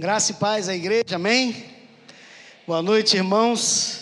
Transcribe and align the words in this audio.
Graça 0.00 0.32
e 0.32 0.34
paz 0.36 0.66
à 0.66 0.74
igreja, 0.74 1.16
amém? 1.16 1.54
Boa 2.66 2.80
noite, 2.80 3.18
irmãos. 3.18 3.98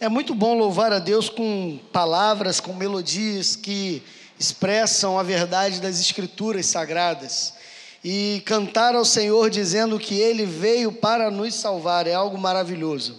É 0.00 0.08
muito 0.08 0.34
bom 0.34 0.58
louvar 0.58 0.92
a 0.92 0.98
Deus 0.98 1.28
com 1.28 1.78
palavras, 1.92 2.58
com 2.58 2.72
melodias 2.72 3.54
que 3.54 4.02
expressam 4.36 5.16
a 5.16 5.22
verdade 5.22 5.80
das 5.80 6.00
Escrituras 6.00 6.66
sagradas. 6.66 7.54
E 8.02 8.42
cantar 8.44 8.96
ao 8.96 9.04
Senhor 9.04 9.48
dizendo 9.48 9.96
que 9.96 10.18
Ele 10.18 10.44
veio 10.44 10.90
para 10.90 11.30
nos 11.30 11.54
salvar 11.54 12.08
é 12.08 12.12
algo 12.12 12.36
maravilhoso. 12.36 13.16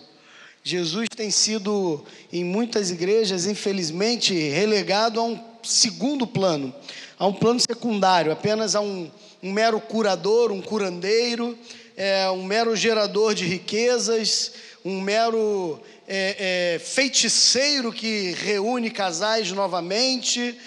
Jesus 0.62 1.08
tem 1.08 1.32
sido, 1.32 2.04
em 2.34 2.44
muitas 2.44 2.92
igrejas, 2.92 3.46
infelizmente, 3.46 4.34
relegado 4.34 5.22
a 5.22 5.24
um 5.24 5.40
segundo 5.68 6.26
plano, 6.26 6.74
a 7.20 7.28
um 7.28 7.34
plano 7.34 7.60
secundário, 7.60 8.32
apenas 8.32 8.76
a 8.76 8.82
um 8.82 9.12
um 9.42 9.52
mero 9.52 9.80
curador, 9.80 10.52
um 10.52 10.62
curandeiro, 10.62 11.58
é, 11.96 12.30
um 12.30 12.44
mero 12.44 12.76
gerador 12.76 13.34
de 13.34 13.46
riquezas, 13.46 14.54
um 14.84 15.00
mero 15.02 15.80
é, 16.08 16.76
é, 16.76 16.80
feiticeiro 16.80 17.92
que 17.92 18.32
reúne 18.32 18.90
casais 18.90 19.52
novamente. 19.52 20.58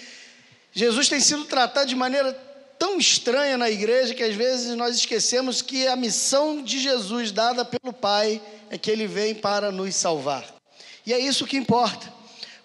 Jesus 0.73 1.09
tem 1.09 1.20
sido 1.20 1.45
tratado 1.45 1.88
de 1.88 1.96
maneira 1.96 2.32
tão 2.78 2.98
estranha 2.98 3.59
na 3.59 3.70
igreja 3.70 4.14
que 4.14 4.23
às 4.23 4.34
vezes 4.34 4.74
nós 4.76 4.96
esquecemos 4.96 5.60
que 5.60 5.87
a 5.87 5.96
missão 5.96 6.62
de 6.62 6.78
Jesus 6.78 7.32
dada 7.32 7.64
pelo 7.64 7.92
Pai 7.92 8.40
é 8.70 8.78
que 8.78 8.90
ele 8.90 9.06
vem 9.06 9.34
para 9.34 9.70
nos 9.70 9.95
salvar. 9.96 10.45
E 11.04 11.12
é 11.12 11.18
isso 11.18 11.46
que 11.46 11.56
importa. 11.56 12.20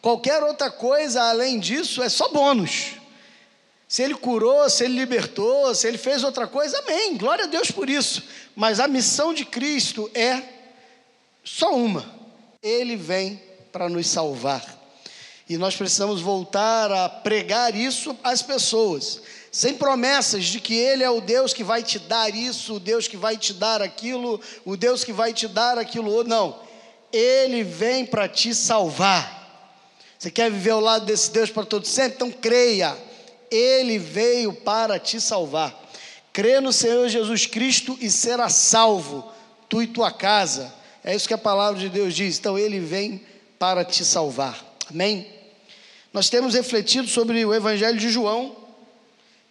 Qualquer 0.05 0.44
outra 0.44 0.70
coisa 0.70 1.20
além 1.23 1.59
disso 1.59 2.04
é 2.04 2.09
só 2.09 2.30
bônus. 2.30 2.92
Se 3.88 4.03
ele 4.03 4.14
curou, 4.14 4.70
se 4.70 4.84
ele 4.84 5.00
libertou, 5.00 5.73
se 5.73 5.88
ele 5.88 5.98
fez 5.98 6.23
outra 6.23 6.45
coisa, 6.45 6.78
amém. 6.78 7.17
Glória 7.17 7.45
a 7.45 7.48
Deus 7.48 7.72
por 7.72 7.89
isso. 7.89 8.22
Mas 8.56 8.80
a 8.80 8.88
missão 8.88 9.33
de 9.33 9.44
Cristo 9.44 10.08
é 10.14 10.44
só 11.44 11.73
uma: 11.76 12.06
Ele 12.61 12.95
vem 12.95 13.42
para 13.72 13.89
nos 13.89 14.06
salvar. 14.06 14.64
E 15.50 15.58
nós 15.58 15.76
precisamos 15.76 16.22
voltar 16.22 16.92
a 16.92 17.09
pregar 17.09 17.76
isso 17.76 18.16
às 18.23 18.44
pessoas, 18.44 19.23
sem 19.52 19.73
promessas 19.73 20.45
de 20.45 20.59
que 20.59 20.76
Ele 20.76 21.03
é 21.03 21.09
o 21.09 21.20
Deus 21.20 21.52
que 21.52 21.64
vai 21.64 21.81
te 21.81 21.98
dar 21.98 22.30
isso, 22.30 22.76
o 22.76 22.80
Deus 22.80 23.08
que 23.08 23.17
vai 23.17 23.38
te 23.38 23.53
dar 23.53 23.81
aquilo, 23.81 24.39
o 24.64 24.78
Deus 24.78 25.03
que 25.03 25.11
vai 25.11 25.33
te 25.33 25.48
dar 25.48 25.80
aquilo 25.80 26.11
outro. 26.11 26.30
Não. 26.30 26.59
Ele 27.11 27.64
vem 27.64 28.06
para 28.06 28.30
te 28.30 28.53
salvar. 28.53 29.34
Você 30.26 30.31
quer 30.31 30.50
viver 30.50 30.72
ao 30.72 30.80
lado 30.80 31.06
desse 31.06 31.30
Deus 31.30 31.52
para 31.52 31.64
todo 31.64 31.86
sempre? 31.86 32.16
Então 32.16 32.31
creia 32.31 32.98
ele 33.52 34.00
veio 34.00 34.52
para 34.52 34.98
te 34.98 35.22
salvar. 35.22 35.80
Crê 36.34 36.59
no 36.59 36.73
Senhor 36.73 37.08
Jesus 37.08 37.45
Cristo 37.45 37.95
e 38.02 38.09
será 38.09 38.50
salvo, 38.50 39.32
tu 39.70 39.84
e 39.84 39.86
tua 39.86 40.12
casa. 40.12 40.73
É 41.04 41.16
isso 41.16 41.28
que 41.28 41.34
a 41.36 41.38
palavra 41.38 41.80
de 41.80 41.90
Deus 41.90 42.16
diz. 42.16 42.40
Então, 42.40 42.58
Ele 42.58 42.80
vem 42.80 43.23
para 43.59 43.86
te 43.86 44.04
salvar. 44.04 44.66
Amém? 44.90 45.28
Nós 46.12 46.28
temos 46.28 46.56
refletido 46.56 47.08
sobre 47.08 47.45
o 47.45 47.54
Evangelho 47.54 48.00
de 48.00 48.10
João, 48.10 48.56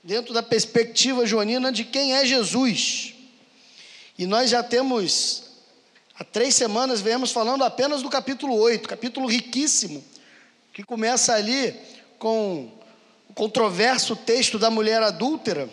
dentro 0.03 0.35
da 0.35 0.43
perspectiva 0.43 1.25
joanina 1.25 1.71
de 1.71 1.85
quem 1.85 2.15
é 2.17 2.27
Jesus. 2.27 3.15
E 4.19 4.27
nós 4.27 4.51
já 4.51 4.61
temos, 4.61 5.45
há 6.19 6.25
três 6.25 6.57
semanas, 6.57 7.01
viemos 7.01 7.31
falando 7.31 7.63
apenas 7.63 8.03
do 8.03 8.11
capítulo 8.11 8.57
8, 8.57 8.89
capítulo 8.89 9.29
riquíssimo, 9.29 10.03
que 10.75 10.83
começa 10.83 11.33
ali 11.33 11.73
com 12.19 12.69
controverso 13.33 14.17
texto 14.17 14.59
da 14.59 14.71
mulher 14.71 15.01
adúltera, 15.05 15.71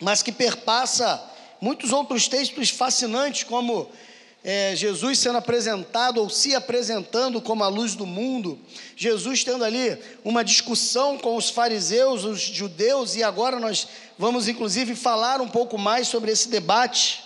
mas 0.00 0.20
que 0.20 0.32
perpassa 0.32 1.22
muitos 1.60 1.92
outros 1.92 2.26
textos 2.26 2.68
fascinantes, 2.68 3.44
como 3.44 3.88
é, 4.42 4.74
Jesus 4.74 5.20
sendo 5.20 5.38
apresentado 5.38 6.20
ou 6.20 6.28
se 6.28 6.56
apresentando 6.56 7.40
como 7.40 7.62
a 7.62 7.68
luz 7.68 7.94
do 7.94 8.04
mundo, 8.04 8.58
Jesus 8.96 9.44
tendo 9.44 9.62
ali 9.62 9.96
uma 10.24 10.42
discussão 10.42 11.16
com 11.16 11.36
os 11.36 11.48
fariseus, 11.48 12.24
os 12.24 12.40
judeus, 12.40 13.14
e 13.14 13.22
agora 13.22 13.60
nós 13.60 13.86
vamos 14.18 14.48
inclusive 14.48 14.96
falar 14.96 15.40
um 15.40 15.48
pouco 15.48 15.78
mais 15.78 16.08
sobre 16.08 16.32
esse 16.32 16.48
debate 16.48 17.22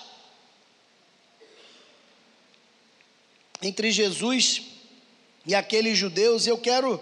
entre 3.62 3.90
Jesus 3.90 4.69
e 5.46 5.54
aqueles 5.54 5.96
judeus. 5.98 6.46
E 6.46 6.50
eu 6.50 6.58
quero 6.58 7.00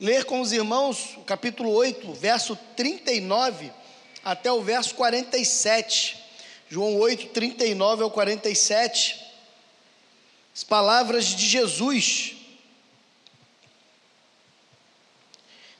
ler 0.00 0.24
com 0.24 0.40
os 0.40 0.52
irmãos 0.52 1.16
o 1.16 1.22
capítulo 1.22 1.70
8, 1.72 2.12
verso 2.14 2.56
39 2.76 3.70
até 4.24 4.52
o 4.52 4.62
verso 4.62 4.94
47. 4.94 6.16
João 6.68 6.96
8, 6.98 7.28
39 7.28 8.02
ao 8.02 8.10
47. 8.10 9.24
As 10.54 10.64
palavras 10.64 11.26
de 11.26 11.46
Jesus 11.46 12.34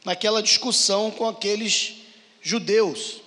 naquela 0.05 0.41
discussão 0.41 1.11
com 1.11 1.27
aqueles 1.27 1.95
judeus. 2.41 3.21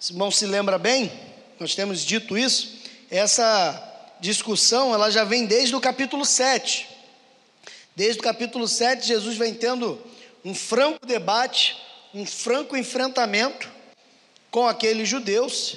Esse 0.00 0.12
irmão 0.12 0.32
se 0.32 0.44
lembra 0.46 0.76
bem? 0.76 1.12
Nós 1.60 1.76
temos 1.76 2.04
dito 2.04 2.36
isso. 2.36 2.76
Essa 3.08 3.93
discussão, 4.24 4.94
ela 4.94 5.10
já 5.10 5.22
vem 5.22 5.44
desde 5.44 5.76
o 5.76 5.80
capítulo 5.80 6.24
7. 6.24 6.88
Desde 7.94 8.18
o 8.20 8.22
capítulo 8.22 8.66
7, 8.66 9.06
Jesus 9.06 9.36
vem 9.36 9.52
tendo 9.52 10.00
um 10.42 10.54
franco 10.54 11.04
debate, 11.06 11.76
um 12.14 12.24
franco 12.24 12.74
enfrentamento 12.74 13.70
com 14.50 14.66
aqueles 14.66 15.06
judeus. 15.06 15.76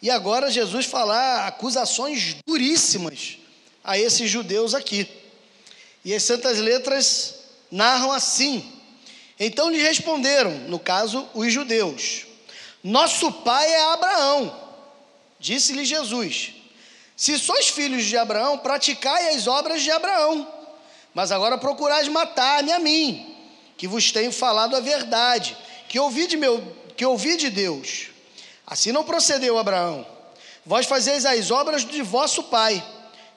E 0.00 0.08
agora 0.08 0.48
Jesus 0.48 0.86
falar 0.86 1.48
acusações 1.48 2.36
duríssimas 2.46 3.38
a 3.82 3.98
esses 3.98 4.30
judeus 4.30 4.72
aqui. 4.72 5.08
E 6.04 6.14
as 6.14 6.22
santas 6.22 6.58
letras 6.58 7.34
narram 7.68 8.12
assim: 8.12 8.64
Então 9.40 9.68
lhe 9.68 9.82
responderam, 9.82 10.52
no 10.68 10.78
caso, 10.78 11.28
os 11.34 11.52
judeus: 11.52 12.26
Nosso 12.84 13.32
pai 13.32 13.68
é 13.68 13.92
Abraão. 13.92 14.56
Disse-lhe 15.40 15.84
Jesus: 15.84 16.54
Se 17.16 17.38
sois 17.38 17.68
filhos 17.68 18.04
de 18.04 18.16
Abraão, 18.16 18.58
praticai 18.58 19.34
as 19.34 19.46
obras 19.46 19.82
de 19.82 19.90
Abraão. 19.90 20.46
Mas 21.14 21.32
agora 21.32 21.56
procurais 21.56 22.06
matar-me 22.08 22.70
a 22.70 22.78
mim, 22.78 23.34
que 23.78 23.88
vos 23.88 24.12
tenho 24.12 24.30
falado 24.30 24.76
a 24.76 24.80
verdade, 24.80 25.56
que 25.88 25.98
ouvi 25.98 26.26
de, 26.26 26.36
meu, 26.36 26.62
que 26.94 27.06
ouvi 27.06 27.38
de 27.38 27.48
Deus. 27.48 28.08
Assim 28.66 28.92
não 28.92 29.02
procedeu 29.02 29.56
Abraão. 29.56 30.06
Vós 30.66 30.84
fazeis 30.84 31.24
as 31.24 31.50
obras 31.50 31.86
de 31.86 32.02
vosso 32.02 32.42
pai. 32.44 32.84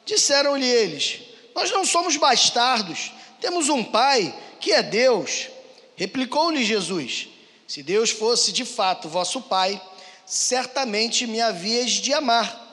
Disseram-lhe 0.04 0.68
eles: 0.68 1.22
Nós 1.56 1.72
não 1.72 1.86
somos 1.86 2.18
bastardos, 2.18 3.14
temos 3.40 3.70
um 3.70 3.84
pai 3.84 4.36
que 4.60 4.74
é 4.74 4.84
Deus. 4.84 5.48
Replicou-lhe 5.96 6.66
Jesus: 6.66 7.30
Se 7.68 7.82
Deus 7.82 8.10
fosse 8.10 8.52
de 8.52 8.66
fato 8.66 9.08
vosso 9.08 9.42
pai, 9.42 9.80
certamente 10.26 11.26
me 11.28 11.40
havias 11.40 11.92
de 11.92 12.12
amar, 12.12 12.69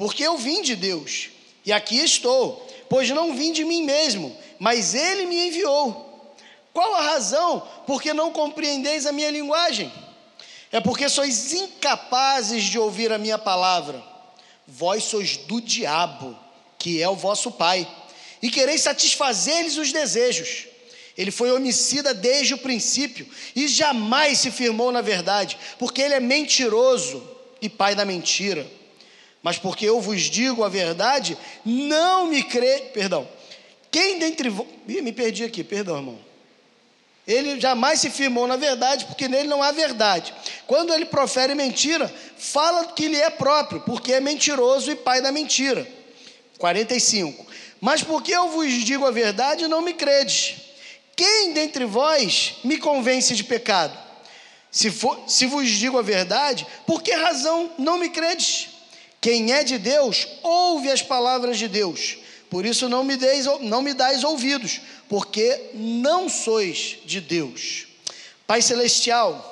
porque 0.00 0.22
eu 0.22 0.38
vim 0.38 0.62
de 0.62 0.74
Deus, 0.74 1.28
e 1.62 1.70
aqui 1.70 1.98
estou, 1.98 2.66
pois 2.88 3.10
não 3.10 3.36
vim 3.36 3.52
de 3.52 3.66
mim 3.66 3.82
mesmo, 3.82 4.34
mas 4.58 4.94
ele 4.94 5.26
me 5.26 5.48
enviou. 5.48 6.34
Qual 6.72 6.94
a 6.94 7.02
razão 7.02 7.68
porque 7.86 8.14
não 8.14 8.32
compreendeis 8.32 9.04
a 9.04 9.12
minha 9.12 9.30
linguagem? 9.30 9.92
É 10.72 10.80
porque 10.80 11.06
sois 11.06 11.52
incapazes 11.52 12.64
de 12.64 12.78
ouvir 12.78 13.12
a 13.12 13.18
minha 13.18 13.36
palavra. 13.36 14.02
Vós 14.66 15.04
sois 15.04 15.36
do 15.36 15.60
diabo, 15.60 16.34
que 16.78 17.02
é 17.02 17.08
o 17.10 17.14
vosso 17.14 17.52
pai, 17.52 17.86
e 18.40 18.48
quereis 18.48 18.80
satisfazer-lhes 18.80 19.76
os 19.76 19.92
desejos. 19.92 20.66
Ele 21.14 21.30
foi 21.30 21.52
homicida 21.52 22.14
desde 22.14 22.54
o 22.54 22.58
princípio 22.58 23.28
e 23.54 23.68
jamais 23.68 24.38
se 24.38 24.50
firmou 24.50 24.90
na 24.90 25.02
verdade, 25.02 25.58
porque 25.78 26.00
ele 26.00 26.14
é 26.14 26.20
mentiroso 26.20 27.22
e 27.60 27.68
pai 27.68 27.94
da 27.94 28.06
mentira. 28.06 28.79
Mas 29.42 29.58
porque 29.58 29.86
eu 29.86 30.00
vos 30.00 30.22
digo 30.22 30.62
a 30.62 30.68
verdade, 30.68 31.36
não 31.64 32.26
me 32.26 32.42
crê, 32.42 32.90
perdão, 32.92 33.26
quem 33.90 34.18
dentre 34.18 34.48
vós. 34.48 34.66
Me 34.86 35.12
perdi 35.12 35.44
aqui, 35.44 35.64
perdão, 35.64 35.96
irmão. 35.96 36.18
Ele 37.26 37.60
jamais 37.60 38.00
se 38.00 38.10
firmou 38.10 38.46
na 38.46 38.56
verdade, 38.56 39.04
porque 39.04 39.28
nele 39.28 39.48
não 39.48 39.62
há 39.62 39.70
verdade. 39.70 40.34
Quando 40.66 40.92
ele 40.92 41.04
profere 41.04 41.54
mentira, 41.54 42.12
fala 42.36 42.86
que 42.86 43.08
lhe 43.08 43.20
é 43.20 43.30
próprio, 43.30 43.80
porque 43.82 44.12
é 44.12 44.20
mentiroso 44.20 44.90
e 44.90 44.96
pai 44.96 45.20
da 45.20 45.30
mentira. 45.30 45.86
45. 46.58 47.46
Mas 47.80 48.02
porque 48.02 48.32
eu 48.32 48.48
vos 48.50 48.72
digo 48.72 49.06
a 49.06 49.10
verdade, 49.10 49.68
não 49.68 49.80
me 49.80 49.94
credes. 49.94 50.56
Quem 51.16 51.52
dentre 51.52 51.84
vós 51.84 52.56
me 52.64 52.78
convence 52.78 53.34
de 53.34 53.44
pecado? 53.44 53.96
Se, 54.70 54.90
for, 54.90 55.18
se 55.26 55.46
vos 55.46 55.68
digo 55.68 55.98
a 55.98 56.02
verdade, 56.02 56.66
por 56.86 57.02
que 57.02 57.12
razão 57.12 57.70
não 57.78 57.98
me 57.98 58.08
credes? 58.08 58.68
Quem 59.20 59.52
é 59.52 59.62
de 59.62 59.78
Deus, 59.78 60.26
ouve 60.42 60.90
as 60.90 61.02
palavras 61.02 61.58
de 61.58 61.68
Deus. 61.68 62.18
Por 62.48 62.64
isso 62.64 62.88
não 62.88 63.04
me, 63.04 63.16
deis, 63.16 63.46
não 63.60 63.82
me 63.82 63.94
dais 63.94 64.24
ouvidos, 64.24 64.80
porque 65.08 65.70
não 65.74 66.28
sois 66.28 66.98
de 67.04 67.20
Deus. 67.20 67.86
Pai 68.46 68.62
Celestial, 68.62 69.46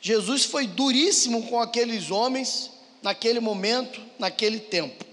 Jesus 0.00 0.44
foi 0.44 0.66
duríssimo 0.66 1.46
com 1.46 1.60
aqueles 1.60 2.10
homens 2.10 2.70
naquele 3.02 3.38
momento, 3.38 4.00
naquele 4.18 4.58
tempo. 4.58 5.04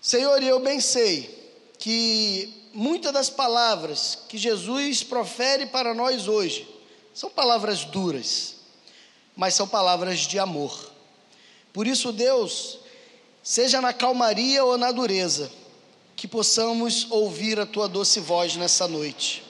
Senhor, 0.00 0.42
eu 0.42 0.58
bem 0.58 0.80
sei 0.80 1.30
que 1.78 2.52
muitas 2.72 3.12
das 3.12 3.30
palavras 3.30 4.18
que 4.28 4.38
Jesus 4.38 5.02
profere 5.02 5.66
para 5.66 5.94
nós 5.94 6.26
hoje 6.26 6.68
são 7.14 7.30
palavras 7.30 7.84
duras, 7.84 8.56
mas 9.36 9.54
são 9.54 9.68
palavras 9.68 10.20
de 10.20 10.38
amor. 10.38 10.95
Por 11.76 11.86
isso, 11.86 12.10
Deus, 12.10 12.78
seja 13.42 13.82
na 13.82 13.92
calmaria 13.92 14.64
ou 14.64 14.78
na 14.78 14.90
dureza, 14.90 15.50
que 16.16 16.26
possamos 16.26 17.06
ouvir 17.10 17.60
a 17.60 17.66
tua 17.66 17.86
doce 17.86 18.18
voz 18.18 18.56
nessa 18.56 18.88
noite. 18.88 19.44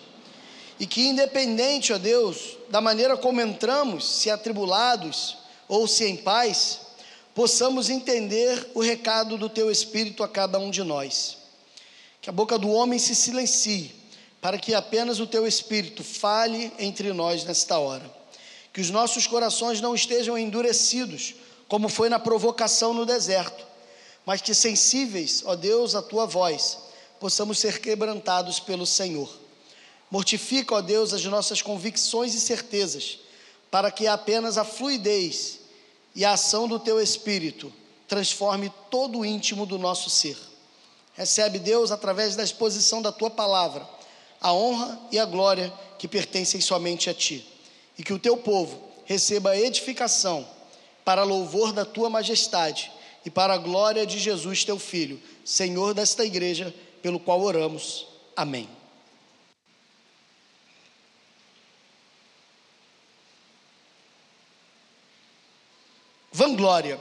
E 0.76 0.88
que, 0.88 1.06
independente, 1.06 1.92
ó 1.92 1.98
Deus, 1.98 2.58
da 2.68 2.80
maneira 2.80 3.16
como 3.16 3.40
entramos, 3.40 4.04
se 4.04 4.28
atribulados 4.28 5.36
ou 5.68 5.86
se 5.86 6.04
em 6.04 6.16
paz, 6.16 6.80
possamos 7.32 7.88
entender 7.88 8.72
o 8.74 8.80
recado 8.80 9.38
do 9.38 9.48
teu 9.48 9.70
Espírito 9.70 10.24
a 10.24 10.28
cada 10.28 10.58
um 10.58 10.68
de 10.68 10.82
nós. 10.82 11.36
Que 12.20 12.28
a 12.28 12.32
boca 12.32 12.58
do 12.58 12.70
homem 12.70 12.98
se 12.98 13.14
silencie, 13.14 13.94
para 14.40 14.58
que 14.58 14.74
apenas 14.74 15.20
o 15.20 15.28
teu 15.28 15.46
Espírito 15.46 16.02
fale 16.02 16.72
entre 16.76 17.12
nós 17.12 17.44
nesta 17.44 17.78
hora. 17.78 18.10
Que 18.72 18.80
os 18.80 18.90
nossos 18.90 19.28
corações 19.28 19.80
não 19.80 19.94
estejam 19.94 20.36
endurecidos, 20.36 21.36
como 21.68 21.88
foi 21.88 22.08
na 22.08 22.18
provocação 22.18 22.94
no 22.94 23.04
deserto, 23.04 23.66
mas 24.24 24.40
que 24.40 24.54
sensíveis, 24.54 25.42
ó 25.44 25.54
Deus, 25.54 25.94
à 25.94 26.02
tua 26.02 26.26
voz, 26.26 26.78
possamos 27.20 27.58
ser 27.58 27.80
quebrantados 27.80 28.60
pelo 28.60 28.86
Senhor. 28.86 29.28
Mortifica, 30.10 30.74
ó 30.74 30.80
Deus, 30.80 31.12
as 31.12 31.24
nossas 31.24 31.62
convicções 31.62 32.34
e 32.34 32.40
certezas, 32.40 33.18
para 33.70 33.90
que 33.90 34.06
apenas 34.06 34.58
a 34.58 34.64
fluidez 34.64 35.60
e 36.14 36.24
a 36.24 36.32
ação 36.32 36.68
do 36.68 36.78
teu 36.78 37.00
Espírito 37.00 37.72
transforme 38.06 38.72
todo 38.90 39.18
o 39.18 39.24
íntimo 39.24 39.66
do 39.66 39.78
nosso 39.78 40.08
ser. 40.08 40.36
Recebe, 41.14 41.58
Deus, 41.58 41.90
através 41.90 42.36
da 42.36 42.44
exposição 42.44 43.02
da 43.02 43.10
tua 43.10 43.30
palavra, 43.30 43.88
a 44.40 44.52
honra 44.52 45.00
e 45.10 45.18
a 45.18 45.24
glória 45.24 45.72
que 45.98 46.06
pertencem 46.06 46.60
somente 46.60 47.10
a 47.10 47.14
ti. 47.14 47.44
E 47.98 48.04
que 48.04 48.12
o 48.12 48.18
teu 48.18 48.36
povo 48.36 48.80
receba 49.04 49.50
a 49.50 49.58
edificação 49.58 50.46
para 51.06 51.22
louvor 51.22 51.72
da 51.72 51.84
tua 51.84 52.10
majestade 52.10 52.90
e 53.24 53.30
para 53.30 53.54
a 53.54 53.58
glória 53.58 54.04
de 54.04 54.18
Jesus, 54.18 54.64
teu 54.64 54.76
Filho, 54.76 55.22
Senhor 55.44 55.94
desta 55.94 56.24
igreja, 56.24 56.74
pelo 57.00 57.20
qual 57.20 57.40
oramos. 57.42 58.08
Amém. 58.34 58.68
Vanglória. 66.32 67.00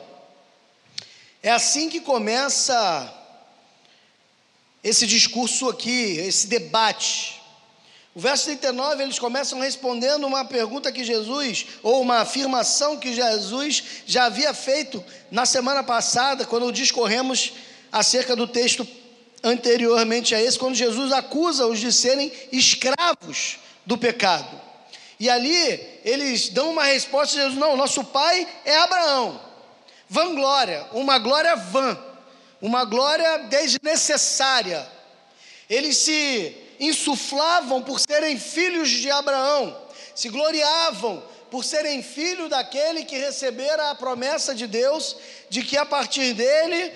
É 1.42 1.50
assim 1.50 1.90
que 1.90 2.00
começa 2.00 3.12
esse 4.84 5.08
discurso 5.08 5.68
aqui, 5.68 6.20
esse 6.20 6.46
debate. 6.46 7.35
O 8.16 8.20
verso 8.22 8.46
39, 8.46 9.04
eles 9.04 9.20
começam 9.20 9.60
respondendo 9.60 10.26
uma 10.26 10.46
pergunta 10.46 10.90
que 10.90 11.04
Jesus, 11.04 11.66
ou 11.84 12.00
uma 12.00 12.20
afirmação 12.20 12.96
que 12.96 13.14
Jesus 13.14 13.84
já 14.06 14.28
havia 14.28 14.54
feito 14.54 15.04
na 15.30 15.46
semana 15.46 15.84
passada, 15.84 16.46
quando 16.46 16.72
discorremos 16.72 17.52
acerca 17.92 18.34
do 18.34 18.48
texto 18.48 18.88
anteriormente 19.44 20.34
a 20.34 20.42
esse, 20.42 20.58
quando 20.58 20.76
Jesus 20.76 21.12
acusa-os 21.12 21.78
de 21.78 21.92
serem 21.92 22.32
escravos 22.54 23.60
do 23.86 23.98
pecado. 23.98 24.62
E 25.20 25.30
ali 25.30 25.86
eles 26.06 26.48
dão 26.48 26.72
uma 26.72 26.86
resposta: 26.86 27.36
Jesus, 27.36 27.56
não, 27.56 27.76
nosso 27.76 28.02
pai 28.02 28.48
é 28.64 28.78
Abraão. 28.78 29.42
Vanglória, 30.08 30.88
uma 30.94 31.20
glória 31.20 31.54
vã, 31.58 32.00
uma 32.62 32.86
glória 32.86 33.40
desnecessária. 33.40 34.88
Eles 35.70 35.98
se 35.98 36.65
insuflavam 36.80 37.82
por 37.82 38.00
serem 38.00 38.38
filhos 38.38 38.90
de 38.90 39.10
Abraão, 39.10 39.76
se 40.14 40.30
gloriavam 40.30 41.24
por 41.50 41.64
serem 41.64 42.02
filhos 42.02 42.50
daquele 42.50 43.06
que 43.06 43.18
recebera 43.18 43.92
a 43.92 43.96
promessa 43.96 44.54
de 44.54 44.68
Deus 44.68 45.16
de 45.50 45.62
que 45.62 45.78
a 45.78 45.86
partir 45.86 46.34
dele 46.34 46.92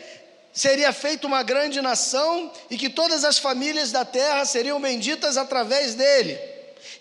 seria 0.51 0.91
feita 0.91 1.27
uma 1.27 1.43
grande 1.43 1.81
nação 1.81 2.51
e 2.69 2.77
que 2.77 2.89
todas 2.89 3.23
as 3.23 3.37
famílias 3.37 3.91
da 3.91 4.03
terra 4.03 4.43
seriam 4.45 4.81
benditas 4.81 5.37
através 5.37 5.95
dele. 5.95 6.37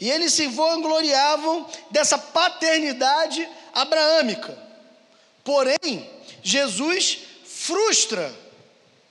E 0.01 0.11
eles 0.11 0.33
se 0.33 0.47
vangloriavam 0.47 1.67
dessa 1.91 2.17
paternidade 2.17 3.49
abraâmica. 3.73 4.57
Porém, 5.43 6.09
Jesus 6.43 7.19
frustra 7.45 8.33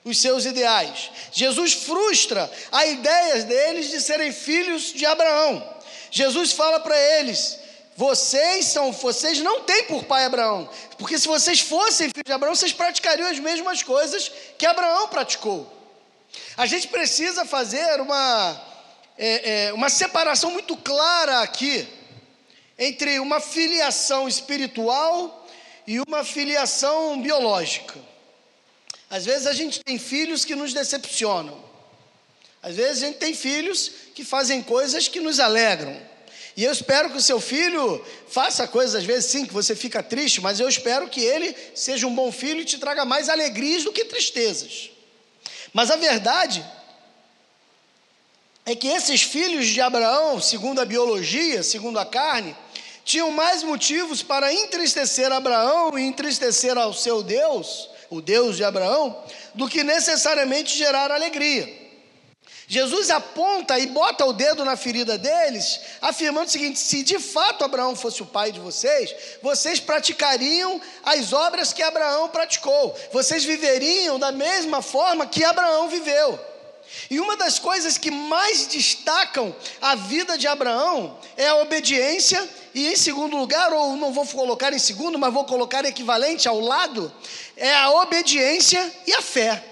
os 0.10 0.20
seus 0.20 0.46
ideais. 0.46 1.12
Jesus 1.32 1.74
frustra 1.74 2.50
a 2.72 2.86
ideia 2.86 3.44
deles 3.44 3.90
de 3.90 4.02
serem 4.02 4.32
filhos 4.32 4.94
de 4.94 5.06
Abraão. 5.06 5.76
Jesus 6.12 6.52
fala 6.52 6.80
para 6.80 6.98
eles: 7.20 7.60
vocês 7.96 8.66
são, 8.66 8.92
vocês 8.92 9.40
não 9.40 9.62
têm 9.62 9.86
por 9.86 10.04
pai 10.04 10.26
Abraão, 10.26 10.70
porque 10.98 11.18
se 11.18 11.28
vocês 11.28 11.60
fossem 11.60 12.10
filhos 12.10 12.26
de 12.26 12.32
Abraão, 12.32 12.56
vocês 12.56 12.74
praticariam 12.74 13.28
as 13.28 13.40
mesmas 13.40 13.82
coisas 13.82 14.32
que 14.58 14.66
Abraão 14.66 15.08
praticou. 15.08 15.74
A 16.56 16.66
gente 16.66 16.88
precisa 16.88 17.46
fazer 17.46 18.00
uma, 18.00 18.62
é, 19.18 19.68
é, 19.68 19.74
uma 19.74 19.90
separação 19.90 20.52
muito 20.52 20.78
clara 20.78 21.40
aqui 21.40 21.88
entre 22.78 23.20
uma 23.20 23.40
filiação 23.40 24.28
espiritual 24.28 25.48
e 25.88 26.00
uma 26.00 26.24
filiação 26.24 27.20
biológica. 27.20 27.96
Às 29.10 29.26
vezes 29.26 29.48
a 29.48 29.54
gente 29.54 29.80
tem 29.84 29.98
filhos 29.98 30.44
que 30.44 30.56
nos 30.56 30.74
decepcionam. 30.74 31.64
Às 32.62 32.76
vezes 32.76 33.04
a 33.04 33.08
gente 33.08 33.18
tem 33.18 33.34
filhos 33.34 33.92
que 34.14 34.24
fazem 34.24 34.62
coisas 34.62 35.08
que 35.08 35.20
nos 35.20 35.40
alegram. 35.40 35.96
E 36.56 36.64
eu 36.64 36.72
espero 36.72 37.12
que 37.12 37.18
o 37.18 37.22
seu 37.22 37.40
filho 37.40 38.04
faça 38.28 38.68
coisas, 38.68 38.96
às 38.96 39.04
vezes 39.04 39.30
sim, 39.30 39.46
que 39.46 39.54
você 39.54 39.76
fica 39.76 40.02
triste, 40.02 40.42
mas 40.42 40.60
eu 40.60 40.68
espero 40.68 41.08
que 41.08 41.22
ele 41.22 41.56
seja 41.76 42.08
um 42.08 42.14
bom 42.14 42.32
filho 42.32 42.62
e 42.62 42.66
te 42.66 42.80
traga 42.80 43.06
mais 43.06 43.30
alegrias 43.30 43.84
do 43.84 43.94
que 43.94 44.04
tristezas. 44.06 44.90
Mas 45.72 45.92
a 45.92 45.96
verdade 45.96 46.66
é 48.66 48.76
que 48.76 48.88
esses 48.88 49.22
filhos 49.22 49.68
de 49.68 49.80
Abraão, 49.80 50.42
segundo 50.42 50.82
a 50.82 50.86
biologia, 50.86 51.62
segundo 51.62 52.00
a 52.00 52.06
carne, 52.06 52.56
tinham 53.06 53.32
mais 53.32 53.64
motivos 53.64 54.24
para 54.24 54.52
entristecer 54.52 55.32
Abraão 55.32 55.98
e 55.98 56.02
entristecer 56.02 56.78
ao 56.78 56.92
seu 56.92 57.22
Deus 57.22 57.88
o 58.10 58.22
Deus 58.22 58.58
de 58.58 58.64
Abraão, 58.64 59.24
do 59.54 59.68
que 59.68 59.84
necessariamente 59.84 60.78
gerar 60.78 61.12
alegria. 61.12 61.88
Jesus 62.70 63.10
aponta 63.10 63.80
e 63.80 63.88
bota 63.88 64.26
o 64.26 64.34
dedo 64.34 64.66
na 64.66 64.76
ferida 64.76 65.18
deles, 65.18 65.80
afirmando 66.02 66.48
o 66.48 66.52
seguinte: 66.52 66.78
se 66.78 67.02
de 67.02 67.18
fato 67.18 67.64
Abraão 67.64 67.96
fosse 67.96 68.22
o 68.22 68.26
pai 68.26 68.52
de 68.52 68.60
vocês, 68.60 69.16
vocês 69.42 69.80
praticariam 69.80 70.82
as 71.04 71.32
obras 71.32 71.72
que 71.72 71.82
Abraão 71.82 72.28
praticou, 72.28 72.94
vocês 73.14 73.46
viveriam 73.46 74.20
da 74.20 74.34
mesma 74.34 74.82
forma 74.82 75.26
que 75.26 75.46
Abraão 75.46 75.88
viveu. 75.88 76.38
E 77.10 77.20
uma 77.20 77.38
das 77.38 77.58
coisas 77.58 77.98
que 77.98 78.12
mais 78.12 78.68
destacam 78.68 79.56
a 79.82 79.96
vida 79.96 80.38
de 80.38 80.48
Abraão 80.48 81.18
é 81.38 81.48
a 81.48 81.56
obediência, 81.58 82.48
e 82.78 82.94
em 82.94 82.96
segundo 82.96 83.36
lugar, 83.36 83.74
ou 83.74 83.96
não 83.96 84.14
vou 84.14 84.24
colocar 84.28 84.72
em 84.72 84.78
segundo, 84.78 85.18
mas 85.18 85.34
vou 85.34 85.46
colocar 85.46 85.84
equivalente 85.84 86.48
ao 86.48 86.60
lado, 86.60 87.12
é 87.56 87.74
a 87.74 87.90
obediência 87.90 88.94
e 89.08 89.14
a 89.14 89.22
fé. 89.22 89.64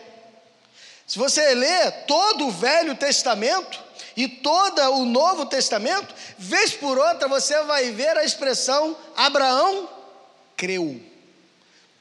Se 1.05 1.19
você 1.19 1.53
ler 1.53 1.91
todo 2.07 2.47
o 2.47 2.51
Velho 2.51 2.95
Testamento 2.95 3.79
e 4.17 4.27
todo 4.27 4.81
o 4.93 5.05
Novo 5.05 5.45
Testamento, 5.45 6.15
vez 6.35 6.71
por 6.71 6.97
outra 6.97 7.27
você 7.27 7.61
vai 7.65 7.91
ver 7.91 8.17
a 8.17 8.23
expressão 8.23 8.97
Abraão 9.15 9.87
creu. 10.57 10.99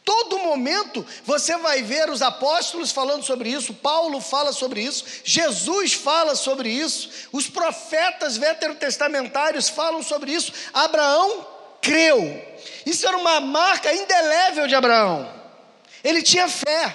Todo 0.05 0.39
momento 0.41 1.05
você 1.25 1.57
vai 1.57 1.83
ver 1.83 2.11
os 2.11 2.21
apóstolos 2.21 2.93
falando 2.93 3.25
sobre 3.25 3.49
isso, 3.49 3.73
Paulo 3.73 4.21
fala 4.21 4.53
sobre 4.53 4.83
isso, 4.83 5.05
Jesus 5.25 5.95
fala 5.95 6.35
sobre 6.35 6.69
isso, 6.69 7.09
os 7.33 7.49
profetas 7.49 8.37
veterotestamentários 8.37 9.71
falam 9.71 10.03
sobre 10.03 10.33
isso. 10.33 10.53
Abraão 10.75 11.47
creu. 11.81 12.45
Isso 12.85 13.09
era 13.09 13.17
uma 13.17 13.41
marca 13.41 13.95
indelével 13.95 14.67
de 14.67 14.75
Abraão. 14.75 15.27
Ele 16.03 16.23
tinha 16.23 16.49
fé. 16.49 16.95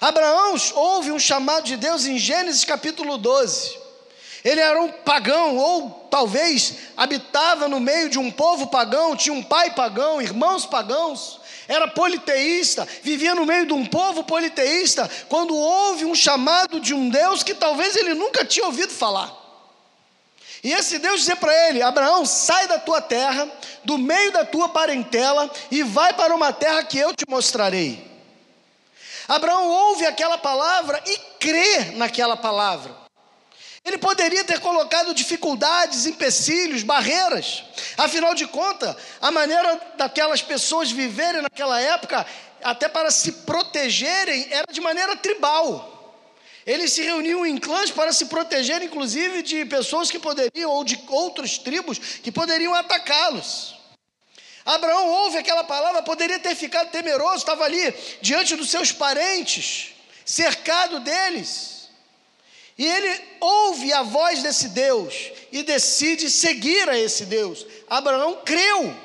Abraão 0.00 0.54
ouve 0.76 1.12
um 1.12 1.18
chamado 1.18 1.64
de 1.64 1.76
Deus 1.76 2.06
em 2.06 2.18
Gênesis 2.18 2.64
capítulo 2.64 3.18
12. 3.18 3.78
Ele 4.42 4.60
era 4.62 4.80
um 4.80 4.90
pagão, 4.90 5.58
ou 5.58 6.08
talvez 6.10 6.74
habitava 6.96 7.68
no 7.68 7.78
meio 7.78 8.08
de 8.08 8.18
um 8.18 8.30
povo 8.30 8.68
pagão, 8.68 9.14
tinha 9.14 9.34
um 9.34 9.42
pai 9.42 9.72
pagão, 9.72 10.22
irmãos 10.22 10.64
pagãos 10.64 11.39
era 11.70 11.86
politeísta, 11.86 12.86
vivia 13.00 13.32
no 13.32 13.46
meio 13.46 13.64
de 13.64 13.72
um 13.72 13.86
povo 13.86 14.24
politeísta, 14.24 15.08
quando 15.28 15.54
houve 15.56 16.04
um 16.04 16.16
chamado 16.16 16.80
de 16.80 16.92
um 16.92 17.08
Deus 17.08 17.44
que 17.44 17.54
talvez 17.54 17.94
ele 17.94 18.12
nunca 18.12 18.44
tinha 18.44 18.66
ouvido 18.66 18.92
falar. 18.92 19.32
E 20.64 20.72
esse 20.72 20.98
Deus 20.98 21.20
dizer 21.20 21.36
para 21.36 21.68
ele: 21.68 21.80
Abraão, 21.80 22.26
sai 22.26 22.66
da 22.66 22.80
tua 22.80 23.00
terra, 23.00 23.48
do 23.84 23.96
meio 23.96 24.32
da 24.32 24.44
tua 24.44 24.68
parentela, 24.68 25.48
e 25.70 25.84
vai 25.84 26.12
para 26.12 26.34
uma 26.34 26.52
terra 26.52 26.82
que 26.82 26.98
eu 26.98 27.14
te 27.14 27.24
mostrarei. 27.28 28.04
Abraão 29.28 29.68
ouve 29.68 30.04
aquela 30.04 30.36
palavra 30.36 31.00
e 31.06 31.16
crê 31.38 31.92
naquela 31.94 32.36
palavra. 32.36 32.99
Ele 33.84 33.96
poderia 33.96 34.44
ter 34.44 34.60
colocado 34.60 35.14
dificuldades, 35.14 36.06
empecilhos, 36.06 36.82
barreiras. 36.82 37.64
Afinal 37.96 38.34
de 38.34 38.46
contas, 38.46 38.94
a 39.20 39.30
maneira 39.30 39.80
daquelas 39.96 40.42
pessoas 40.42 40.90
viverem 40.90 41.42
naquela 41.42 41.80
época, 41.80 42.26
até 42.62 42.88
para 42.88 43.10
se 43.10 43.32
protegerem, 43.32 44.48
era 44.50 44.70
de 44.70 44.80
maneira 44.80 45.16
tribal. 45.16 45.98
Eles 46.66 46.92
se 46.92 47.02
reuniam 47.02 47.46
em 47.46 47.56
clãs 47.56 47.90
para 47.90 48.12
se 48.12 48.26
proteger, 48.26 48.82
inclusive, 48.82 49.42
de 49.42 49.64
pessoas 49.64 50.10
que 50.10 50.18
poderiam, 50.18 50.70
ou 50.70 50.84
de 50.84 51.02
outras 51.08 51.56
tribos 51.56 51.98
que 51.98 52.30
poderiam 52.30 52.74
atacá-los. 52.74 53.80
Abraão 54.64 55.08
ouve 55.08 55.38
aquela 55.38 55.64
palavra, 55.64 56.02
poderia 56.02 56.38
ter 56.38 56.54
ficado 56.54 56.90
temeroso, 56.90 57.38
estava 57.38 57.64
ali 57.64 57.94
diante 58.20 58.54
dos 58.56 58.68
seus 58.68 58.92
parentes, 58.92 59.94
cercado 60.24 61.00
deles. 61.00 61.79
E 62.80 62.86
ele 62.86 63.22
ouve 63.40 63.92
a 63.92 64.00
voz 64.00 64.42
desse 64.42 64.70
Deus 64.70 65.32
e 65.52 65.62
decide 65.62 66.30
seguir 66.30 66.88
a 66.88 66.98
esse 66.98 67.26
Deus. 67.26 67.66
Abraão 67.86 68.40
creu. 68.42 68.96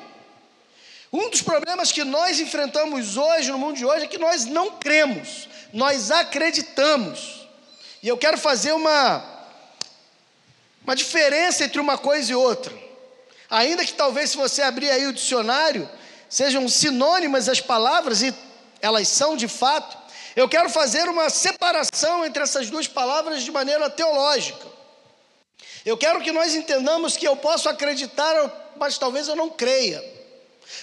Um 1.12 1.28
dos 1.28 1.42
problemas 1.42 1.92
que 1.92 2.02
nós 2.02 2.40
enfrentamos 2.40 3.18
hoje, 3.18 3.52
no 3.52 3.58
mundo 3.58 3.76
de 3.76 3.84
hoje, 3.84 4.06
é 4.06 4.08
que 4.08 4.16
nós 4.16 4.46
não 4.46 4.78
cremos, 4.78 5.46
nós 5.74 6.10
acreditamos. 6.10 7.46
E 8.02 8.08
eu 8.08 8.16
quero 8.16 8.38
fazer 8.38 8.72
uma, 8.72 9.22
uma 10.82 10.96
diferença 10.96 11.62
entre 11.62 11.78
uma 11.78 11.98
coisa 11.98 12.32
e 12.32 12.34
outra. 12.34 12.72
Ainda 13.50 13.84
que 13.84 13.92
talvez, 13.92 14.30
se 14.30 14.38
você 14.38 14.62
abrir 14.62 14.88
aí 14.88 15.06
o 15.06 15.12
dicionário, 15.12 15.86
sejam 16.30 16.66
sinônimas 16.66 17.46
as 17.46 17.60
palavras, 17.60 18.22
e 18.22 18.34
elas 18.80 19.06
são 19.06 19.36
de 19.36 19.48
fato, 19.48 20.05
eu 20.36 20.46
quero 20.46 20.68
fazer 20.68 21.08
uma 21.08 21.30
separação 21.30 22.24
entre 22.24 22.42
essas 22.42 22.68
duas 22.68 22.86
palavras 22.86 23.42
de 23.42 23.50
maneira 23.50 23.88
teológica. 23.88 24.66
Eu 25.84 25.96
quero 25.96 26.20
que 26.20 26.30
nós 26.30 26.54
entendamos 26.54 27.16
que 27.16 27.26
eu 27.26 27.34
posso 27.36 27.70
acreditar, 27.70 28.74
mas 28.76 28.98
talvez 28.98 29.28
eu 29.28 29.34
não 29.34 29.48
creia. 29.48 30.04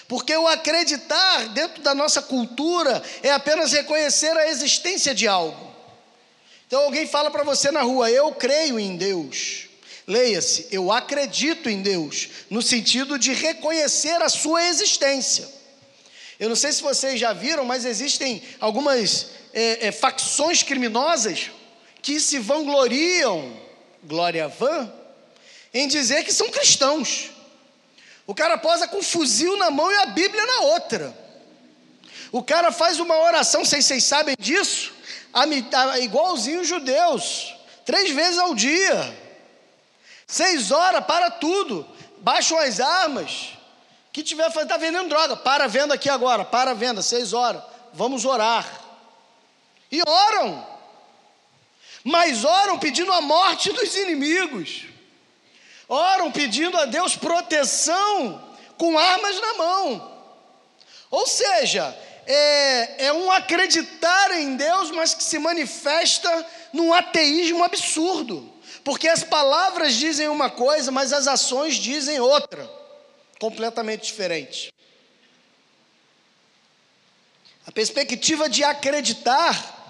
Porque 0.08 0.36
o 0.36 0.48
acreditar 0.48 1.48
dentro 1.50 1.82
da 1.82 1.94
nossa 1.94 2.20
cultura 2.20 3.00
é 3.22 3.30
apenas 3.30 3.70
reconhecer 3.72 4.36
a 4.36 4.48
existência 4.48 5.14
de 5.14 5.28
algo. 5.28 5.72
Então 6.66 6.82
alguém 6.82 7.06
fala 7.06 7.30
para 7.30 7.44
você 7.44 7.70
na 7.70 7.82
rua: 7.82 8.10
Eu 8.10 8.32
creio 8.32 8.80
em 8.80 8.96
Deus. 8.96 9.66
Leia-se, 10.06 10.68
eu 10.70 10.92
acredito 10.92 11.70
em 11.70 11.80
Deus, 11.80 12.28
no 12.50 12.60
sentido 12.60 13.18
de 13.18 13.32
reconhecer 13.32 14.20
a 14.20 14.28
sua 14.28 14.64
existência. 14.64 15.48
Eu 16.38 16.48
não 16.48 16.56
sei 16.56 16.72
se 16.72 16.82
vocês 16.82 17.18
já 17.18 17.32
viram, 17.32 17.64
mas 17.64 17.86
existem 17.86 18.42
algumas 18.60 19.28
é, 19.54 19.86
é, 19.86 19.92
facções 19.92 20.64
criminosas 20.64 21.52
que 22.02 22.18
se 22.18 22.38
vangloriam, 22.40 23.56
glória 24.02 24.48
vã, 24.48 24.92
em 25.72 25.86
dizer 25.86 26.24
que 26.24 26.32
são 26.32 26.50
cristãos. 26.50 27.30
O 28.26 28.34
cara 28.34 28.58
posa 28.58 28.88
com 28.88 28.98
um 28.98 29.02
fuzil 29.02 29.56
na 29.56 29.70
mão 29.70 29.90
e 29.90 29.94
a 29.96 30.06
Bíblia 30.06 30.44
na 30.44 30.60
outra. 30.60 31.16
O 32.32 32.42
cara 32.42 32.72
faz 32.72 32.98
uma 32.98 33.16
oração, 33.16 33.64
se 33.64 33.80
vocês 33.80 34.02
sabem 34.02 34.34
disso, 34.38 34.92
igualzinho 36.02 36.62
os 36.62 36.68
judeus, 36.68 37.54
três 37.84 38.10
vezes 38.10 38.38
ao 38.38 38.54
dia. 38.54 39.24
Seis 40.26 40.72
horas, 40.72 41.04
para 41.04 41.30
tudo. 41.30 41.86
Baixam 42.18 42.58
as 42.58 42.80
armas. 42.80 43.50
Que 44.12 44.22
tiver 44.22 44.48
está 44.48 44.76
vendendo 44.76 45.08
droga. 45.08 45.36
Para 45.36 45.64
a 45.64 45.68
venda 45.68 45.94
aqui 45.94 46.08
agora, 46.08 46.44
para 46.44 46.72
a 46.72 46.74
venda, 46.74 47.02
seis 47.02 47.32
horas. 47.32 47.62
Vamos 47.92 48.24
orar 48.24 48.83
e 49.94 50.02
oram, 50.04 50.66
mas 52.02 52.44
oram 52.44 52.78
pedindo 52.78 53.12
a 53.12 53.20
morte 53.20 53.72
dos 53.72 53.94
inimigos, 53.96 54.86
oram 55.88 56.32
pedindo 56.32 56.76
a 56.76 56.84
Deus 56.84 57.16
proteção 57.16 58.56
com 58.76 58.98
armas 58.98 59.40
na 59.40 59.54
mão. 59.54 60.12
Ou 61.10 61.26
seja, 61.28 61.96
é, 62.26 63.06
é 63.06 63.12
um 63.12 63.30
acreditar 63.30 64.32
em 64.32 64.56
Deus, 64.56 64.90
mas 64.90 65.14
que 65.14 65.22
se 65.22 65.38
manifesta 65.38 66.46
num 66.72 66.92
ateísmo 66.92 67.62
absurdo, 67.62 68.52
porque 68.82 69.08
as 69.08 69.22
palavras 69.22 69.94
dizem 69.94 70.28
uma 70.28 70.50
coisa, 70.50 70.90
mas 70.90 71.12
as 71.12 71.28
ações 71.28 71.76
dizem 71.76 72.18
outra, 72.18 72.68
completamente 73.38 74.06
diferente. 74.06 74.74
A 77.66 77.72
perspectiva 77.72 78.48
de 78.48 78.62
acreditar 78.62 79.83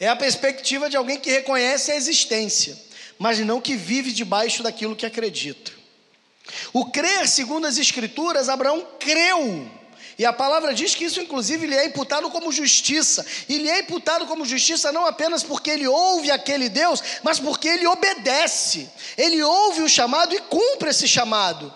é 0.00 0.08
a 0.08 0.16
perspectiva 0.16 0.88
de 0.88 0.96
alguém 0.96 1.20
que 1.20 1.30
reconhece 1.30 1.92
a 1.92 1.96
existência, 1.96 2.76
mas 3.18 3.38
não 3.40 3.60
que 3.60 3.76
vive 3.76 4.10
debaixo 4.12 4.62
daquilo 4.62 4.96
que 4.96 5.04
acredita. 5.04 5.70
O 6.72 6.86
crer, 6.86 7.28
segundo 7.28 7.66
as 7.66 7.76
Escrituras, 7.76 8.48
Abraão 8.48 8.84
creu. 8.98 9.70
E 10.18 10.24
a 10.24 10.32
palavra 10.32 10.74
diz 10.74 10.94
que 10.94 11.04
isso, 11.04 11.20
inclusive, 11.20 11.66
lhe 11.66 11.74
é 11.74 11.86
imputado 11.86 12.30
como 12.30 12.50
justiça. 12.50 13.24
E 13.48 13.58
lhe 13.58 13.70
é 13.70 13.80
imputado 13.80 14.26
como 14.26 14.44
justiça 14.44 14.90
não 14.90 15.06
apenas 15.06 15.42
porque 15.42 15.70
ele 15.70 15.86
ouve 15.86 16.30
aquele 16.30 16.68
Deus, 16.68 17.02
mas 17.22 17.38
porque 17.38 17.68
ele 17.68 17.86
obedece. 17.86 18.88
Ele 19.16 19.42
ouve 19.42 19.82
o 19.82 19.88
chamado 19.88 20.34
e 20.34 20.40
cumpre 20.40 20.90
esse 20.90 21.06
chamado. 21.06 21.72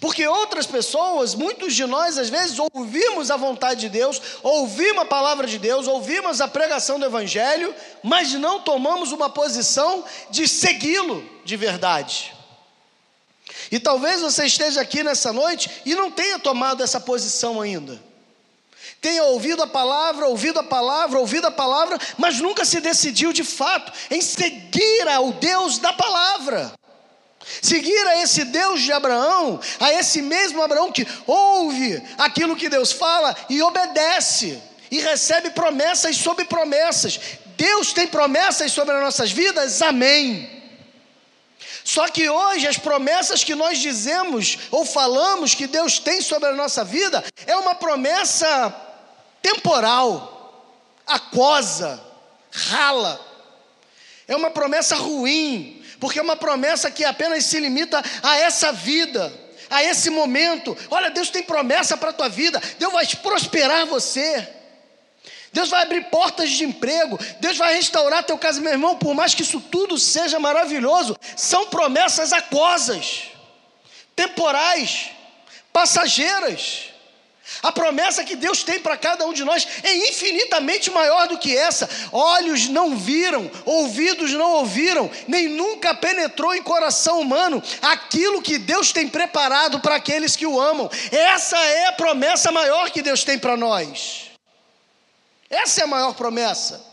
Porque 0.00 0.26
outras 0.26 0.66
pessoas, 0.66 1.34
muitos 1.34 1.74
de 1.74 1.86
nós, 1.86 2.18
às 2.18 2.28
vezes, 2.28 2.58
ouvimos 2.74 3.30
a 3.30 3.36
vontade 3.36 3.82
de 3.82 3.88
Deus, 3.88 4.20
ouvimos 4.42 5.02
a 5.02 5.06
palavra 5.06 5.46
de 5.46 5.58
Deus, 5.58 5.86
ouvimos 5.86 6.40
a 6.40 6.48
pregação 6.48 6.98
do 6.98 7.06
Evangelho, 7.06 7.74
mas 8.02 8.32
não 8.34 8.60
tomamos 8.60 9.12
uma 9.12 9.30
posição 9.30 10.04
de 10.30 10.48
segui-lo 10.48 11.28
de 11.44 11.56
verdade. 11.56 12.34
E 13.70 13.78
talvez 13.78 14.20
você 14.20 14.46
esteja 14.46 14.80
aqui 14.80 15.02
nessa 15.02 15.32
noite 15.32 15.70
e 15.84 15.94
não 15.94 16.10
tenha 16.10 16.38
tomado 16.38 16.82
essa 16.82 17.00
posição 17.00 17.60
ainda. 17.60 18.00
Tenha 19.00 19.24
ouvido 19.24 19.62
a 19.62 19.66
palavra, 19.66 20.26
ouvido 20.26 20.58
a 20.58 20.64
palavra, 20.64 21.18
ouvido 21.18 21.46
a 21.46 21.50
palavra, 21.50 21.98
mas 22.18 22.40
nunca 22.40 22.64
se 22.64 22.80
decidiu 22.80 23.32
de 23.32 23.44
fato 23.44 23.92
em 24.10 24.20
seguir 24.20 25.08
ao 25.08 25.32
Deus 25.32 25.78
da 25.78 25.92
palavra. 25.92 26.72
Seguir 27.62 28.06
a 28.08 28.22
esse 28.22 28.44
Deus 28.44 28.82
de 28.82 28.92
Abraão, 28.92 29.60
a 29.78 29.92
esse 29.92 30.20
mesmo 30.20 30.62
Abraão 30.62 30.90
que 30.90 31.06
ouve 31.26 32.02
aquilo 32.18 32.56
que 32.56 32.68
Deus 32.68 32.92
fala 32.92 33.36
e 33.48 33.62
obedece, 33.62 34.60
e 34.90 35.00
recebe 35.00 35.50
promessas 35.50 36.16
sobre 36.16 36.44
promessas. 36.44 37.20
Deus 37.56 37.92
tem 37.92 38.06
promessas 38.06 38.72
sobre 38.72 38.94
as 38.94 39.02
nossas 39.02 39.30
vidas? 39.30 39.80
Amém. 39.80 40.56
Só 41.84 42.08
que 42.08 42.28
hoje 42.28 42.66
as 42.66 42.76
promessas 42.76 43.44
que 43.44 43.54
nós 43.54 43.78
dizemos 43.78 44.58
ou 44.72 44.84
falamos 44.84 45.54
que 45.54 45.68
Deus 45.68 46.00
tem 46.00 46.20
sobre 46.20 46.48
a 46.48 46.54
nossa 46.54 46.84
vida 46.84 47.24
é 47.46 47.56
uma 47.56 47.76
promessa 47.76 48.74
temporal, 49.40 50.82
aquosa, 51.06 52.02
rala. 52.50 53.20
É 54.26 54.34
uma 54.34 54.50
promessa 54.50 54.96
ruim, 54.96 55.75
porque 56.00 56.18
é 56.18 56.22
uma 56.22 56.36
promessa 56.36 56.90
que 56.90 57.04
apenas 57.04 57.44
se 57.44 57.58
limita 57.60 58.02
a 58.22 58.36
essa 58.38 58.72
vida, 58.72 59.32
a 59.70 59.82
esse 59.82 60.10
momento. 60.10 60.76
Olha, 60.90 61.10
Deus 61.10 61.30
tem 61.30 61.42
promessa 61.42 61.96
para 61.96 62.10
a 62.10 62.12
tua 62.12 62.28
vida, 62.28 62.60
Deus 62.78 62.92
vai 62.92 63.06
prosperar 63.22 63.86
você. 63.86 64.56
Deus 65.52 65.70
vai 65.70 65.82
abrir 65.82 66.04
portas 66.10 66.50
de 66.50 66.64
emprego, 66.64 67.18
Deus 67.40 67.56
vai 67.56 67.76
restaurar 67.76 68.22
teu 68.22 68.36
caso, 68.36 68.60
meu 68.60 68.72
irmão, 68.72 68.96
por 68.96 69.14
mais 69.14 69.34
que 69.34 69.40
isso 69.40 69.58
tudo 69.58 69.96
seja 69.96 70.38
maravilhoso, 70.38 71.16
são 71.34 71.68
promessas 71.68 72.30
aquosas, 72.30 73.30
temporais, 74.14 75.12
passageiras. 75.72 76.90
A 77.62 77.70
promessa 77.70 78.24
que 78.24 78.36
Deus 78.36 78.62
tem 78.62 78.80
para 78.80 78.96
cada 78.96 79.26
um 79.26 79.32
de 79.32 79.44
nós 79.44 79.66
é 79.82 79.94
infinitamente 80.08 80.90
maior 80.90 81.28
do 81.28 81.38
que 81.38 81.56
essa. 81.56 81.88
Olhos 82.12 82.68
não 82.68 82.96
viram, 82.96 83.50
ouvidos 83.64 84.32
não 84.32 84.52
ouviram, 84.52 85.10
nem 85.28 85.48
nunca 85.48 85.94
penetrou 85.94 86.54
em 86.54 86.62
coração 86.62 87.20
humano 87.20 87.62
aquilo 87.80 88.42
que 88.42 88.58
Deus 88.58 88.92
tem 88.92 89.08
preparado 89.08 89.80
para 89.80 89.96
aqueles 89.96 90.34
que 90.34 90.46
o 90.46 90.60
amam. 90.60 90.90
Essa 91.10 91.56
é 91.56 91.86
a 91.86 91.92
promessa 91.92 92.50
maior 92.50 92.90
que 92.90 93.02
Deus 93.02 93.24
tem 93.24 93.38
para 93.38 93.56
nós. 93.56 94.30
Essa 95.48 95.82
é 95.82 95.84
a 95.84 95.88
maior 95.88 96.14
promessa. 96.14 96.84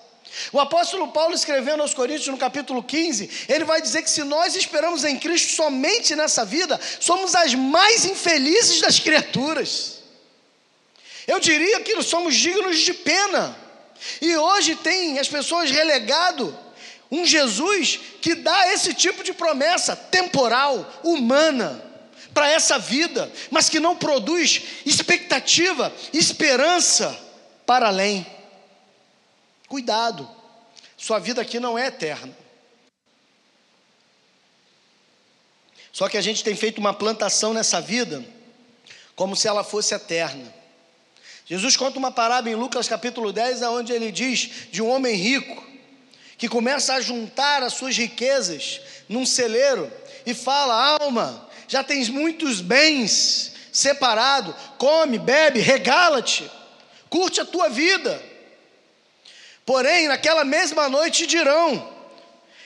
O 0.51 0.59
apóstolo 0.59 1.09
Paulo, 1.09 1.33
escrevendo 1.35 1.81
aos 1.81 1.93
Coríntios 1.93 2.27
no 2.27 2.37
capítulo 2.37 2.81
15, 2.83 3.47
ele 3.47 3.63
vai 3.65 3.81
dizer 3.81 4.01
que 4.01 4.09
se 4.09 4.23
nós 4.23 4.55
esperamos 4.55 5.03
em 5.03 5.17
Cristo 5.17 5.53
somente 5.53 6.15
nessa 6.15 6.43
vida, 6.43 6.79
somos 6.99 7.35
as 7.35 7.53
mais 7.53 8.05
infelizes 8.05 8.81
das 8.81 8.99
criaturas. 8.99 9.92
Eu 11.27 11.39
diria 11.39 11.81
que 11.81 12.01
somos 12.03 12.35
dignos 12.35 12.79
de 12.79 12.93
pena. 12.93 13.57
E 14.21 14.35
hoje 14.35 14.75
tem 14.75 15.19
as 15.19 15.27
pessoas 15.27 15.71
relegado 15.71 16.57
Um 17.09 17.25
Jesus 17.25 17.99
que 18.21 18.33
dá 18.33 18.73
esse 18.73 18.93
tipo 18.93 19.23
de 19.23 19.33
promessa 19.33 19.95
temporal, 19.95 20.91
humana, 21.03 21.83
para 22.33 22.49
essa 22.49 22.79
vida, 22.79 23.31
mas 23.51 23.69
que 23.69 23.79
não 23.79 23.95
produz 23.95 24.63
expectativa, 24.85 25.93
esperança 26.11 27.15
para 27.65 27.87
além. 27.87 28.25
Cuidado, 29.67 30.27
sua 30.97 31.19
vida 31.19 31.41
aqui 31.41 31.59
não 31.59 31.77
é 31.77 31.87
eterna. 31.87 32.35
Só 35.91 36.09
que 36.09 36.17
a 36.17 36.21
gente 36.21 36.43
tem 36.43 36.55
feito 36.55 36.79
uma 36.79 36.93
plantação 36.93 37.53
nessa 37.53 37.79
vida 37.79 38.25
como 39.15 39.35
se 39.35 39.47
ela 39.47 39.63
fosse 39.63 39.93
eterna. 39.93 40.62
Jesus 41.45 41.75
conta 41.75 41.99
uma 41.99 42.11
parábola 42.11 42.53
em 42.53 42.57
Lucas 42.57 42.87
capítulo 42.87 43.33
10, 43.33 43.63
onde 43.63 43.91
ele 43.91 44.11
diz 44.11 44.49
de 44.71 44.81
um 44.81 44.89
homem 44.89 45.15
rico 45.15 45.61
que 46.37 46.47
começa 46.47 46.93
a 46.95 47.01
juntar 47.01 47.61
as 47.63 47.73
suas 47.73 47.97
riquezas 47.97 48.79
num 49.09 49.25
celeiro 49.25 49.91
e 50.25 50.33
fala: 50.33 50.97
Alma, 51.01 51.49
já 51.67 51.83
tens 51.83 52.07
muitos 52.07 52.61
bens 52.61 53.53
separado, 53.73 54.55
come, 54.77 55.19
bebe, 55.19 55.59
regala-te, 55.59 56.49
curte 57.09 57.41
a 57.41 57.45
tua 57.45 57.69
vida. 57.69 58.21
Porém, 59.65 60.07
naquela 60.07 60.45
mesma 60.45 60.87
noite 60.87 61.27
dirão: 61.27 61.91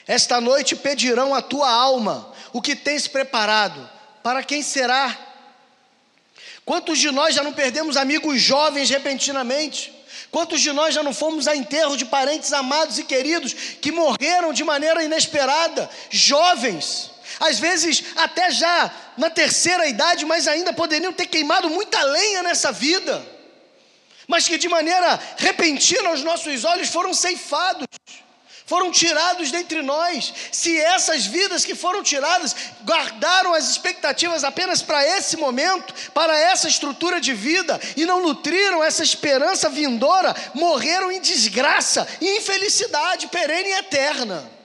Esta 0.06 0.40
noite 0.40 0.76
pedirão 0.76 1.34
a 1.34 1.42
tua 1.42 1.70
alma, 1.70 2.32
o 2.54 2.62
que 2.62 2.76
tens 2.76 3.08
preparado, 3.08 3.90
para 4.22 4.44
quem 4.44 4.62
será? 4.62 5.27
Quantos 6.68 7.00
de 7.00 7.10
nós 7.12 7.34
já 7.34 7.42
não 7.42 7.54
perdemos 7.54 7.96
amigos 7.96 8.42
jovens 8.42 8.90
repentinamente? 8.90 9.94
Quantos 10.30 10.60
de 10.60 10.74
nós 10.74 10.94
já 10.94 11.02
não 11.02 11.14
fomos 11.14 11.48
a 11.48 11.56
enterro 11.56 11.96
de 11.96 12.04
parentes 12.04 12.52
amados 12.52 13.00
e 13.00 13.06
queridos 13.06 13.54
que 13.54 13.90
morreram 13.90 14.52
de 14.52 14.66
maneira 14.66 15.02
inesperada, 15.02 15.90
jovens? 16.10 17.12
às 17.40 17.58
vezes 17.58 18.04
até 18.18 18.52
já 18.52 18.92
na 19.16 19.30
terceira 19.30 19.88
idade, 19.88 20.26
mas 20.26 20.46
ainda 20.46 20.74
poderiam 20.74 21.14
ter 21.14 21.28
queimado 21.28 21.70
muita 21.70 22.04
lenha 22.04 22.44
nessa 22.44 22.72
vida, 22.72 23.26
mas 24.28 24.46
que 24.46 24.58
de 24.58 24.68
maneira 24.68 25.18
repentina 25.38 26.10
aos 26.10 26.22
nossos 26.22 26.66
olhos 26.66 26.90
foram 26.90 27.14
ceifados, 27.14 27.88
foram 28.68 28.92
tirados 28.92 29.50
dentre 29.50 29.82
nós. 29.82 30.34
Se 30.52 30.78
essas 30.80 31.26
vidas 31.26 31.64
que 31.64 31.74
foram 31.74 32.04
tiradas 32.04 32.54
guardaram 32.84 33.54
as 33.54 33.72
expectativas 33.72 34.44
apenas 34.44 34.82
para 34.82 35.04
esse 35.18 35.38
momento, 35.38 35.94
para 36.14 36.38
essa 36.38 36.68
estrutura 36.68 37.20
de 37.20 37.34
vida, 37.34 37.80
e 37.96 38.06
não 38.06 38.22
nutriram 38.22 38.84
essa 38.84 39.02
esperança 39.02 39.70
vindoura, 39.70 40.36
morreram 40.54 41.10
em 41.10 41.22
desgraça, 41.22 42.06
infelicidade 42.22 43.28
perene 43.28 43.70
e 43.70 43.80
eterna. 43.80 44.57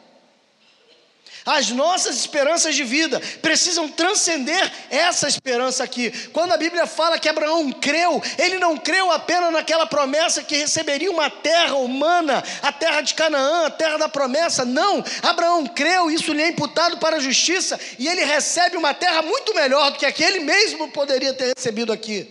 As 1.44 1.70
nossas 1.70 2.16
esperanças 2.16 2.74
de 2.74 2.84
vida 2.84 3.20
precisam 3.40 3.88
transcender 3.88 4.72
essa 4.88 5.26
esperança 5.26 5.82
aqui. 5.82 6.10
Quando 6.28 6.52
a 6.52 6.56
Bíblia 6.56 6.86
fala 6.86 7.18
que 7.18 7.28
Abraão 7.28 7.72
creu, 7.72 8.22
ele 8.38 8.58
não 8.58 8.76
creu 8.76 9.10
apenas 9.10 9.52
naquela 9.52 9.84
promessa 9.84 10.42
que 10.42 10.56
receberia 10.56 11.10
uma 11.10 11.28
terra 11.28 11.74
humana, 11.74 12.44
a 12.62 12.70
terra 12.70 13.00
de 13.00 13.14
Canaã, 13.14 13.66
a 13.66 13.70
terra 13.70 13.96
da 13.96 14.08
promessa. 14.08 14.64
Não, 14.64 15.04
Abraão 15.22 15.66
creu, 15.66 16.10
isso 16.10 16.32
lhe 16.32 16.42
é 16.42 16.48
imputado 16.48 16.98
para 16.98 17.16
a 17.16 17.20
justiça, 17.20 17.78
e 17.98 18.06
ele 18.06 18.24
recebe 18.24 18.76
uma 18.76 18.94
terra 18.94 19.22
muito 19.22 19.52
melhor 19.54 19.90
do 19.90 19.98
que 19.98 20.06
aquele 20.06 20.40
mesmo 20.40 20.92
poderia 20.92 21.34
ter 21.34 21.52
recebido 21.56 21.92
aqui. 21.92 22.28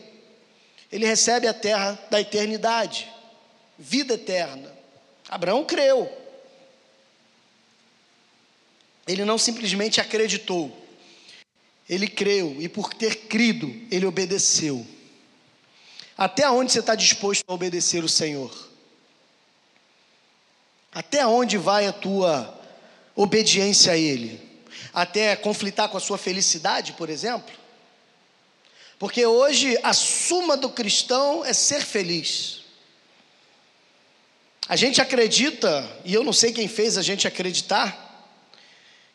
Ele 0.90 1.06
recebe 1.06 1.48
a 1.48 1.54
terra 1.54 2.00
da 2.10 2.22
eternidade, 2.22 3.12
vida 3.78 4.14
eterna. 4.14 4.72
Abraão 5.30 5.66
creu. 5.66 6.21
Ele 9.08 9.26
não 9.26 9.38
simplesmente 9.38 10.00
acreditou, 10.00 10.78
ele 11.90 12.08
creu, 12.08 12.56
e 12.60 12.70
por 12.70 12.94
ter 12.94 13.28
crido, 13.28 13.70
ele 13.92 14.06
obedeceu. 14.06 14.86
Até 16.18 16.50
onde 16.50 16.72
você 16.72 16.80
está 16.80 16.96
disposto 16.96 17.44
a 17.48 17.54
obedecer 17.54 18.04
o 18.04 18.10
Senhor? 18.10 18.70
Até 20.94 21.26
onde 21.26 21.58
vai 21.58 21.88
a 21.88 21.94
tua 21.94 22.60
obediência 23.16 23.94
a 23.94 23.98
Ele? 23.98 24.40
Até 24.94 25.36
conflitar 25.36 25.90
com 25.90 25.98
a 25.98 26.02
sua 26.02 26.18
felicidade, 26.18 26.94
por 26.94 27.10
exemplo? 27.10 27.54
Porque 29.00 29.26
hoje 29.26 29.78
a 29.82 29.94
suma 29.94 30.56
do 30.56 30.70
cristão 30.70 31.44
é 31.44 31.54
ser 31.54 31.82
feliz. 31.82 32.62
A 34.68 34.76
gente 34.76 35.02
acredita, 35.02 35.90
e 36.06 36.14
eu 36.14 36.24
não 36.24 36.32
sei 36.34 36.54
quem 36.54 36.68
fez 36.68 36.98
a 36.98 37.02
gente 37.02 37.28
acreditar, 37.28 38.11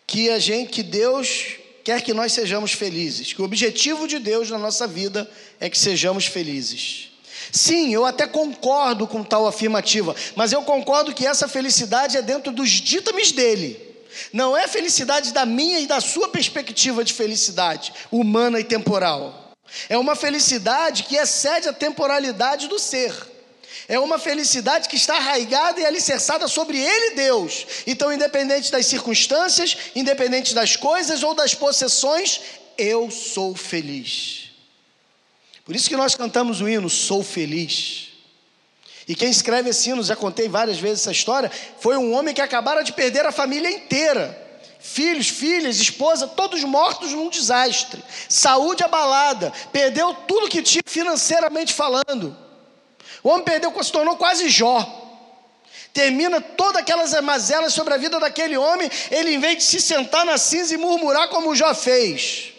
que 0.07 0.31
a 0.31 0.39
gente, 0.39 0.71
que 0.71 0.83
Deus 0.83 1.57
quer 1.83 2.03
que 2.03 2.15
nós 2.15 2.33
sejamos 2.33 2.73
felizes, 2.73 3.33
que 3.33 3.41
o 3.41 3.45
objetivo 3.45 4.09
de 4.09 4.19
Deus 4.19 4.51
na 4.51 4.59
nossa 4.59 4.87
vida 4.87 5.29
é 5.61 5.71
que 5.71 5.79
sejamos 5.79 6.27
felizes. 6.27 7.11
Sim, 7.53 7.93
eu 7.93 8.05
até 8.05 8.27
concordo 8.27 9.07
com 9.07 9.23
tal 9.23 9.47
afirmativa, 9.47 10.15
mas 10.35 10.53
eu 10.53 10.63
concordo 10.63 11.15
que 11.15 11.27
essa 11.27 11.47
felicidade 11.47 12.17
é 12.17 12.23
dentro 12.23 12.53
dos 12.53 12.71
ditames 12.71 13.33
dele. 13.33 13.81
Não 14.33 14.57
é 14.57 14.67
felicidade 14.67 15.33
da 15.33 15.45
minha 15.45 15.79
e 15.79 15.87
da 15.87 16.01
sua 16.01 16.29
perspectiva 16.29 17.05
de 17.05 17.13
felicidade 17.13 17.93
humana 18.11 18.59
e 18.59 18.65
temporal. 18.65 19.53
É 19.89 19.99
uma 19.99 20.17
felicidade 20.17 21.05
que 21.05 21.17
excede 21.17 21.69
a 21.69 21.73
temporalidade 21.73 22.69
do 22.69 22.79
ser. 22.79 23.13
É 23.89 23.99
uma 23.99 24.19
felicidade 24.19 24.89
que 24.89 24.97
está 24.97 25.17
arraigada 25.17 25.81
e 25.81 25.87
alicerçada 25.87 26.49
sobre 26.49 26.79
Ele, 26.79 27.15
Deus. 27.15 27.67
Então, 27.87 28.13
independente 28.13 28.73
das 28.73 28.87
circunstâncias, 28.87 29.77
independente 29.95 30.55
das 30.55 30.77
coisas 30.77 31.23
ou 31.23 31.35
das 31.35 31.55
possessões, 31.55 32.41
eu 32.79 33.11
sou 33.11 33.55
feliz. 33.55 34.51
Por 35.65 35.75
isso 35.75 35.89
que 35.89 35.97
nós 35.97 36.15
cantamos 36.15 36.61
o 36.61 36.69
hino 36.69 36.89
Sou 36.89 37.25
Feliz. 37.25 38.09
E 39.09 39.15
quem 39.15 39.29
escreve 39.29 39.71
esse 39.71 39.91
hino, 39.91 40.03
já 40.03 40.17
contei 40.17 40.49
várias 40.49 40.79
vezes 40.79 41.01
essa 41.01 41.13
história, 41.13 41.51
foi 41.79 41.97
um 41.97 42.13
homem 42.13 42.35
que 42.35 42.41
acabara 42.41 42.83
de 42.83 42.93
perder 42.93 43.27
a 43.27 43.33
família 43.33 43.71
inteira. 43.71 44.45
Filhos, 44.79 45.29
filhas, 45.29 45.81
esposa, 45.81 46.29
todos 46.29 46.63
mortos 46.63 47.13
num 47.13 47.29
desastre. 47.29 48.03
Saúde 48.29 48.85
abalada, 48.85 49.53
perdeu 49.73 50.15
tudo 50.15 50.49
que 50.49 50.63
tinha 50.63 50.83
financeiramente 50.87 51.73
falando. 51.73 52.46
O 53.27 53.29
homem 53.29 53.45
perdeu, 53.45 53.83
se 53.83 53.91
tornou 53.91 54.15
quase 54.15 54.49
Jó. 54.49 54.87
Termina 55.93 56.41
todas 56.41 56.81
aquelas 56.81 57.13
mazelas 57.23 57.73
sobre 57.73 57.93
a 57.93 57.97
vida 57.97 58.21
daquele 58.21 58.57
homem. 58.57 58.89
Ele, 59.11 59.35
em 59.35 59.41
vez 59.41 59.57
de 59.57 59.65
se 59.65 59.81
sentar 59.81 60.25
na 60.25 60.39
cinza 60.39 60.75
e 60.75 60.77
murmurar 60.77 61.27
como 61.29 61.53
Jó 61.53 61.75
fez, 61.75 62.53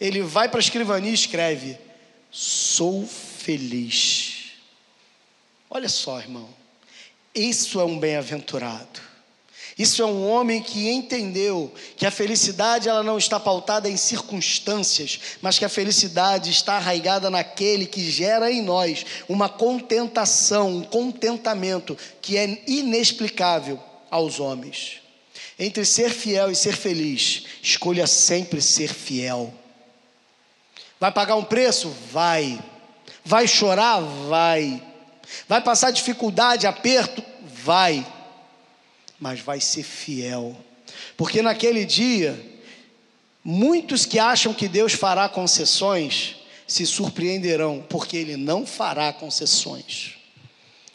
ele 0.00 0.22
vai 0.22 0.48
para 0.48 0.60
a 0.60 0.62
escrivania 0.62 1.10
e 1.10 1.14
escreve: 1.14 1.76
Sou 2.30 3.04
feliz. 3.04 4.52
Olha 5.68 5.88
só, 5.88 6.20
irmão. 6.20 6.48
Isso 7.34 7.80
é 7.80 7.84
um 7.84 7.98
bem-aventurado. 7.98 9.00
Isso 9.78 10.00
é 10.00 10.06
um 10.06 10.26
homem 10.26 10.62
que 10.62 10.88
entendeu 10.88 11.70
que 11.98 12.06
a 12.06 12.10
felicidade 12.10 12.88
ela 12.88 13.02
não 13.02 13.18
está 13.18 13.38
pautada 13.38 13.90
em 13.90 13.96
circunstâncias, 13.96 15.20
mas 15.42 15.58
que 15.58 15.66
a 15.66 15.68
felicidade 15.68 16.50
está 16.50 16.76
arraigada 16.76 17.28
naquele 17.28 17.84
que 17.84 18.10
gera 18.10 18.50
em 18.50 18.62
nós 18.62 19.04
uma 19.28 19.50
contentação, 19.50 20.78
um 20.78 20.82
contentamento 20.82 21.96
que 22.22 22.38
é 22.38 22.62
inexplicável 22.66 23.78
aos 24.10 24.40
homens. 24.40 25.02
Entre 25.58 25.84
ser 25.84 26.10
fiel 26.10 26.50
e 26.50 26.56
ser 26.56 26.74
feliz, 26.74 27.44
escolha 27.62 28.06
sempre 28.06 28.62
ser 28.62 28.94
fiel. 28.94 29.52
Vai 30.98 31.12
pagar 31.12 31.36
um 31.36 31.44
preço? 31.44 31.94
Vai. 32.10 32.58
Vai 33.22 33.46
chorar? 33.46 34.00
Vai. 34.00 34.82
Vai 35.46 35.60
passar 35.60 35.90
dificuldade, 35.90 36.66
aperto? 36.66 37.22
Vai 37.62 38.06
mas 39.20 39.40
vai 39.40 39.60
ser 39.60 39.82
fiel. 39.82 40.56
Porque 41.16 41.42
naquele 41.42 41.84
dia, 41.84 42.38
muitos 43.42 44.04
que 44.04 44.18
acham 44.18 44.52
que 44.52 44.68
Deus 44.68 44.92
fará 44.92 45.28
concessões 45.28 46.36
se 46.66 46.84
surpreenderão, 46.84 47.84
porque 47.88 48.16
Ele 48.16 48.36
não 48.36 48.66
fará 48.66 49.12
concessões. 49.12 50.14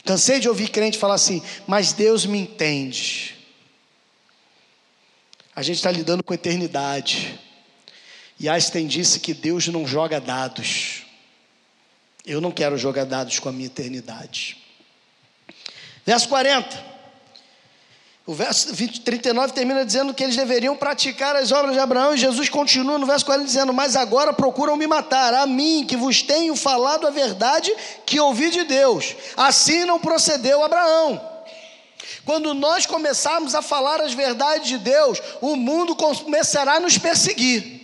Cansei 0.04 0.40
de 0.40 0.50
ouvir 0.50 0.70
crente 0.70 0.98
falar 0.98 1.16
assim, 1.16 1.42
mas 1.68 1.94
Deus 1.94 2.26
me 2.26 2.40
entende. 2.40 3.38
A 5.56 5.62
gente 5.62 5.78
está 5.78 5.92
lidando 5.92 6.24
com 6.24 6.34
eternidade. 6.34 7.40
E 8.40 8.50
Einstein 8.50 8.88
disse 8.88 9.20
que 9.20 9.34
Deus 9.34 9.68
não 9.68 9.86
joga 9.86 10.20
dados. 10.20 11.04
Eu 12.26 12.42
não 12.42 12.52
quero 12.52 12.78
jogar 12.78 13.06
dados 13.06 13.40
com 13.40 13.50
a 13.50 13.52
minha 13.52 13.68
eternidade. 13.68 14.58
Verso 16.06 16.28
40. 16.30 16.91
O 18.26 18.36
verso 18.36 18.72
20, 18.74 19.02
39 19.02 19.52
termina 19.52 19.84
dizendo 19.84 20.14
que 20.14 20.24
eles 20.24 20.36
deveriam 20.36 20.76
praticar 20.76 21.36
as 21.36 21.52
obras 21.52 21.74
de 21.74 21.80
Abraão, 21.80 22.14
e 22.14 22.18
Jesus 22.18 22.50
continua 22.50 23.00
no 23.00 23.08
verso 23.08 23.26
40 23.26 23.46
dizendo: 23.46 23.74
Mas 23.74 23.96
agora 23.96 24.32
procuram 24.32 24.76
me 24.76 24.86
matar, 24.86 25.34
a 25.34 25.48
mim 25.48 25.86
que 25.88 25.98
vos 25.98 26.22
tenho 26.22 26.56
falado 26.56 27.08
a 27.08 27.10
verdade 27.10 27.74
que 28.06 28.20
ouvi 28.20 28.52
de 28.52 28.64
Deus. 28.64 29.16
Assim 29.36 29.86
não 29.86 30.00
procedeu 30.00 30.64
Abraão. 30.64 31.20
Quando 32.24 32.54
nós 32.54 32.86
começarmos 32.86 33.56
a 33.56 33.62
falar 33.64 34.00
as 34.00 34.14
verdades 34.14 34.68
de 34.68 34.78
Deus, 34.78 35.20
o 35.42 35.56
mundo 35.56 35.96
começará 35.96 36.74
a 36.74 36.80
nos 36.80 37.00
perseguir. 37.00 37.81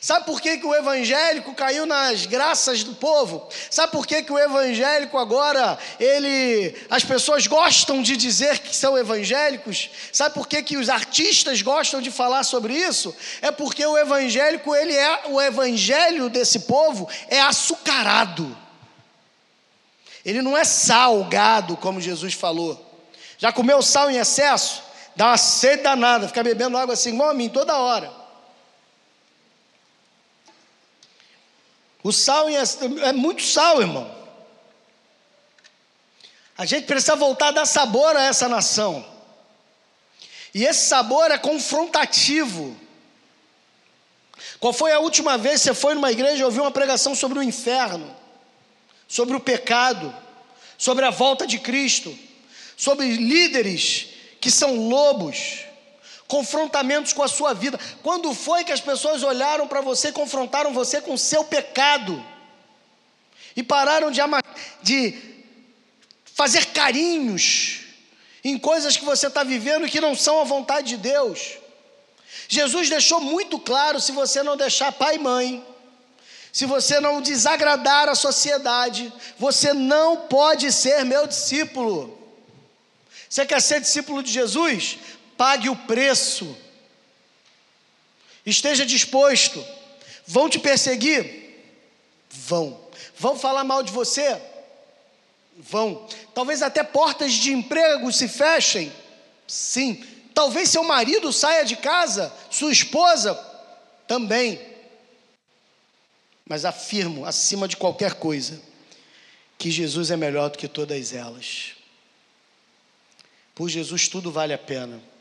Sabe 0.00 0.26
por 0.26 0.40
que, 0.40 0.58
que 0.58 0.66
o 0.66 0.74
evangélico 0.74 1.54
caiu 1.54 1.84
nas 1.86 2.24
graças 2.24 2.84
do 2.84 2.94
povo? 2.94 3.48
Sabe 3.68 3.90
por 3.90 4.06
que, 4.06 4.22
que 4.22 4.32
o 4.32 4.38
evangélico 4.38 5.18
agora, 5.18 5.76
ele, 5.98 6.74
as 6.88 7.02
pessoas 7.02 7.48
gostam 7.48 8.00
de 8.00 8.16
dizer 8.16 8.60
que 8.60 8.74
são 8.74 8.96
evangélicos? 8.96 9.90
Sabe 10.12 10.34
por 10.34 10.46
que, 10.46 10.62
que 10.62 10.76
os 10.76 10.88
artistas 10.88 11.62
gostam 11.62 12.00
de 12.00 12.12
falar 12.12 12.44
sobre 12.44 12.74
isso? 12.74 13.14
É 13.40 13.50
porque 13.50 13.84
o 13.84 13.98
evangélico, 13.98 14.74
ele 14.74 14.94
é, 14.94 15.22
o 15.26 15.40
evangelho 15.40 16.28
desse 16.28 16.60
povo 16.60 17.08
é 17.28 17.40
açucarado. 17.40 18.56
Ele 20.24 20.42
não 20.42 20.56
é 20.56 20.62
salgado, 20.62 21.76
como 21.76 22.00
Jesus 22.00 22.34
falou. 22.34 22.80
Já 23.36 23.50
comeu 23.50 23.82
sal 23.82 24.08
em 24.08 24.18
excesso? 24.18 24.82
Dá 25.16 25.26
uma 25.26 25.36
sede 25.36 25.82
danada, 25.82 26.28
fica 26.28 26.44
bebendo 26.44 26.78
água 26.78 26.94
assim, 26.94 27.12
igual 27.12 27.30
a 27.30 27.34
mim, 27.34 27.48
toda 27.48 27.76
hora. 27.76 28.21
O 32.02 32.12
sal 32.12 32.48
é 32.48 33.12
muito 33.12 33.42
sal, 33.42 33.80
irmão. 33.80 34.22
A 36.56 36.66
gente 36.66 36.86
precisa 36.86 37.16
voltar 37.16 37.48
a 37.48 37.52
dar 37.52 37.66
sabor 37.66 38.16
a 38.16 38.24
essa 38.24 38.48
nação. 38.48 39.04
E 40.54 40.64
esse 40.64 40.86
sabor 40.86 41.30
é 41.30 41.38
confrontativo. 41.38 42.76
Qual 44.60 44.72
foi 44.72 44.92
a 44.92 44.98
última 44.98 45.38
vez 45.38 45.60
que 45.60 45.68
você 45.68 45.74
foi 45.74 45.94
numa 45.94 46.12
igreja 46.12 46.42
e 46.42 46.44
ouviu 46.44 46.62
uma 46.62 46.70
pregação 46.70 47.14
sobre 47.14 47.38
o 47.38 47.42
inferno, 47.42 48.14
sobre 49.08 49.36
o 49.36 49.40
pecado, 49.40 50.14
sobre 50.76 51.04
a 51.04 51.10
volta 51.10 51.46
de 51.46 51.58
Cristo, 51.58 52.16
sobre 52.76 53.16
líderes 53.16 54.08
que 54.40 54.50
são 54.50 54.88
lobos? 54.88 55.64
Confrontamentos 56.32 57.12
com 57.12 57.22
a 57.22 57.28
sua 57.28 57.52
vida. 57.52 57.78
Quando 58.02 58.32
foi 58.32 58.64
que 58.64 58.72
as 58.72 58.80
pessoas 58.80 59.22
olharam 59.22 59.68
para 59.68 59.82
você 59.82 60.08
e 60.08 60.12
confrontaram 60.12 60.72
você 60.72 60.98
com 60.98 61.12
o 61.12 61.18
seu 61.18 61.44
pecado? 61.44 62.24
E 63.54 63.62
pararam 63.62 64.10
de, 64.10 64.18
amar, 64.18 64.42
de 64.82 65.14
fazer 66.24 66.64
carinhos 66.68 67.80
em 68.42 68.56
coisas 68.58 68.96
que 68.96 69.04
você 69.04 69.26
está 69.26 69.44
vivendo 69.44 69.86
que 69.86 70.00
não 70.00 70.14
são 70.14 70.40
a 70.40 70.44
vontade 70.44 70.88
de 70.88 70.96
Deus. 70.96 71.58
Jesus 72.48 72.88
deixou 72.88 73.20
muito 73.20 73.58
claro: 73.58 74.00
se 74.00 74.10
você 74.10 74.42
não 74.42 74.56
deixar 74.56 74.90
pai 74.90 75.16
e 75.16 75.18
mãe, 75.18 75.62
se 76.50 76.64
você 76.64 76.98
não 76.98 77.20
desagradar 77.20 78.08
a 78.08 78.14
sociedade, 78.14 79.12
você 79.38 79.74
não 79.74 80.16
pode 80.16 80.72
ser 80.72 81.04
meu 81.04 81.26
discípulo. 81.26 82.18
Você 83.28 83.44
quer 83.44 83.60
ser 83.60 83.82
discípulo 83.82 84.22
de 84.22 84.32
Jesus? 84.32 84.96
Pague 85.36 85.68
o 85.68 85.76
preço, 85.76 86.56
esteja 88.44 88.84
disposto. 88.84 89.64
Vão 90.26 90.48
te 90.48 90.58
perseguir? 90.58 91.42
Vão. 92.30 92.80
Vão 93.18 93.38
falar 93.38 93.64
mal 93.64 93.82
de 93.82 93.92
você? 93.92 94.40
Vão. 95.56 96.08
Talvez 96.34 96.62
até 96.62 96.82
portas 96.82 97.32
de 97.32 97.52
emprego 97.52 98.12
se 98.12 98.28
fechem? 98.28 98.92
Sim. 99.46 100.04
Talvez 100.34 100.70
seu 100.70 100.82
marido 100.82 101.32
saia 101.32 101.64
de 101.64 101.76
casa, 101.76 102.32
sua 102.50 102.72
esposa 102.72 103.34
também. 104.06 104.60
Mas 106.46 106.64
afirmo, 106.64 107.26
acima 107.26 107.68
de 107.68 107.76
qualquer 107.76 108.14
coisa, 108.14 108.60
que 109.58 109.70
Jesus 109.70 110.10
é 110.10 110.16
melhor 110.16 110.50
do 110.50 110.58
que 110.58 110.66
todas 110.66 111.12
elas. 111.12 111.72
Por 113.54 113.68
Jesus 113.68 114.08
tudo 114.08 114.32
vale 114.32 114.54
a 114.54 114.58
pena 114.58 115.11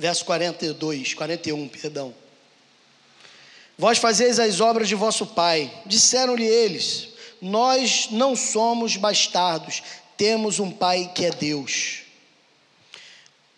verso 0.00 0.24
42, 0.24 1.12
41, 1.12 1.68
perdão. 1.68 2.14
Vós 3.76 3.98
fazeis 3.98 4.38
as 4.38 4.58
obras 4.58 4.88
de 4.88 4.94
vosso 4.94 5.26
pai. 5.26 5.70
Disseram-lhe 5.84 6.46
eles: 6.46 7.08
Nós 7.40 8.08
não 8.10 8.34
somos 8.34 8.96
bastardos, 8.96 9.82
temos 10.16 10.58
um 10.58 10.70
pai 10.70 11.12
que 11.14 11.26
é 11.26 11.30
Deus. 11.30 12.00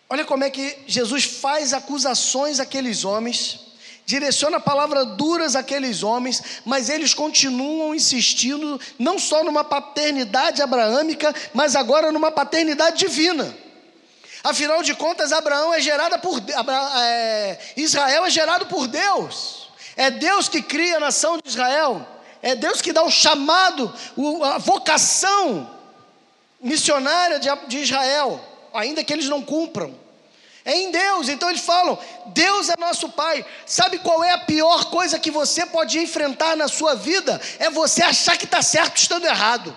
Olha 0.09 0.25
como 0.25 0.43
é 0.43 0.49
que 0.49 0.79
Jesus 0.85 1.23
faz 1.23 1.73
acusações 1.73 2.59
àqueles 2.59 3.05
homens, 3.05 3.61
direciona 4.05 4.59
palavras 4.59 5.15
duras 5.15 5.55
àqueles 5.55 6.03
homens, 6.03 6.43
mas 6.65 6.89
eles 6.89 7.13
continuam 7.13 7.95
insistindo 7.95 8.79
não 8.99 9.17
só 9.17 9.45
numa 9.45 9.63
paternidade 9.63 10.61
abraâmica, 10.61 11.33
mas 11.53 11.73
agora 11.73 12.11
numa 12.11 12.31
paternidade 12.31 12.99
divina. 12.99 13.63
Afinal 14.43 14.83
de 14.83 14.93
contas, 14.93 15.31
Abraão 15.31 15.73
é 15.73 15.79
gerada 15.79 16.19
por 16.19 16.41
é, 16.97 17.57
Israel 17.77 18.25
é 18.25 18.29
gerado 18.29 18.65
por 18.65 18.87
Deus. 18.87 19.69
É 19.95 20.11
Deus 20.11 20.49
que 20.49 20.61
cria 20.61 20.97
a 20.97 20.99
nação 20.99 21.37
de 21.37 21.47
Israel. 21.47 22.05
É 22.41 22.53
Deus 22.53 22.81
que 22.81 22.91
dá 22.91 23.01
o 23.03 23.09
chamado, 23.09 23.93
a 24.43 24.57
vocação 24.57 25.69
missionária 26.59 27.39
de, 27.39 27.47
de 27.67 27.79
Israel, 27.79 28.43
ainda 28.73 29.01
que 29.01 29.13
eles 29.13 29.29
não 29.29 29.41
cumpram. 29.41 29.97
É 30.65 30.77
em 30.77 30.91
Deus, 30.91 31.29
então 31.29 31.49
eles 31.49 31.61
falam: 31.61 31.97
Deus 32.27 32.67
é 32.67 32.73
nosso 32.77 33.09
Pai. 33.09 33.45
Sabe 33.65 33.99
qual 33.99 34.23
é 34.23 34.31
a 34.31 34.39
pior 34.39 34.85
coisa 34.85 35.19
que 35.19 35.31
você 35.31 35.65
pode 35.65 35.99
enfrentar 35.99 36.57
na 36.57 36.67
sua 36.67 36.95
vida? 36.95 37.39
É 37.59 37.69
você 37.69 38.03
achar 38.03 38.37
que 38.37 38.45
está 38.45 38.61
certo 38.61 38.97
estando 38.97 39.25
errado. 39.25 39.73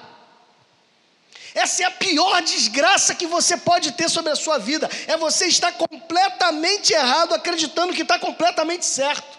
Essa 1.57 1.85
é 1.85 1.87
a 1.87 1.91
pior 1.91 2.43
desgraça 2.43 3.15
que 3.15 3.27
você 3.27 3.57
pode 3.57 3.93
ter 3.93 4.11
sobre 4.11 4.31
a 4.31 4.37
sua 4.37 4.59
vida. 4.59 4.91
É 5.07 5.17
você 5.17 5.47
estar 5.47 5.73
completamente 5.73 6.93
errado, 6.93 7.35
acreditando 7.35 7.95
que 7.95 8.03
está 8.03 8.19
completamente 8.19 8.85
certo. 8.85 9.39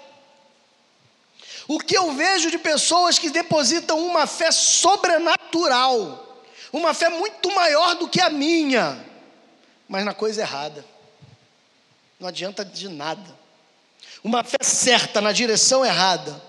O 1.68 1.78
que 1.78 1.96
eu 1.96 2.12
vejo 2.14 2.50
de 2.50 2.58
pessoas 2.58 3.20
que 3.20 3.30
depositam 3.30 4.00
uma 4.00 4.26
fé 4.26 4.52
sobrenatural, 4.52 6.44
uma 6.74 6.92
fé 6.92 7.08
muito 7.08 7.54
maior 7.54 7.94
do 7.94 8.08
que 8.08 8.20
a 8.20 8.32
minha, 8.32 9.00
mas 9.88 10.04
na 10.04 10.16
coisa 10.16 10.42
errada. 10.42 10.84
Não 12.20 12.30
adianta 12.30 12.66
de 12.66 12.90
nada. 12.90 13.38
Uma 14.24 14.44
fé 14.44 14.58
certa 14.64 15.22
na 15.22 15.32
direção 15.32 15.86
errada 15.86 16.42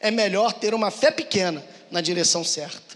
é 0.00 0.10
melhor 0.10 0.54
ter 0.54 0.72
uma 0.72 0.90
fé 0.90 1.10
pequena 1.10 1.62
na 1.90 2.00
direção 2.00 2.42
certa. 2.42 2.89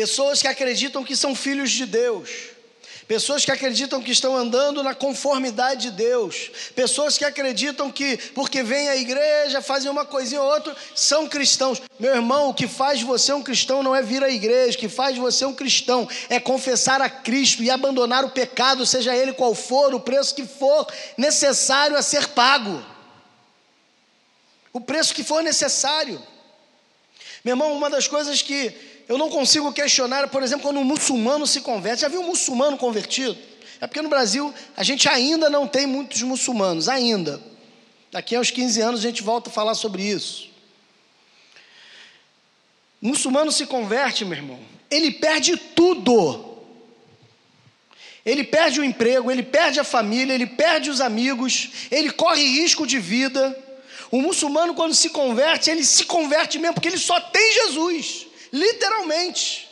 Pessoas 0.00 0.40
que 0.40 0.48
acreditam 0.48 1.04
que 1.04 1.14
são 1.14 1.34
filhos 1.34 1.70
de 1.70 1.84
Deus. 1.84 2.30
Pessoas 3.06 3.44
que 3.44 3.50
acreditam 3.50 4.00
que 4.00 4.10
estão 4.10 4.34
andando 4.34 4.82
na 4.82 4.94
conformidade 4.94 5.90
de 5.90 5.90
Deus. 5.90 6.50
Pessoas 6.74 7.18
que 7.18 7.24
acreditam 7.26 7.92
que, 7.92 8.16
porque 8.34 8.62
vêm 8.62 8.88
à 8.88 8.96
igreja, 8.96 9.60
fazem 9.60 9.90
uma 9.90 10.06
coisinha 10.06 10.40
ou 10.40 10.50
outra, 10.50 10.74
são 10.94 11.28
cristãos. 11.28 11.82
Meu 11.98 12.14
irmão, 12.14 12.48
o 12.48 12.54
que 12.54 12.66
faz 12.66 13.02
você 13.02 13.30
um 13.34 13.42
cristão 13.42 13.82
não 13.82 13.94
é 13.94 14.00
vir 14.00 14.24
à 14.24 14.30
igreja. 14.30 14.74
O 14.74 14.80
que 14.80 14.88
faz 14.88 15.18
você 15.18 15.44
um 15.44 15.54
cristão 15.54 16.08
é 16.30 16.40
confessar 16.40 17.02
a 17.02 17.10
Cristo 17.10 17.62
e 17.62 17.70
abandonar 17.70 18.24
o 18.24 18.30
pecado, 18.30 18.86
seja 18.86 19.14
ele 19.14 19.34
qual 19.34 19.54
for, 19.54 19.94
o 19.94 20.00
preço 20.00 20.34
que 20.34 20.46
for 20.46 20.90
necessário 21.18 21.94
a 21.94 22.00
ser 22.00 22.28
pago. 22.28 22.82
O 24.72 24.80
preço 24.80 25.14
que 25.14 25.22
for 25.22 25.42
necessário. 25.42 26.22
Meu 27.44 27.52
irmão, 27.52 27.76
uma 27.76 27.90
das 27.90 28.08
coisas 28.08 28.40
que 28.40 28.88
eu 29.10 29.18
não 29.18 29.28
consigo 29.28 29.72
questionar, 29.72 30.28
por 30.28 30.40
exemplo, 30.40 30.62
quando 30.62 30.78
um 30.78 30.84
muçulmano 30.84 31.44
se 31.44 31.62
converte. 31.62 32.02
Já 32.02 32.08
viu 32.08 32.20
um 32.20 32.28
muçulmano 32.28 32.78
convertido? 32.78 33.36
É 33.80 33.86
porque 33.88 34.00
no 34.00 34.08
Brasil 34.08 34.54
a 34.76 34.84
gente 34.84 35.08
ainda 35.08 35.50
não 35.50 35.66
tem 35.66 35.84
muitos 35.84 36.22
muçulmanos, 36.22 36.88
ainda. 36.88 37.42
Daqui 38.12 38.36
a 38.36 38.40
uns 38.40 38.52
15 38.52 38.80
anos 38.80 39.00
a 39.00 39.02
gente 39.02 39.20
volta 39.20 39.50
a 39.50 39.52
falar 39.52 39.74
sobre 39.74 40.04
isso. 40.04 40.48
O 43.02 43.08
muçulmano 43.08 43.50
se 43.50 43.66
converte, 43.66 44.24
meu 44.24 44.38
irmão, 44.38 44.60
ele 44.88 45.10
perde 45.10 45.56
tudo. 45.56 46.62
Ele 48.24 48.44
perde 48.44 48.78
o 48.78 48.84
emprego, 48.84 49.28
ele 49.28 49.42
perde 49.42 49.80
a 49.80 49.84
família, 49.84 50.34
ele 50.34 50.46
perde 50.46 50.88
os 50.88 51.00
amigos, 51.00 51.70
ele 51.90 52.12
corre 52.12 52.44
risco 52.44 52.86
de 52.86 53.00
vida. 53.00 53.58
O 54.08 54.22
muçulmano, 54.22 54.72
quando 54.72 54.94
se 54.94 55.10
converte, 55.10 55.68
ele 55.68 55.82
se 55.82 56.04
converte 56.04 56.60
mesmo 56.60 56.74
porque 56.74 56.86
ele 56.86 56.96
só 56.96 57.18
tem 57.18 57.54
Jesus 57.54 58.29
literalmente. 58.52 59.68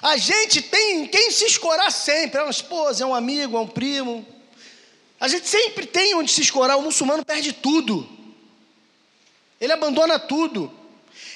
A 0.00 0.16
gente 0.16 0.62
tem 0.62 1.02
em 1.02 1.06
quem 1.06 1.30
se 1.30 1.44
escorar 1.44 1.90
sempre, 1.90 2.38
é 2.38 2.42
uma 2.42 2.50
esposa, 2.50 3.02
é 3.02 3.06
um 3.06 3.14
amigo, 3.14 3.56
é 3.56 3.60
um 3.60 3.66
primo. 3.66 4.26
A 5.18 5.26
gente 5.26 5.48
sempre 5.48 5.86
tem 5.86 6.14
onde 6.14 6.30
se 6.30 6.40
escorar, 6.40 6.76
o 6.76 6.82
muçulmano 6.82 7.24
perde 7.24 7.52
tudo. 7.52 8.08
Ele 9.60 9.72
abandona 9.72 10.18
tudo. 10.18 10.72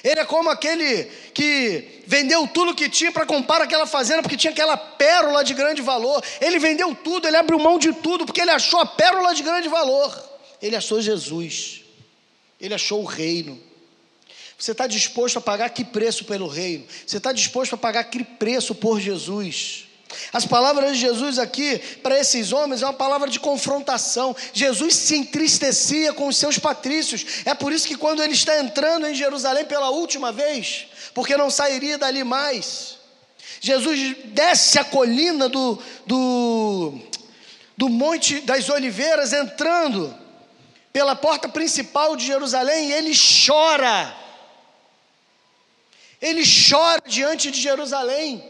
Ele 0.03 0.19
é 0.19 0.25
como 0.25 0.49
aquele 0.49 1.05
que 1.33 2.03
vendeu 2.05 2.47
tudo 2.47 2.75
que 2.75 2.89
tinha 2.89 3.11
para 3.11 3.25
comprar 3.25 3.61
aquela 3.61 3.85
fazenda, 3.85 4.21
porque 4.21 4.37
tinha 4.37 4.51
aquela 4.51 4.77
pérola 4.77 5.43
de 5.43 5.53
grande 5.53 5.81
valor. 5.81 6.23
Ele 6.39 6.59
vendeu 6.59 6.95
tudo, 6.95 7.27
ele 7.27 7.37
abriu 7.37 7.59
mão 7.59 7.77
de 7.77 7.93
tudo, 7.93 8.25
porque 8.25 8.41
ele 8.41 8.51
achou 8.51 8.79
a 8.79 8.85
pérola 8.85 9.33
de 9.33 9.43
grande 9.43 9.67
valor. 9.67 10.31
Ele 10.61 10.75
achou 10.75 11.01
Jesus, 11.01 11.81
ele 12.59 12.73
achou 12.73 13.01
o 13.01 13.05
reino. 13.05 13.61
Você 14.63 14.71
está 14.71 14.87
disposto 14.87 15.39
a 15.39 15.41
pagar 15.41 15.71
que 15.71 15.83
preço 15.83 16.23
pelo 16.23 16.47
reino? 16.47 16.85
Você 17.05 17.17
está 17.17 17.33
disposto 17.33 17.75
a 17.75 17.77
pagar 17.77 18.05
que 18.05 18.23
preço 18.23 18.73
por 18.73 18.97
Jesus? 18.97 19.89
As 20.31 20.45
palavras 20.45 20.93
de 20.93 21.01
Jesus 21.01 21.37
aqui, 21.37 21.77
para 22.01 22.17
esses 22.17 22.53
homens, 22.53 22.81
é 22.81 22.85
uma 22.85 22.93
palavra 22.93 23.29
de 23.29 23.41
confrontação. 23.41 24.33
Jesus 24.53 24.95
se 24.95 25.17
entristecia 25.17 26.13
com 26.13 26.29
os 26.29 26.37
seus 26.37 26.57
patrícios. 26.57 27.25
É 27.43 27.53
por 27.53 27.73
isso 27.73 27.85
que, 27.85 27.97
quando 27.97 28.23
ele 28.23 28.31
está 28.31 28.57
entrando 28.57 29.05
em 29.05 29.13
Jerusalém 29.13 29.65
pela 29.65 29.89
última 29.89 30.31
vez, 30.31 30.85
porque 31.13 31.35
não 31.35 31.49
sairia 31.49 31.97
dali 31.97 32.23
mais, 32.23 32.95
Jesus 33.59 34.15
desce 34.27 34.79
a 34.79 34.85
colina 34.85 35.49
do, 35.49 35.77
do, 36.07 36.99
do 37.75 37.89
Monte 37.89 38.39
das 38.39 38.69
Oliveiras, 38.69 39.33
entrando 39.33 40.15
pela 40.93 41.17
porta 41.17 41.49
principal 41.49 42.15
de 42.15 42.25
Jerusalém, 42.25 42.91
e 42.91 42.93
ele 42.93 43.11
chora. 43.45 44.22
Ele 46.23 46.41
chora 46.45 47.03
diante 47.05 47.51
de 47.51 47.59
Jerusalém. 47.59 48.41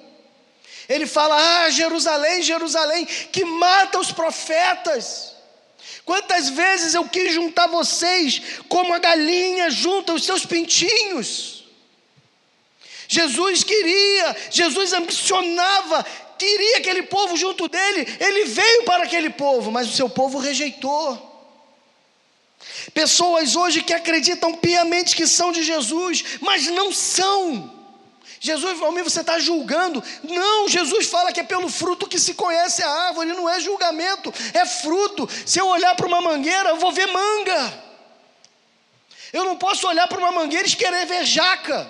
Ele 0.88 1.08
fala: 1.08 1.64
Ah, 1.64 1.70
Jerusalém, 1.72 2.44
Jerusalém, 2.44 3.04
que 3.06 3.44
mata 3.44 4.00
os 4.00 4.12
profetas. 4.12 5.34
Quantas 6.06 6.50
vezes 6.50 6.94
eu 6.94 7.06
quis 7.10 7.34
juntar 7.34 7.66
vocês 7.66 8.42
como 8.70 8.94
a 8.94 9.00
galinha 9.00 9.72
junta 9.72 10.14
os 10.14 10.24
seus 10.24 10.46
pintinhos. 10.46 11.64
Jesus 13.08 13.64
queria, 13.64 14.36
Jesus 14.52 14.94
ambicionava, 14.94 16.06
queria 16.38 16.78
aquele 16.78 17.04
povo 17.04 17.36
junto 17.36 17.68
dele, 17.68 18.06
ele 18.20 18.46
veio 18.46 18.84
para 18.84 19.04
aquele 19.04 19.32
povo, 19.32 19.72
mas 19.72 19.90
o 19.90 19.94
seu 19.94 20.10
povo 20.10 20.38
rejeitou. 20.38 21.33
Pessoas 22.94 23.56
hoje 23.56 23.82
que 23.82 23.94
acreditam 23.94 24.54
piamente 24.56 25.16
que 25.16 25.28
são 25.28 25.52
de 25.52 25.64
Jesus, 25.64 26.24
mas 26.42 26.68
não 26.68 26.92
são. 26.92 27.72
Jesus, 28.40 28.78
mim 28.78 29.04
você 29.04 29.22
está 29.22 29.40
julgando. 29.40 30.04
Não, 30.22 30.68
Jesus 30.68 31.08
fala 31.08 31.32
que 31.32 31.40
é 31.40 31.44
pelo 31.44 31.70
fruto 31.70 32.08
que 32.08 32.20
se 32.20 32.34
conhece 32.34 32.84
a 32.84 32.90
árvore, 33.08 33.30
não 33.30 33.50
é 33.50 33.58
julgamento, 33.60 34.34
é 34.54 34.66
fruto. 34.66 35.30
Se 35.46 35.60
eu 35.60 35.68
olhar 35.68 35.96
para 35.96 36.08
uma 36.08 36.22
mangueira, 36.22 36.72
eu 36.72 36.76
vou 36.76 36.92
ver 36.92 37.08
manga. 37.08 37.84
Eu 39.32 39.46
não 39.46 39.56
posso 39.56 39.88
olhar 39.88 40.08
para 40.10 40.20
uma 40.20 40.32
mangueira 40.32 40.68
e 40.68 40.76
querer 40.76 41.06
ver 41.06 41.26
jaca. 41.26 41.90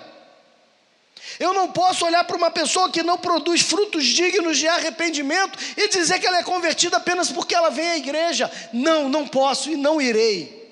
Eu 1.40 1.52
não 1.52 1.72
posso 1.72 2.06
olhar 2.06 2.22
para 2.22 2.36
uma 2.36 2.52
pessoa 2.52 2.88
que 2.88 3.02
não 3.02 3.18
produz 3.18 3.62
frutos 3.62 4.04
dignos 4.04 4.56
de 4.56 4.68
arrependimento 4.68 5.58
e 5.76 5.88
dizer 5.88 6.20
que 6.20 6.26
ela 6.26 6.38
é 6.38 6.44
convertida 6.44 6.98
apenas 6.98 7.32
porque 7.32 7.54
ela 7.54 7.70
vem 7.70 7.90
à 7.90 7.96
igreja. 7.96 8.50
Não, 8.72 9.08
não 9.08 9.26
posso 9.26 9.70
e 9.70 9.76
não 9.76 10.00
irei. 10.00 10.63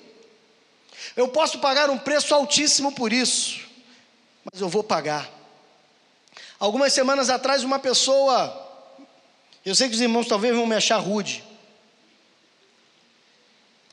Eu 1.15 1.27
posso 1.27 1.59
pagar 1.59 1.89
um 1.89 1.97
preço 1.97 2.33
altíssimo 2.33 2.91
por 2.91 3.13
isso, 3.13 3.61
mas 4.51 4.59
eu 4.61 4.67
vou 4.67 4.83
pagar. 4.83 5.29
Algumas 6.59 6.93
semanas 6.93 7.29
atrás, 7.29 7.63
uma 7.63 7.77
pessoa, 7.77 8.87
eu 9.65 9.75
sei 9.75 9.89
que 9.89 9.95
os 9.95 10.01
irmãos 10.01 10.27
talvez 10.27 10.55
vão 10.55 10.65
me 10.65 10.75
achar 10.75 10.97
rude, 10.97 11.43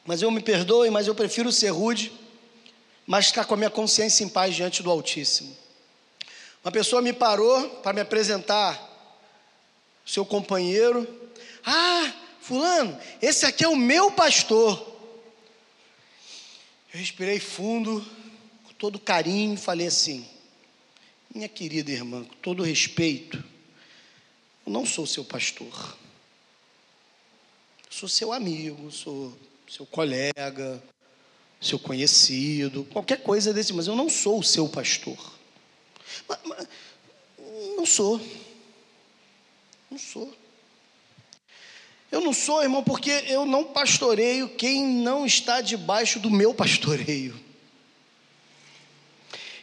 mas 0.05 0.23
eu 0.23 0.31
me 0.31 0.41
perdoe, 0.41 0.91
mas 0.91 1.07
eu 1.07 1.15
prefiro 1.15 1.53
ser 1.53 1.71
rude, 1.71 2.13
mas 3.07 3.27
estar 3.27 3.45
com 3.45 3.55
a 3.55 3.57
minha 3.57 3.71
consciência 3.71 4.25
em 4.25 4.29
paz 4.29 4.55
diante 4.55 4.83
do 4.83 4.91
Altíssimo. 4.91 5.57
Uma 6.65 6.73
pessoa 6.73 7.03
me 7.03 7.13
parou 7.13 7.69
para 7.83 7.93
me 7.93 8.01
apresentar 8.01 8.89
seu 10.05 10.25
companheiro. 10.25 11.07
Ah, 11.65 12.13
Fulano, 12.41 12.99
esse 13.21 13.47
aqui 13.47 13.65
é 13.65 13.69
o 13.69 13.77
meu 13.77 14.11
pastor. 14.11 14.90
Eu 16.93 16.99
respirei 16.99 17.39
fundo, 17.39 18.05
com 18.65 18.73
todo 18.75 18.99
carinho, 18.99 19.55
e 19.55 19.57
falei 19.57 19.87
assim: 19.87 20.27
minha 21.33 21.49
querida 21.49 21.93
irmã, 21.93 22.25
com 22.25 22.35
todo 22.37 22.65
respeito, 22.65 23.43
eu 24.67 24.73
não 24.73 24.85
sou 24.85 25.07
seu 25.07 25.25
pastor. 25.25 25.97
sou 27.89 28.09
seu 28.09 28.33
amigo, 28.33 28.91
sou 28.91 29.37
seu 29.69 29.87
colega, 29.87 30.83
seu 31.61 31.79
conhecido, 31.79 32.85
qualquer 32.87 33.23
coisa 33.23 33.53
desse, 33.53 33.73
mas 33.73 33.87
eu 33.87 33.95
não 33.95 34.09
sou 34.09 34.41
o 34.41 34.45
seu 34.45 34.69
pastor. 34.69 35.39
Mas, 36.29 36.39
mas, 36.45 36.69
não 37.77 37.87
sou. 37.87 38.21
Não 39.89 39.99
sou. 39.99 40.40
Eu 42.11 42.21
não 42.21 42.33
sou, 42.33 42.63
irmão, 42.63 42.83
porque 42.83 43.11
eu 43.29 43.47
não 43.47 43.65
pastoreio 43.65 44.49
quem 44.49 44.85
não 44.85 45.25
está 45.25 45.61
debaixo 45.61 46.19
do 46.19 46.31
meu 46.31 46.53
pastoreio. 46.53 47.39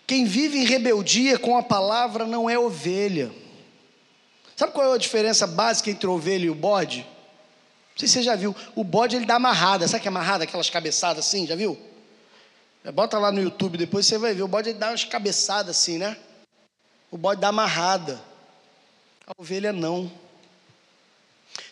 Quem 0.06 0.24
vive 0.24 0.58
em 0.58 0.66
rebeldia 0.66 1.38
com 1.38 1.58
a 1.58 1.64
palavra 1.64 2.26
não 2.26 2.50
é 2.50 2.58
ovelha. 2.58 3.30
Sabe 4.56 4.72
qual 4.72 4.92
é 4.92 4.96
a 4.96 4.98
diferença 4.98 5.46
básica 5.46 5.92
entre 5.92 6.08
ovelha 6.08 6.46
e 6.46 6.50
o 6.50 6.56
bode? 6.56 7.00
Não 7.00 7.98
sei 7.98 8.08
se 8.08 8.14
você 8.14 8.24
já 8.24 8.36
viu. 8.36 8.56
O 8.74 8.84
bode 8.84 9.18
ele 9.18 9.26
dá 9.26 9.36
amarrada. 9.36 9.86
Sabe 9.86 10.02
que 10.02 10.08
é 10.08 10.10
amarrada? 10.10 10.46
Aquelas 10.46 10.70
cabeçadas 10.70 11.26
assim, 11.26 11.46
já 11.46 11.56
viu? 11.56 11.78
Bota 12.94 13.20
lá 13.20 13.32
no 13.32 13.42
YouTube 13.42 13.78
depois 13.78 14.06
você 14.06 14.18
vai 14.18 14.34
ver. 14.34 14.44
O 14.44 14.48
bode 14.48 14.70
ele 14.70 14.80
dá 14.80 14.90
umas 14.90 15.04
cabeçadas 15.04 15.76
assim, 15.76 15.98
né? 15.98 16.16
O 17.12 17.18
bode 17.18 17.42
dá 17.42 17.50
amarrada. 17.50 18.22
A 19.26 19.34
ovelha 19.38 19.74
não. 19.74 20.10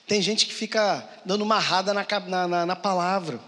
Tem 0.08 0.22
gente 0.22 0.46
que 0.46 0.54
fica 0.54 1.08
dando 1.26 1.44
amarrada 1.44 1.94
na, 1.94 2.48
na, 2.48 2.66
na 2.66 2.76
palavra 2.76 3.40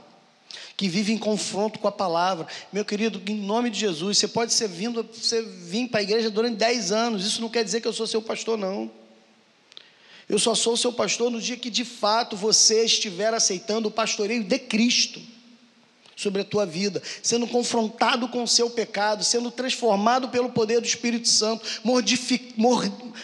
que 0.75 0.87
vive 0.87 1.11
em 1.11 1.17
confronto 1.17 1.79
com 1.79 1.87
a 1.87 1.91
palavra. 1.91 2.47
Meu 2.71 2.85
querido, 2.85 3.19
em 3.29 3.35
nome 3.35 3.71
de 3.71 3.79
Jesus, 3.79 4.19
você 4.19 4.27
pode 4.27 4.53
ser 4.53 4.67
vindo, 4.67 5.03
você 5.11 5.41
vir 5.41 5.87
para 5.87 5.99
a 5.99 6.03
igreja 6.03 6.29
durante 6.29 6.55
10 6.55 6.91
anos, 6.91 7.25
isso 7.25 7.41
não 7.41 7.49
quer 7.49 7.63
dizer 7.63 7.81
que 7.81 7.87
eu 7.87 7.93
sou 7.93 8.05
seu 8.05 8.21
pastor, 8.21 8.57
não. 8.57 8.89
Eu 10.29 10.37
só 10.37 10.53
sou 10.53 10.77
seu 10.77 10.93
pastor 10.93 11.31
no 11.31 11.41
dia 11.41 11.57
que 11.57 11.69
de 11.69 11.83
fato 11.83 12.35
você 12.35 12.85
estiver 12.85 13.33
aceitando 13.33 13.87
o 13.87 13.91
pastoreio 13.91 14.43
de 14.43 14.59
Cristo 14.59 15.19
sobre 16.17 16.41
a 16.41 16.45
tua 16.45 16.65
vida, 16.65 17.01
sendo 17.21 17.45
confrontado 17.45 18.27
com 18.27 18.41
o 18.41 18.47
seu 18.47 18.71
pecado, 18.71 19.23
sendo 19.23 19.51
transformado 19.51 20.29
pelo 20.29 20.49
poder 20.49 20.81
do 20.81 20.87
Espírito 20.87 21.27
Santo, 21.27 21.63
mor 21.83 22.03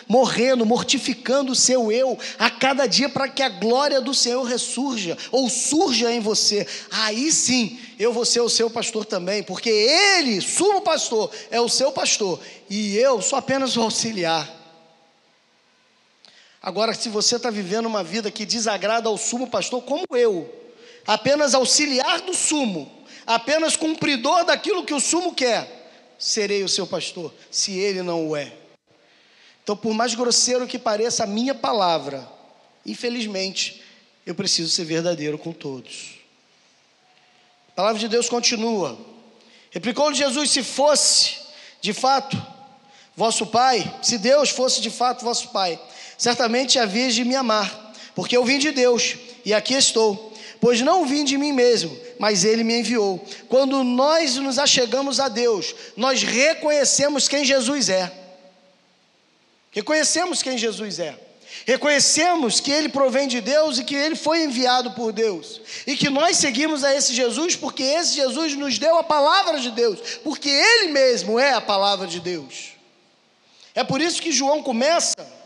morrendo, 0.07 0.63
mortificando 0.63 1.53
o 1.53 1.55
seu 1.55 1.91
eu 1.91 2.17
a 2.37 2.51
cada 2.51 2.85
dia 2.85 3.09
para 3.09 3.27
que 3.27 3.41
a 3.41 3.49
glória 3.49 3.99
do 3.99 4.13
Senhor 4.13 4.43
ressurja 4.43 5.17
ou 5.31 5.49
surja 5.49 6.13
em 6.13 6.19
você. 6.19 6.67
Aí 6.91 7.31
sim, 7.31 7.79
eu 7.97 8.13
vou 8.13 8.25
ser 8.25 8.41
o 8.41 8.49
seu 8.49 8.69
pastor 8.69 9.05
também, 9.05 9.41
porque 9.41 9.69
ele, 9.71 10.39
sumo 10.39 10.81
pastor, 10.81 11.31
é 11.49 11.59
o 11.59 11.67
seu 11.67 11.91
pastor 11.91 12.39
e 12.69 12.95
eu 12.97 13.23
sou 13.23 13.39
apenas 13.39 13.75
o 13.75 13.81
auxiliar. 13.81 14.47
Agora, 16.61 16.93
se 16.93 17.09
você 17.09 17.37
está 17.37 17.49
vivendo 17.49 17.87
uma 17.87 18.03
vida 18.03 18.29
que 18.29 18.45
desagrada 18.45 19.09
ao 19.09 19.17
sumo 19.17 19.49
pastor, 19.49 19.81
como 19.81 20.05
eu, 20.11 20.62
apenas 21.05 21.53
auxiliar 21.53 22.21
do 22.21 22.33
sumo, 22.33 22.91
apenas 23.25 23.75
cumpridor 23.75 24.45
daquilo 24.45 24.85
que 24.85 24.93
o 24.93 24.99
sumo 24.99 25.33
quer, 25.33 26.15
serei 26.17 26.63
o 26.63 26.69
seu 26.69 26.87
pastor, 26.87 27.33
se 27.51 27.77
ele 27.77 28.01
não 28.01 28.29
o 28.29 28.35
é. 28.35 28.53
Então, 29.63 29.77
por 29.77 29.93
mais 29.93 30.13
grosseiro 30.13 30.67
que 30.67 30.77
pareça 30.77 31.23
a 31.23 31.27
minha 31.27 31.55
palavra, 31.55 32.27
infelizmente, 32.85 33.81
eu 34.25 34.35
preciso 34.35 34.69
ser 34.69 34.85
verdadeiro 34.85 35.37
com 35.37 35.53
todos. 35.53 36.15
A 37.69 37.71
palavra 37.71 37.99
de 37.99 38.07
Deus 38.07 38.29
continua. 38.29 38.97
Replicou-lhe 39.71 40.15
Jesus: 40.15 40.51
se 40.51 40.63
fosse 40.63 41.37
de 41.81 41.93
fato 41.93 42.41
vosso 43.15 43.47
Pai, 43.47 43.99
se 44.01 44.17
Deus 44.17 44.49
fosse 44.49 44.81
de 44.81 44.89
fato 44.89 45.23
vosso 45.23 45.49
Pai, 45.49 45.79
certamente 46.17 46.77
havias 46.77 47.15
de 47.15 47.23
me 47.23 47.35
amar, 47.35 47.93
porque 48.15 48.35
eu 48.35 48.43
vim 48.43 48.59
de 48.59 48.71
Deus 48.71 49.15
e 49.45 49.53
aqui 49.53 49.73
estou 49.73 50.32
pois 50.63 50.79
não 50.79 51.05
vim 51.05 51.25
de 51.25 51.37
mim 51.37 51.51
mesmo, 51.51 51.93
mas 52.17 52.45
ele 52.45 52.63
me 52.63 52.79
enviou. 52.79 53.21
Quando 53.49 53.83
nós 53.83 54.37
nos 54.37 54.57
achegamos 54.57 55.19
a 55.19 55.27
Deus, 55.27 55.75
nós 55.97 56.23
reconhecemos 56.23 57.27
quem 57.27 57.43
Jesus 57.43 57.89
é. 57.89 58.09
Reconhecemos 59.71 60.41
quem 60.41 60.57
Jesus 60.57 60.99
é. 60.99 61.19
Reconhecemos 61.65 62.61
que 62.61 62.71
ele 62.71 62.87
provém 62.87 63.27
de 63.27 63.41
Deus 63.41 63.77
e 63.77 63.83
que 63.83 63.93
ele 63.93 64.15
foi 64.15 64.45
enviado 64.45 64.91
por 64.91 65.11
Deus. 65.11 65.59
E 65.85 65.97
que 65.97 66.09
nós 66.09 66.37
seguimos 66.37 66.81
a 66.81 66.95
esse 66.95 67.13
Jesus 67.13 67.57
porque 67.57 67.83
esse 67.83 68.15
Jesus 68.15 68.55
nos 68.55 68.79
deu 68.79 68.97
a 68.97 69.03
palavra 69.03 69.59
de 69.59 69.69
Deus, 69.69 69.99
porque 70.23 70.47
ele 70.47 70.93
mesmo 70.93 71.37
é 71.37 71.51
a 71.51 71.59
palavra 71.59 72.07
de 72.07 72.21
Deus. 72.21 72.69
É 73.75 73.83
por 73.83 73.99
isso 73.99 74.21
que 74.21 74.31
João 74.31 74.63
começa 74.63 75.42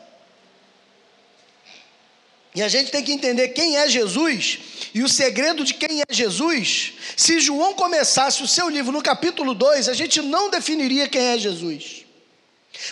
e 2.57 2.63
a 2.63 2.67
gente 2.67 2.89
tem 2.89 3.03
que 3.03 3.11
entender 3.11 3.49
quem 3.49 3.77
é 3.77 3.87
Jesus 3.87 4.57
e 4.91 5.03
o 5.03 5.07
segredo 5.07 5.63
de 5.63 5.75
quem 5.75 6.01
é 6.01 6.11
Jesus. 6.11 6.93
Se 7.15 7.39
João 7.39 7.75
começasse 7.75 8.41
o 8.41 8.47
seu 8.47 8.67
livro 8.67 8.91
no 8.91 8.99
capítulo 8.99 9.53
2, 9.53 9.87
a 9.87 9.93
gente 9.93 10.23
não 10.23 10.49
definiria 10.49 11.07
quem 11.07 11.21
é 11.21 11.37
Jesus. 11.37 12.03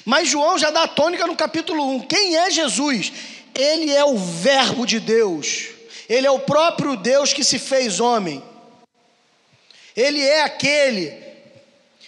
Mas 0.06 0.30
João 0.30 0.60
já 0.60 0.70
dá 0.70 0.84
a 0.84 0.88
tônica 0.88 1.26
no 1.26 1.36
capítulo 1.36 1.84
1. 1.96 2.02
Quem 2.02 2.38
é 2.38 2.52
Jesus? 2.52 3.12
Ele 3.56 3.92
é 3.92 4.06
o 4.06 4.16
Verbo 4.16 4.86
de 4.86 5.00
Deus. 5.00 5.70
Ele 6.08 6.28
é 6.28 6.32
o 6.32 6.42
próprio 6.42 6.96
Deus 6.96 7.34
que 7.34 7.44
se 7.44 7.58
fez 7.58 8.00
homem. 8.00 8.44
Ele 9.96 10.22
é 10.22 10.44
aquele 10.44 11.25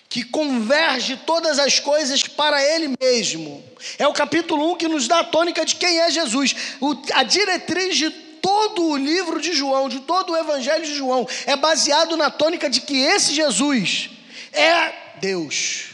que 0.09 0.23
converge 0.23 1.17
todas 1.25 1.59
as 1.59 1.79
coisas 1.79 2.23
para 2.23 2.63
Ele 2.63 2.95
mesmo. 2.99 3.63
É 3.97 4.07
o 4.07 4.13
capítulo 4.13 4.71
1 4.73 4.75
que 4.77 4.87
nos 4.87 5.07
dá 5.07 5.19
a 5.19 5.23
tônica 5.23 5.65
de 5.65 5.75
quem 5.75 5.99
é 5.99 6.09
Jesus. 6.09 6.55
O, 6.79 6.95
a 7.13 7.23
diretriz 7.23 7.97
de 7.97 8.09
todo 8.09 8.83
o 8.85 8.97
livro 8.97 9.41
de 9.41 9.53
João, 9.53 9.89
de 9.89 9.99
todo 10.01 10.31
o 10.31 10.37
Evangelho 10.37 10.85
de 10.85 10.95
João, 10.95 11.27
é 11.45 11.55
baseado 11.55 12.15
na 12.15 12.29
tônica 12.29 12.69
de 12.69 12.81
que 12.81 12.97
esse 12.97 13.33
Jesus 13.33 14.09
é 14.53 14.93
Deus. 15.19 15.87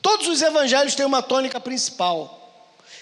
Todos 0.00 0.28
os 0.28 0.40
evangelhos 0.40 0.94
têm 0.94 1.04
uma 1.04 1.22
tônica 1.22 1.60
principal. 1.60 2.36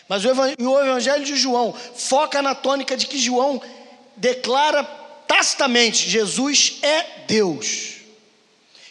Mas 0.09 0.25
o 0.25 0.31
Evangelho 0.31 1.25
de 1.25 1.37
João 1.37 1.75
foca 1.95 2.41
na 2.41 2.55
tônica 2.55 2.97
de 2.97 3.07
que 3.07 3.19
João 3.19 3.61
declara 4.17 4.83
tacitamente: 5.27 6.09
Jesus 6.09 6.79
é 6.83 7.03
Deus. 7.27 7.98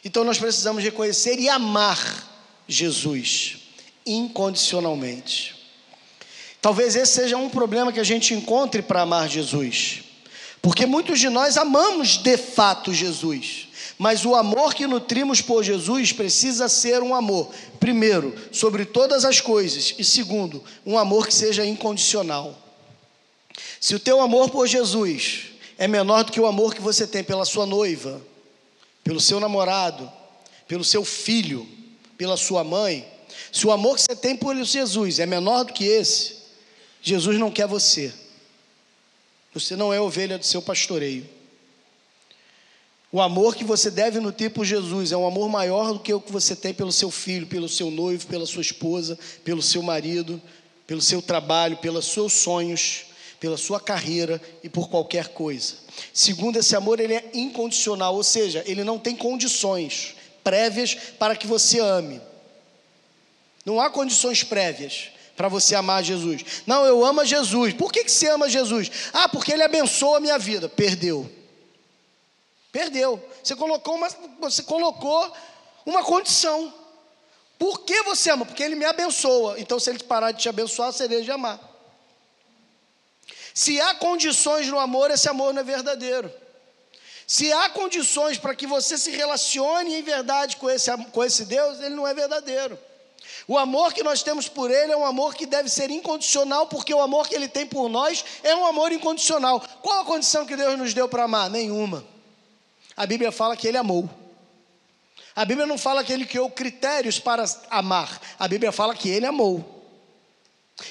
Então 0.07 0.23
nós 0.23 0.37
precisamos 0.37 0.81
reconhecer 0.81 1.37
e 1.37 1.49
amar 1.49 2.63
Jesus 2.65 3.57
incondicionalmente. 4.05 5.53
Talvez 6.61 6.95
esse 6.95 7.11
seja 7.11 7.35
um 7.35 7.49
problema 7.49 7.91
que 7.91 7.99
a 7.99 8.05
gente 8.05 8.33
encontre 8.33 8.81
para 8.81 9.01
amar 9.01 9.27
Jesus, 9.27 10.03
porque 10.61 10.85
muitos 10.85 11.19
de 11.19 11.27
nós 11.27 11.57
amamos 11.57 12.15
de 12.15 12.37
fato 12.37 12.93
Jesus, 12.93 13.67
mas 13.97 14.23
o 14.23 14.33
amor 14.33 14.73
que 14.73 14.87
nutrimos 14.87 15.41
por 15.41 15.61
Jesus 15.61 16.13
precisa 16.13 16.69
ser 16.69 17.03
um 17.03 17.13
amor, 17.13 17.51
primeiro, 17.77 18.33
sobre 18.49 18.85
todas 18.85 19.25
as 19.25 19.41
coisas, 19.41 19.93
e 19.99 20.05
segundo, 20.05 20.63
um 20.85 20.97
amor 20.97 21.27
que 21.27 21.33
seja 21.33 21.65
incondicional. 21.65 22.57
Se 23.81 23.93
o 23.93 23.99
teu 23.99 24.21
amor 24.21 24.51
por 24.51 24.67
Jesus 24.67 25.47
é 25.77 25.85
menor 25.85 26.23
do 26.23 26.31
que 26.31 26.39
o 26.39 26.47
amor 26.47 26.73
que 26.73 26.81
você 26.81 27.05
tem 27.05 27.25
pela 27.25 27.43
sua 27.43 27.65
noiva, 27.65 28.21
pelo 29.07 29.21
seu 29.21 29.39
namorado, 29.39 30.11
pelo 30.67 30.83
seu 30.83 31.05
filho, 31.05 31.65
pela 32.17 32.35
sua 32.35 32.61
mãe, 32.61 33.07
se 33.53 33.65
o 33.65 33.71
amor 33.71 33.95
que 33.95 34.01
você 34.01 34.15
tem 34.17 34.35
por 34.35 34.53
Jesus 34.53 35.19
é 35.19 35.25
menor 35.25 35.63
do 35.63 35.71
que 35.71 35.85
esse, 35.85 36.35
Jesus 37.01 37.39
não 37.39 37.49
quer 37.49 37.67
você. 37.67 38.13
Você 39.53 39.77
não 39.77 39.93
é 39.93 40.01
ovelha 40.01 40.37
do 40.37 40.45
seu 40.45 40.61
pastoreio. 40.61 41.25
O 43.09 43.21
amor 43.21 43.55
que 43.55 43.63
você 43.63 43.89
deve 43.89 44.19
nutrir 44.19 44.51
por 44.51 44.65
Jesus 44.65 45.13
é 45.13 45.17
um 45.17 45.25
amor 45.25 45.47
maior 45.47 45.93
do 45.93 45.99
que 45.99 46.13
o 46.13 46.19
que 46.19 46.31
você 46.31 46.53
tem 46.53 46.73
pelo 46.73 46.91
seu 46.91 47.09
filho, 47.09 47.47
pelo 47.47 47.69
seu 47.69 47.89
noivo, 47.89 48.27
pela 48.27 48.45
sua 48.45 48.61
esposa, 48.61 49.17
pelo 49.41 49.61
seu 49.61 49.81
marido, 49.81 50.41
pelo 50.85 51.01
seu 51.01 51.21
trabalho, 51.21 51.77
pelos 51.77 52.07
seus 52.07 52.33
sonhos, 52.33 53.05
pela 53.39 53.58
sua 53.58 53.80
carreira 53.80 54.41
e 54.63 54.69
por 54.69 54.89
qualquer 54.89 55.30
coisa. 55.30 55.76
Segundo, 56.13 56.58
esse 56.58 56.76
amor 56.76 57.00
ele 57.00 57.13
é 57.13 57.30
incondicional, 57.34 58.15
ou 58.15 58.23
seja, 58.23 58.63
ele 58.65 58.84
não 58.84 58.97
tem 58.97 59.15
condições 59.15 60.15
prévias 60.43 60.95
para 61.19 61.36
que 61.36 61.45
você 61.45 61.80
ame. 61.80 62.21
Não 63.65 63.80
há 63.80 63.89
condições 63.89 64.43
prévias 64.43 65.10
para 65.36 65.47
você 65.47 65.76
amar 65.76 66.04
Jesus. 66.04 66.63
Não, 66.65 66.86
eu 66.86 67.06
amo 67.06 67.23
Jesus. 67.26 67.73
Por 67.73 67.91
que, 67.91 68.04
que 68.04 68.12
você 68.12 68.28
ama 68.28 68.50
Jesus? 68.50 68.89
Ah, 69.13 69.30
porque 69.30 69.52
ele 69.52 69.63
abençoa 69.63 70.17
a 70.17 70.19
minha 70.19 70.39
vida. 70.39 70.69
Perdeu. 70.69 71.30
Perdeu. 72.71 73.21
Você 73.43 73.56
colocou 73.56 73.95
uma, 73.95 74.08
você 74.39 74.63
colocou 74.63 75.32
uma 75.86 76.04
condição. 76.04 76.73
Por 77.60 77.82
que 77.82 78.04
você 78.04 78.30
ama? 78.30 78.45
Porque 78.45 78.63
ele 78.63 78.76
me 78.76 78.86
abençoa. 78.86 79.60
Então, 79.60 79.80
se 79.80 79.89
ele 79.89 80.00
parar 80.00 80.32
de 80.32 80.41
te 80.41 80.50
abençoar, 80.50 80.91
você 80.91 81.08
deixa 81.08 81.26
de 81.26 81.32
amar. 81.32 81.60
Se 83.57 83.81
há 83.81 83.95
condições 83.95 84.67
no 84.67 84.77
amor, 84.77 85.09
esse 85.09 85.27
amor 85.27 85.51
não 85.51 85.61
é 85.61 85.63
verdadeiro. 85.63 86.31
Se 87.25 87.51
há 87.51 87.67
condições 87.71 88.37
para 88.37 88.53
que 88.53 88.67
você 88.67 88.99
se 88.99 89.09
relacione 89.09 89.95
em 89.95 90.03
verdade 90.03 90.57
com 90.57 90.69
esse, 90.69 90.95
com 91.11 91.23
esse 91.23 91.43
Deus, 91.43 91.79
ele 91.79 91.95
não 91.95 92.07
é 92.07 92.13
verdadeiro. 92.13 92.77
O 93.47 93.57
amor 93.57 93.93
que 93.93 94.03
nós 94.03 94.21
temos 94.21 94.47
por 94.47 94.69
Ele 94.69 94.91
é 94.91 94.95
um 94.95 95.03
amor 95.03 95.33
que 95.33 95.47
deve 95.47 95.69
ser 95.69 95.89
incondicional, 95.89 96.67
porque 96.67 96.93
o 96.93 97.01
amor 97.01 97.27
que 97.27 97.33
Ele 97.33 97.47
tem 97.47 97.65
por 97.65 97.89
nós 97.89 98.23
é 98.43 98.55
um 98.55 98.67
amor 98.67 98.91
incondicional. 98.91 99.59
Qual 99.81 100.01
a 100.01 100.05
condição 100.05 100.45
que 100.45 100.55
Deus 100.55 100.77
nos 100.77 100.93
deu 100.93 101.09
para 101.09 101.23
amar? 101.23 101.49
Nenhuma. 101.49 102.05
A 102.95 103.07
Bíblia 103.07 103.31
fala 103.31 103.57
que 103.57 103.67
ele 103.67 103.77
amou. 103.77 104.07
A 105.35 105.43
Bíblia 105.43 105.65
não 105.65 105.79
fala 105.79 106.03
que 106.03 106.13
ele 106.13 106.27
criou 106.27 106.51
critérios 106.51 107.17
para 107.17 107.43
amar. 107.71 108.21
A 108.37 108.47
Bíblia 108.47 108.71
fala 108.71 108.93
que 108.93 109.09
ele 109.09 109.25
amou. 109.25 109.76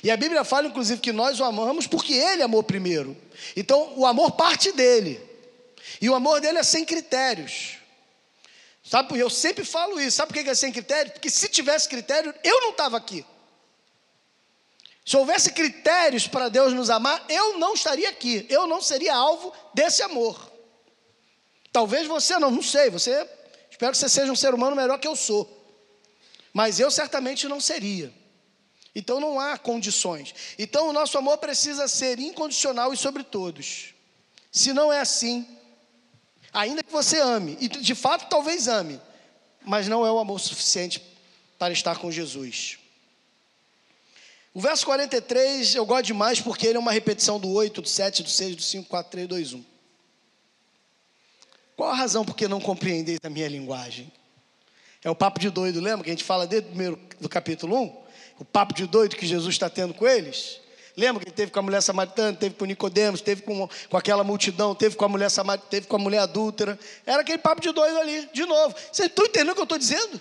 E 0.02 0.10
a 0.10 0.16
Bíblia 0.16 0.44
fala, 0.44 0.66
inclusive, 0.66 1.00
que 1.00 1.12
nós 1.12 1.38
o 1.40 1.44
amamos 1.44 1.86
porque 1.86 2.12
ele 2.12 2.42
amou 2.42 2.62
primeiro. 2.62 3.16
Então, 3.56 3.92
o 3.96 4.04
amor 4.04 4.32
parte 4.32 4.72
dele. 4.72 5.20
E 6.00 6.10
o 6.10 6.14
amor 6.14 6.40
dele 6.40 6.58
é 6.58 6.62
sem 6.62 6.84
critérios. 6.84 7.78
Sabe, 8.82 9.18
eu 9.18 9.30
sempre 9.30 9.64
falo 9.64 10.00
isso. 10.00 10.16
Sabe 10.16 10.32
por 10.32 10.42
que 10.42 10.50
é 10.50 10.54
sem 10.54 10.72
critério? 10.72 11.12
Porque 11.12 11.30
se 11.30 11.48
tivesse 11.48 11.88
critério, 11.88 12.34
eu 12.42 12.60
não 12.62 12.70
estava 12.70 12.96
aqui. 12.96 13.24
Se 15.04 15.16
houvesse 15.16 15.52
critérios 15.52 16.26
para 16.26 16.48
Deus 16.48 16.72
nos 16.72 16.90
amar, 16.90 17.24
eu 17.28 17.58
não 17.58 17.74
estaria 17.74 18.08
aqui. 18.08 18.44
Eu 18.48 18.66
não 18.66 18.82
seria 18.82 19.14
alvo 19.14 19.52
desse 19.72 20.02
amor. 20.02 20.50
Talvez 21.72 22.06
você 22.06 22.38
não, 22.38 22.50
não 22.50 22.62
sei, 22.62 22.90
você 22.90 23.28
espero 23.70 23.92
que 23.92 23.98
você 23.98 24.08
seja 24.08 24.32
um 24.32 24.36
ser 24.36 24.52
humano 24.54 24.74
melhor 24.74 24.98
que 24.98 25.06
eu 25.06 25.14
sou. 25.14 25.48
Mas 26.52 26.80
eu 26.80 26.90
certamente 26.90 27.46
não 27.46 27.60
seria. 27.60 28.12
Então 28.96 29.20
não 29.20 29.38
há 29.38 29.58
condições. 29.58 30.34
Então 30.58 30.88
o 30.88 30.92
nosso 30.92 31.18
amor 31.18 31.36
precisa 31.36 31.86
ser 31.86 32.18
incondicional 32.18 32.94
e 32.94 32.96
sobre 32.96 33.22
todos. 33.22 33.92
Se 34.50 34.72
não 34.72 34.90
é 34.90 35.00
assim, 35.00 35.46
ainda 36.50 36.82
que 36.82 36.90
você 36.90 37.20
ame, 37.20 37.58
e 37.60 37.68
de 37.68 37.94
fato 37.94 38.26
talvez 38.30 38.68
ame, 38.68 38.98
mas 39.62 39.86
não 39.86 40.06
é 40.06 40.10
o 40.10 40.18
amor 40.18 40.40
suficiente 40.40 41.02
para 41.58 41.74
estar 41.74 41.98
com 41.98 42.10
Jesus. 42.10 42.78
O 44.54 44.62
verso 44.62 44.86
43 44.86 45.74
eu 45.74 45.84
gosto 45.84 46.06
demais 46.06 46.40
porque 46.40 46.66
ele 46.66 46.78
é 46.78 46.80
uma 46.80 46.90
repetição 46.92 47.38
do 47.38 47.50
8, 47.50 47.82
do 47.82 47.88
7, 47.88 48.22
do 48.22 48.30
6, 48.30 48.56
do 48.56 48.62
5, 48.62 48.88
4, 48.88 49.12
3, 49.12 49.28
2, 49.28 49.52
1. 49.52 49.64
Qual 51.76 51.90
a 51.90 51.94
razão 51.94 52.24
por 52.24 52.34
que 52.34 52.48
não 52.48 52.62
compreendeis 52.62 53.18
a 53.22 53.28
minha 53.28 53.46
linguagem? 53.46 54.10
É 55.04 55.10
o 55.10 55.14
papo 55.14 55.38
de 55.38 55.50
doido, 55.50 55.80
lembra 55.80 56.02
que 56.02 56.08
a 56.08 56.14
gente 56.14 56.24
fala 56.24 56.46
desde 56.46 56.68
o 56.68 56.70
primeiro 56.70 56.98
do 57.20 57.28
capítulo 57.28 57.78
1? 57.78 58.05
O 58.38 58.44
papo 58.44 58.74
de 58.74 58.86
doido 58.86 59.16
que 59.16 59.26
Jesus 59.26 59.54
está 59.54 59.70
tendo 59.70 59.94
com 59.94 60.06
eles? 60.06 60.60
Lembra 60.96 61.22
que 61.22 61.28
ele 61.28 61.36
teve 61.36 61.50
com 61.50 61.58
a 61.58 61.62
mulher 61.62 61.82
samaritana, 61.82 62.36
teve 62.36 62.54
com 62.54 62.64
Nicodemos, 62.64 63.20
teve 63.20 63.42
com, 63.42 63.68
com 63.90 63.96
aquela 63.96 64.24
multidão, 64.24 64.74
teve 64.74 64.96
com 64.96 65.04
a 65.04 65.08
mulher 65.08 65.30
samaritana, 65.30 65.70
teve 65.70 65.86
com 65.86 65.96
a 65.96 65.98
mulher 65.98 66.20
adúltera. 66.20 66.78
Era 67.04 67.20
aquele 67.20 67.38
papo 67.38 67.60
de 67.60 67.70
doido 67.70 67.98
ali, 67.98 68.28
de 68.32 68.46
novo. 68.46 68.74
Vocês 68.90 69.08
estão 69.08 69.26
entendendo 69.26 69.50
o 69.50 69.54
que 69.54 69.60
eu 69.60 69.64
estou 69.64 69.78
dizendo? 69.78 70.20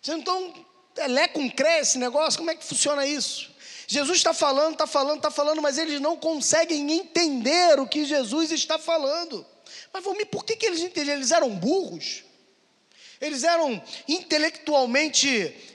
Vocês 0.00 0.16
não 0.16 0.18
estão 0.18 0.54
é, 0.96 1.28
com 1.28 1.50
esse 1.80 1.98
negócio? 1.98 2.38
Como 2.38 2.50
é 2.50 2.54
que 2.54 2.64
funciona 2.64 3.04
isso? 3.04 3.50
Jesus 3.88 4.18
está 4.18 4.32
falando, 4.32 4.72
está 4.72 4.86
falando, 4.86 5.16
está 5.16 5.30
falando, 5.30 5.60
mas 5.60 5.76
eles 5.76 6.00
não 6.00 6.16
conseguem 6.16 6.90
entender 6.92 7.80
o 7.80 7.86
que 7.86 8.04
Jesus 8.04 8.52
está 8.52 8.78
falando. 8.78 9.44
Mas 9.92 10.04
por 10.30 10.44
que, 10.44 10.56
que 10.56 10.66
eles 10.66 10.80
entendiam? 10.80 11.16
Eles 11.16 11.32
eram 11.32 11.50
burros? 11.50 12.24
Eles 13.22 13.44
eram 13.44 13.80
intelectualmente 14.08 15.28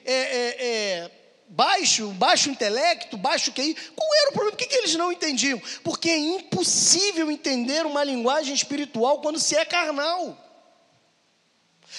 é, 0.03 0.13
é, 0.13 0.65
é, 0.65 1.11
baixo, 1.47 2.09
baixo 2.09 2.49
intelecto, 2.49 3.15
baixo 3.15 3.53
QI. 3.53 3.73
Qual 3.95 4.09
era 4.19 4.29
o 4.29 4.33
problema? 4.33 4.51
Por 4.51 4.57
que, 4.57 4.67
que 4.67 4.75
eles 4.75 4.93
não 4.95 5.13
entendiam? 5.13 5.61
Porque 5.81 6.09
é 6.09 6.17
impossível 6.17 7.31
entender 7.31 7.85
uma 7.85 8.03
linguagem 8.03 8.53
espiritual 8.53 9.21
quando 9.21 9.39
se 9.39 9.55
é 9.55 9.63
carnal. 9.63 10.37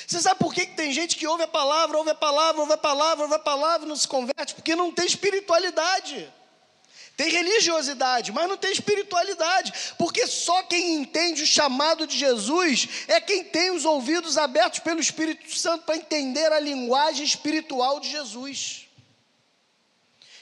Você 0.07 0.21
sabe 0.21 0.39
por 0.39 0.53
que, 0.53 0.67
que 0.67 0.77
tem 0.77 0.93
gente 0.93 1.17
que 1.17 1.27
ouve 1.27 1.45
a 1.45 1.49
palavra, 1.49 1.97
ouve 1.97 2.11
a 2.11 2.15
palavra, 2.15 2.61
ouve 2.61 2.75
a 2.75 2.79
palavra, 2.79 3.25
ouve 3.25 3.35
a 3.35 3.39
palavra 3.39 3.87
e 3.87 3.89
não 3.89 3.97
se 3.97 4.07
converte? 4.07 4.55
Porque 4.55 4.77
não 4.77 4.93
tem 4.93 5.07
espiritualidade. 5.07 6.31
Tem 7.19 7.31
religiosidade, 7.31 8.31
mas 8.31 8.49
não 8.49 8.57
tem 8.57 8.71
espiritualidade, 8.71 9.73
porque 9.99 10.25
só 10.29 10.63
quem 10.63 10.95
entende 10.95 11.43
o 11.43 11.47
chamado 11.49 12.07
de 12.07 12.16
Jesus 12.16 12.89
é 13.09 13.21
quem 13.21 13.43
tem 13.43 13.73
os 13.73 13.85
ouvidos 13.85 14.39
abertos 14.39 14.79
pelo 14.79 15.01
Espírito 15.01 15.53
Santo 15.53 15.83
para 15.83 15.97
entender 15.97 16.53
a 16.53 16.61
linguagem 16.61 17.25
espiritual 17.25 17.99
de 17.99 18.09
Jesus. 18.09 18.87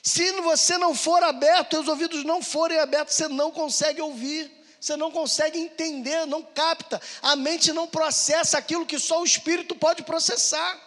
Se 0.02 0.30
você 0.42 0.76
não 0.76 0.94
for 0.94 1.22
aberto, 1.22 1.80
os 1.80 1.88
ouvidos 1.88 2.24
não 2.24 2.42
forem 2.42 2.78
abertos, 2.78 3.14
você 3.14 3.26
não 3.26 3.50
consegue 3.50 4.02
ouvir, 4.02 4.52
você 4.78 4.98
não 4.98 5.10
consegue 5.10 5.58
entender, 5.58 6.26
não 6.26 6.42
capta, 6.42 7.00
a 7.22 7.34
mente 7.34 7.72
não 7.72 7.86
processa 7.88 8.58
aquilo 8.58 8.84
que 8.84 8.98
só 8.98 9.22
o 9.22 9.24
Espírito 9.24 9.74
pode 9.74 10.02
processar. 10.02 10.78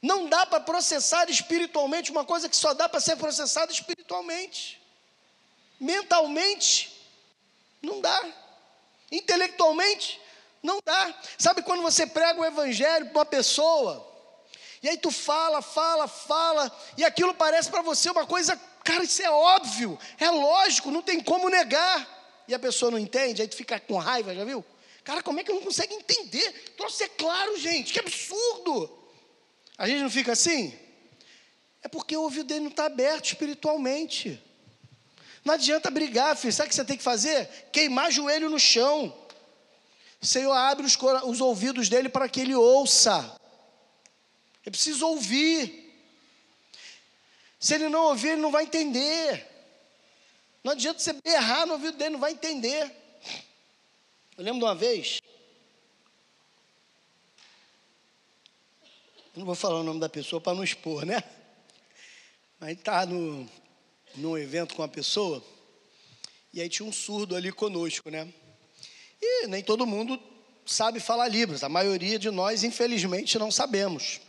Não 0.00 0.30
dá 0.30 0.46
para 0.46 0.60
processar 0.60 1.28
espiritualmente 1.28 2.10
uma 2.10 2.24
coisa 2.24 2.48
que 2.48 2.56
só 2.56 2.72
dá 2.72 2.88
para 2.88 3.00
ser 3.00 3.16
processada 3.16 3.70
espiritualmente. 3.70 4.77
Mentalmente, 5.80 7.06
não 7.82 8.00
dá. 8.00 8.24
Intelectualmente, 9.10 10.20
não 10.62 10.80
dá. 10.84 11.14
Sabe 11.38 11.62
quando 11.62 11.82
você 11.82 12.06
prega 12.06 12.40
o 12.40 12.44
evangelho 12.44 13.06
para 13.06 13.18
uma 13.18 13.24
pessoa, 13.26 14.06
e 14.82 14.88
aí 14.88 14.96
tu 14.96 15.10
fala, 15.10 15.60
fala, 15.60 16.06
fala, 16.06 16.70
e 16.96 17.04
aquilo 17.04 17.34
parece 17.34 17.70
para 17.70 17.82
você 17.82 18.10
uma 18.10 18.26
coisa, 18.26 18.56
cara, 18.84 19.04
isso 19.04 19.22
é 19.22 19.30
óbvio, 19.30 19.98
é 20.18 20.30
lógico, 20.30 20.90
não 20.90 21.02
tem 21.02 21.20
como 21.20 21.48
negar. 21.48 22.16
E 22.46 22.54
a 22.54 22.58
pessoa 22.58 22.90
não 22.90 22.98
entende, 22.98 23.42
aí 23.42 23.48
tu 23.48 23.56
fica 23.56 23.78
com 23.78 23.98
raiva, 23.98 24.34
já 24.34 24.44
viu? 24.44 24.64
Cara, 25.04 25.22
como 25.22 25.40
é 25.40 25.44
que 25.44 25.52
não 25.52 25.60
consigo 25.60 25.92
entender? 25.92 26.74
Trouxe 26.76 27.04
é 27.04 27.08
claro, 27.08 27.58
gente, 27.58 27.92
que 27.92 27.98
absurdo. 27.98 28.98
A 29.76 29.86
gente 29.86 30.02
não 30.02 30.10
fica 30.10 30.32
assim? 30.32 30.78
É 31.82 31.88
porque 31.88 32.16
o 32.16 32.22
ouvido 32.22 32.46
dele 32.46 32.60
não 32.60 32.70
está 32.70 32.86
aberto 32.86 33.26
espiritualmente. 33.26 34.42
Não 35.48 35.54
adianta 35.54 35.90
brigar, 35.90 36.36
filho. 36.36 36.52
Sabe 36.52 36.66
o 36.66 36.68
que 36.68 36.74
você 36.74 36.84
tem 36.84 36.98
que 36.98 37.02
fazer? 37.02 37.46
Queimar 37.72 38.12
joelho 38.12 38.50
no 38.50 38.60
chão. 38.60 39.16
Senhor, 40.20 40.52
abre 40.52 40.84
os, 40.84 40.94
os 41.24 41.40
ouvidos 41.40 41.88
dele 41.88 42.10
para 42.10 42.28
que 42.28 42.38
ele 42.38 42.54
ouça. 42.54 43.34
Ele 44.62 44.72
precisa 44.72 45.06
ouvir. 45.06 45.90
Se 47.58 47.74
ele 47.74 47.88
não 47.88 48.08
ouvir, 48.08 48.32
ele 48.32 48.42
não 48.42 48.50
vai 48.50 48.64
entender. 48.64 49.48
Não 50.62 50.72
adianta 50.72 50.98
você 50.98 51.16
errar 51.24 51.64
no 51.64 51.72
ouvido 51.72 51.96
dele, 51.96 52.10
não 52.10 52.20
vai 52.20 52.32
entender. 52.32 52.84
Eu 54.36 54.44
lembro 54.44 54.58
de 54.58 54.64
uma 54.66 54.74
vez. 54.74 55.18
Eu 59.34 59.38
não 59.38 59.46
vou 59.46 59.54
falar 59.54 59.80
o 59.80 59.82
nome 59.82 59.98
da 59.98 60.10
pessoa 60.10 60.42
para 60.42 60.54
não 60.54 60.62
expor, 60.62 61.06
né? 61.06 61.24
Mas 62.60 62.76
está 62.76 63.06
no, 63.06 63.48
num 64.18 64.36
evento 64.36 64.74
com 64.74 64.82
uma 64.82 64.88
pessoa, 64.88 65.42
e 66.52 66.60
aí 66.60 66.68
tinha 66.68 66.86
um 66.86 66.92
surdo 66.92 67.36
ali 67.36 67.52
conosco, 67.52 68.10
né? 68.10 68.28
E 69.20 69.46
nem 69.46 69.62
todo 69.62 69.86
mundo 69.86 70.20
sabe 70.66 71.00
falar 71.00 71.28
Libras, 71.28 71.64
a 71.64 71.68
maioria 71.68 72.18
de 72.18 72.30
nós, 72.30 72.62
infelizmente, 72.62 73.38
não 73.38 73.50
sabemos. 73.50 74.20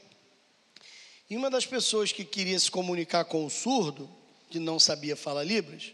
E 1.29 1.37
uma 1.37 1.49
das 1.49 1.65
pessoas 1.65 2.11
que 2.11 2.25
queria 2.25 2.59
se 2.59 2.71
comunicar 2.71 3.25
com 3.25 3.45
o 3.45 3.49
surdo, 3.49 4.09
que 4.49 4.57
não 4.57 4.79
sabia 4.79 5.15
falar 5.15 5.43
Libras, 5.43 5.93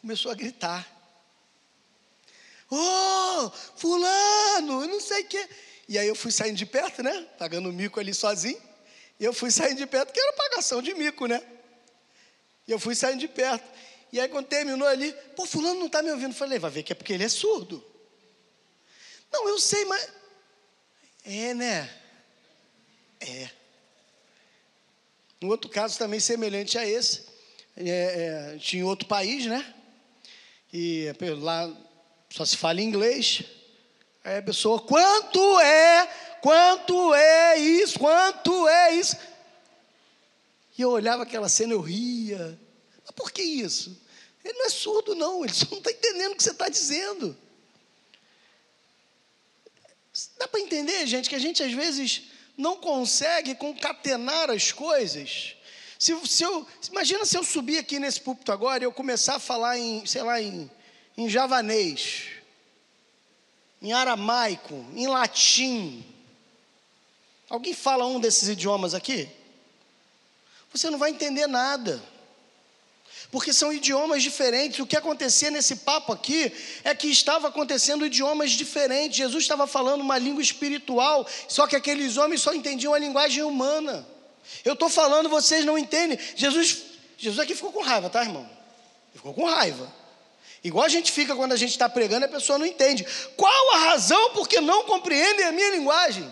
começou 0.00 0.32
a 0.32 0.34
gritar. 0.34 0.88
Oh, 2.70 3.50
fulano, 3.76 4.86
não 4.86 5.00
sei 5.00 5.22
o 5.22 5.26
quê. 5.28 5.48
E 5.88 5.98
aí 5.98 6.08
eu 6.08 6.14
fui 6.14 6.32
saindo 6.32 6.56
de 6.56 6.66
perto, 6.66 7.02
né? 7.02 7.28
Pagando 7.38 7.72
mico 7.72 8.00
ali 8.00 8.14
sozinho. 8.14 8.60
E 9.20 9.24
eu 9.24 9.32
fui 9.32 9.50
saindo 9.50 9.76
de 9.76 9.86
perto, 9.86 10.12
que 10.12 10.18
era 10.18 10.32
pagação 10.32 10.80
de 10.82 10.94
mico, 10.94 11.26
né? 11.26 11.40
E 12.66 12.72
eu 12.72 12.78
fui 12.78 12.94
saindo 12.94 13.20
de 13.20 13.28
perto. 13.28 13.64
E 14.12 14.20
aí 14.20 14.28
quando 14.28 14.46
terminou 14.46 14.86
ali, 14.86 15.12
pô, 15.34 15.46
fulano 15.46 15.80
não 15.80 15.86
está 15.86 16.02
me 16.02 16.10
ouvindo. 16.10 16.34
Falei, 16.34 16.58
vai 16.58 16.70
ver 16.70 16.82
que 16.82 16.92
é 16.92 16.94
porque 16.94 17.12
ele 17.12 17.24
é 17.24 17.28
surdo. 17.28 17.84
Não, 19.32 19.48
eu 19.48 19.58
sei, 19.58 19.84
mas. 19.86 20.08
É, 21.24 21.54
né? 21.54 21.90
É. 23.20 23.48
Um 25.42 25.48
outro 25.48 25.70
caso 25.70 25.98
também 25.98 26.20
semelhante 26.20 26.78
a 26.78 26.86
esse, 26.86 27.22
é, 27.76 28.54
é, 28.54 28.58
tinha 28.58 28.86
outro 28.86 29.08
país, 29.08 29.46
né? 29.46 29.74
E 30.72 31.06
lá 31.38 31.70
só 32.30 32.44
se 32.44 32.56
fala 32.56 32.80
inglês. 32.80 33.42
Aí 34.24 34.38
a 34.38 34.42
pessoa, 34.42 34.80
quanto 34.80 35.58
é? 35.60 36.06
Quanto 36.40 37.14
é 37.14 37.58
isso? 37.58 37.98
Quanto 37.98 38.68
é 38.68 38.94
isso? 38.94 39.16
E 40.76 40.82
eu 40.82 40.90
olhava 40.90 41.22
aquela 41.22 41.48
cena, 41.48 41.72
eu 41.72 41.80
ria. 41.80 42.58
Mas 43.04 43.10
por 43.12 43.30
que 43.30 43.42
isso? 43.42 44.00
Ele 44.44 44.58
não 44.58 44.66
é 44.66 44.70
surdo, 44.70 45.14
não, 45.14 45.44
ele 45.44 45.54
só 45.54 45.66
não 45.70 45.78
está 45.78 45.90
entendendo 45.90 46.32
o 46.32 46.36
que 46.36 46.42
você 46.42 46.50
está 46.50 46.68
dizendo. 46.68 47.36
Dá 50.38 50.48
para 50.48 50.60
entender, 50.60 51.06
gente, 51.06 51.28
que 51.28 51.34
a 51.34 51.38
gente 51.38 51.62
às 51.62 51.72
vezes 51.72 52.22
não 52.56 52.76
consegue 52.76 53.54
concatenar 53.54 54.50
as 54.50 54.72
coisas. 54.72 55.56
Se, 55.98 56.14
se 56.26 56.42
eu, 56.42 56.66
imagina 56.90 57.24
se 57.24 57.36
eu 57.36 57.44
subir 57.44 57.78
aqui 57.78 57.98
nesse 57.98 58.20
púlpito 58.20 58.50
agora 58.50 58.82
e 58.82 58.86
eu 58.86 58.92
começar 58.92 59.36
a 59.36 59.40
falar 59.40 59.78
em, 59.78 60.04
sei 60.04 60.22
lá, 60.22 60.40
em, 60.40 60.70
em 61.16 61.28
javanês, 61.28 62.24
em 63.80 63.92
aramaico, 63.92 64.74
em 64.94 65.06
latim. 65.06 66.04
Alguém 67.48 67.72
fala 67.72 68.06
um 68.06 68.18
desses 68.18 68.48
idiomas 68.48 68.94
aqui? 68.94 69.28
Você 70.72 70.90
não 70.90 70.98
vai 70.98 71.10
entender 71.10 71.46
nada 71.46 72.02
porque 73.32 73.50
são 73.50 73.72
idiomas 73.72 74.22
diferentes. 74.22 74.78
O 74.78 74.86
que 74.86 74.94
acontecia 74.94 75.50
nesse 75.50 75.76
papo 75.76 76.12
aqui 76.12 76.52
é 76.84 76.94
que 76.94 77.08
estava 77.08 77.48
acontecendo 77.48 78.04
idiomas 78.04 78.50
diferentes. 78.50 79.16
Jesus 79.16 79.42
estava 79.42 79.66
falando 79.66 80.02
uma 80.02 80.18
língua 80.18 80.42
espiritual, 80.42 81.26
só 81.48 81.66
que 81.66 81.74
aqueles 81.74 82.18
homens 82.18 82.42
só 82.42 82.52
entendiam 82.52 82.92
a 82.92 82.98
linguagem 82.98 83.42
humana. 83.42 84.06
Eu 84.62 84.74
estou 84.74 84.90
falando, 84.90 85.30
vocês 85.30 85.64
não 85.64 85.78
entendem. 85.78 86.18
Jesus, 86.36 86.82
Jesus 87.16 87.38
aqui 87.40 87.54
ficou 87.54 87.72
com 87.72 87.82
raiva, 87.82 88.10
tá, 88.10 88.22
irmão? 88.22 88.48
Ficou 89.14 89.32
com 89.32 89.46
raiva. 89.46 89.90
Igual 90.62 90.84
a 90.84 90.90
gente 90.90 91.10
fica 91.10 91.34
quando 91.34 91.52
a 91.52 91.56
gente 91.56 91.70
está 91.70 91.88
pregando, 91.88 92.26
a 92.26 92.28
pessoa 92.28 92.58
não 92.58 92.66
entende. 92.66 93.06
Qual 93.34 93.74
a 93.76 93.78
razão 93.78 94.30
porque 94.34 94.60
não 94.60 94.84
compreendem 94.84 95.46
a 95.46 95.52
minha 95.52 95.70
linguagem? 95.70 96.30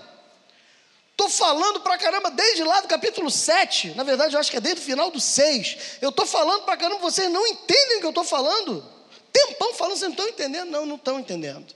Estou 1.21 1.29
falando 1.29 1.81
para 1.81 1.99
caramba 1.99 2.31
desde 2.31 2.65
lá 2.65 2.81
do 2.81 2.89
capítulo 2.89 3.31
7. 3.31 3.91
Na 3.95 4.03
verdade, 4.03 4.35
eu 4.35 4.41
acho 4.41 4.51
que 4.51 4.57
é 4.57 4.61
desde 4.61 4.81
o 4.81 4.85
final 4.85 5.11
do 5.11 5.21
6. 5.21 5.99
Eu 6.01 6.09
estou 6.09 6.25
falando 6.25 6.63
para 6.63 6.79
caramba, 6.79 6.99
vocês 7.03 7.31
não 7.31 7.47
entendem 7.47 7.99
o 7.99 8.01
que 8.01 8.07
eu 8.07 8.11
estou 8.11 8.25
falando? 8.25 8.83
Tempão 9.31 9.75
falando, 9.75 9.99
vocês 9.99 10.05
não 10.05 10.13
estão 10.13 10.29
entendendo? 10.29 10.71
Não, 10.71 10.87
não 10.87 10.97
estão 10.97 11.21
entendendo. 11.21 11.75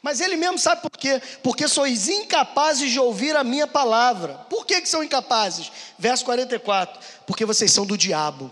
Mas 0.00 0.20
ele 0.20 0.36
mesmo 0.36 0.60
sabe 0.60 0.80
por 0.80 0.92
quê? 0.92 1.20
Porque 1.42 1.66
sois 1.66 2.08
incapazes 2.08 2.92
de 2.92 3.00
ouvir 3.00 3.34
a 3.34 3.42
minha 3.42 3.66
palavra. 3.66 4.46
Por 4.48 4.64
que, 4.64 4.80
que 4.80 4.88
são 4.88 5.02
incapazes? 5.02 5.72
Verso 5.98 6.24
44. 6.24 7.00
Porque 7.26 7.44
vocês 7.44 7.72
são 7.72 7.84
do 7.84 7.98
diabo. 7.98 8.48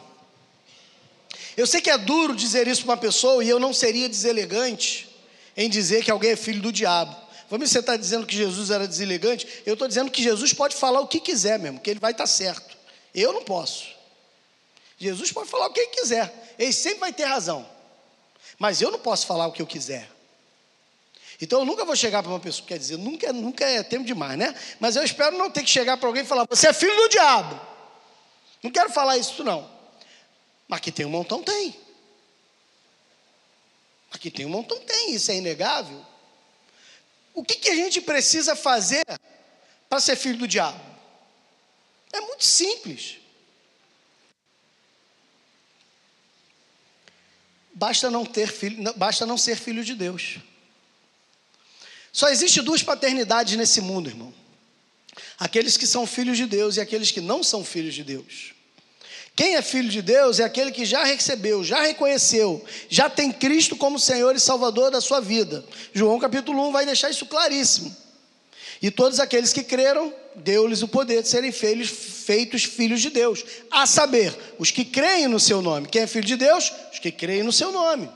Eu 1.57 1.68
sei 1.68 1.81
que 1.81 1.89
é 1.89 1.97
duro 1.97 2.35
dizer 2.35 2.66
isso 2.66 2.83
para 2.83 2.95
uma 2.95 2.97
pessoa 2.97 3.45
e 3.45 3.49
eu 3.49 3.61
não 3.61 3.72
seria 3.72 4.09
deselegante 4.09 5.09
em 5.57 5.70
dizer 5.70 6.03
que 6.03 6.11
alguém 6.11 6.33
é 6.33 6.37
filho 6.37 6.62
do 6.62 6.72
diabo. 6.72 7.26
Vamos 7.49 7.70
você 7.70 7.78
está 7.78 7.97
dizendo 7.97 8.26
que 8.26 8.34
Jesus 8.34 8.70
era 8.70 8.86
deselegante? 8.86 9.62
Eu 9.64 9.74
estou 9.74 9.86
dizendo 9.86 10.11
que 10.11 10.22
Jesus 10.22 10.53
pode 10.53 10.74
falar 10.74 11.01
o 11.01 11.07
que 11.07 11.20
quiser 11.20 11.59
mesmo, 11.59 11.80
que 11.80 11.90
ele 11.90 12.01
vai 12.01 12.12
estar 12.12 12.26
certo. 12.26 12.76
Eu 13.14 13.32
não 13.32 13.42
posso. 13.42 13.86
Jesus 14.99 15.30
pode 15.30 15.49
falar 15.49 15.66
o 15.66 15.72
que 15.72 15.80
ele 15.80 15.90
quiser, 15.90 16.55
ele 16.59 16.72
sempre 16.72 17.01
vai 17.01 17.12
ter 17.12 17.24
razão. 17.24 17.66
Mas 18.59 18.80
eu 18.80 18.90
não 18.90 18.99
posso 18.99 19.26
falar 19.26 19.47
o 19.47 19.53
que 19.53 19.61
eu 19.61 19.66
quiser. 19.66 20.11
Então 21.40 21.59
eu 21.61 21.64
nunca 21.66 21.84
vou 21.84 21.94
chegar 21.94 22.22
para 22.22 22.32
uma 22.32 22.40
pessoa, 22.40 22.66
quer 22.66 22.78
dizer, 22.78 22.97
nunca, 22.97 23.32
nunca 23.32 23.64
é 23.64 23.82
tempo 23.82 24.05
demais, 24.05 24.38
né? 24.38 24.55
Mas 24.80 24.97
eu 24.97 25.05
espero 25.05 25.36
não 25.36 25.51
ter 25.51 25.62
que 25.62 25.68
chegar 25.68 25.99
para 25.99 26.09
alguém 26.09 26.22
e 26.22 26.26
falar, 26.26 26.47
você 26.49 26.68
é 26.68 26.72
filho 26.72 26.97
do 26.97 27.09
diabo. 27.11 27.61
Não 28.62 28.70
quero 28.70 28.90
falar 28.90 29.18
isso, 29.18 29.44
não. 29.44 29.70
Mas 30.66 30.80
que 30.80 30.90
tem 30.90 31.05
um 31.05 31.11
montão, 31.11 31.42
tem. 31.42 31.76
Aqui 34.11 34.30
tem 34.30 34.47
um 34.47 34.49
montão, 34.49 34.78
tem, 34.80 35.14
isso 35.14 35.30
é 35.30 35.36
inegável. 35.36 36.05
O 37.37 37.45
que, 37.45 37.57
que 37.57 37.68
a 37.68 37.76
gente 37.76 38.01
precisa 38.01 38.57
fazer 38.57 39.05
para 39.91 40.01
ser 40.01 40.16
filho 40.16 40.39
do 40.39 40.49
diabo? 40.49 40.80
É 42.11 42.18
muito 42.18 42.43
simples. 42.43 43.18
Basta 47.74 48.11
não 48.11 48.24
ter 48.24 48.51
filho, 48.51 48.91
basta 48.95 49.26
não 49.26 49.37
ser 49.37 49.55
filho 49.55 49.84
de 49.84 49.95
Deus. 49.95 50.39
Só 52.11 52.30
existe 52.30 52.62
duas 52.62 52.82
paternidades 52.82 53.55
nesse 53.55 53.82
mundo, 53.82 54.09
irmão. 54.09 54.32
Aqueles 55.39 55.76
que 55.76 55.87
são 55.87 56.07
filhos 56.07 56.39
de 56.39 56.47
Deus 56.47 56.78
e 56.78 56.80
aqueles 56.80 57.11
que 57.11 57.20
não 57.20 57.43
são 57.43 57.62
filhos 57.62 57.95
de 57.95 58.03
Deus. 58.03 58.55
Quem 59.37 59.55
é 59.55 59.61
filho 59.61 59.91
de 59.91 60.01
Deus 60.01 60.41
é 60.41 60.45
aquele 60.45 60.72
que 60.72 60.87
já 60.87 61.05
recebeu, 61.05 61.62
já 61.62 61.82
reconheceu, 61.82 62.64
já 62.89 63.11
tem 63.11 63.30
Cristo 63.30 63.76
como 63.76 63.99
Senhor 63.99 64.34
e 64.34 64.41
Salvador 64.41 64.91
da 64.91 64.99
sua 64.99 65.20
vida. 65.20 65.62
João 65.93 66.18
capítulo 66.18 66.66
1 66.68 66.72
vai 66.72 66.87
deixar 66.87 67.11
isso 67.11 67.26
claríssimo. 67.26 67.95
E 68.80 68.91
todos 68.91 69.20
aqueles 69.20 69.53
que 69.53 69.62
creram, 69.62 70.12
deu-lhes 70.34 70.82
o 70.82 70.89
poder 70.89 71.22
de 71.22 71.28
serem 71.28 71.53
feitos, 71.53 71.89
feitos 71.91 72.64
filhos 72.64 73.03
de 73.03 73.11
Deus. 73.11 73.45
A 73.70 73.87
saber, 73.87 74.34
os 74.59 74.70
que 74.70 74.87
creem 74.87 75.28
no 75.28 75.39
seu 75.39 75.61
nome. 75.61 75.87
Quem 75.89 76.03
é 76.03 76.07
filho 76.07 76.26
de 76.26 76.37
Deus? 76.37 76.72
Os 76.91 76.99
que 76.99 77.12
creem 77.12 77.43
no 77.43 77.53
seu 77.53 77.70
nome. 77.70 78.09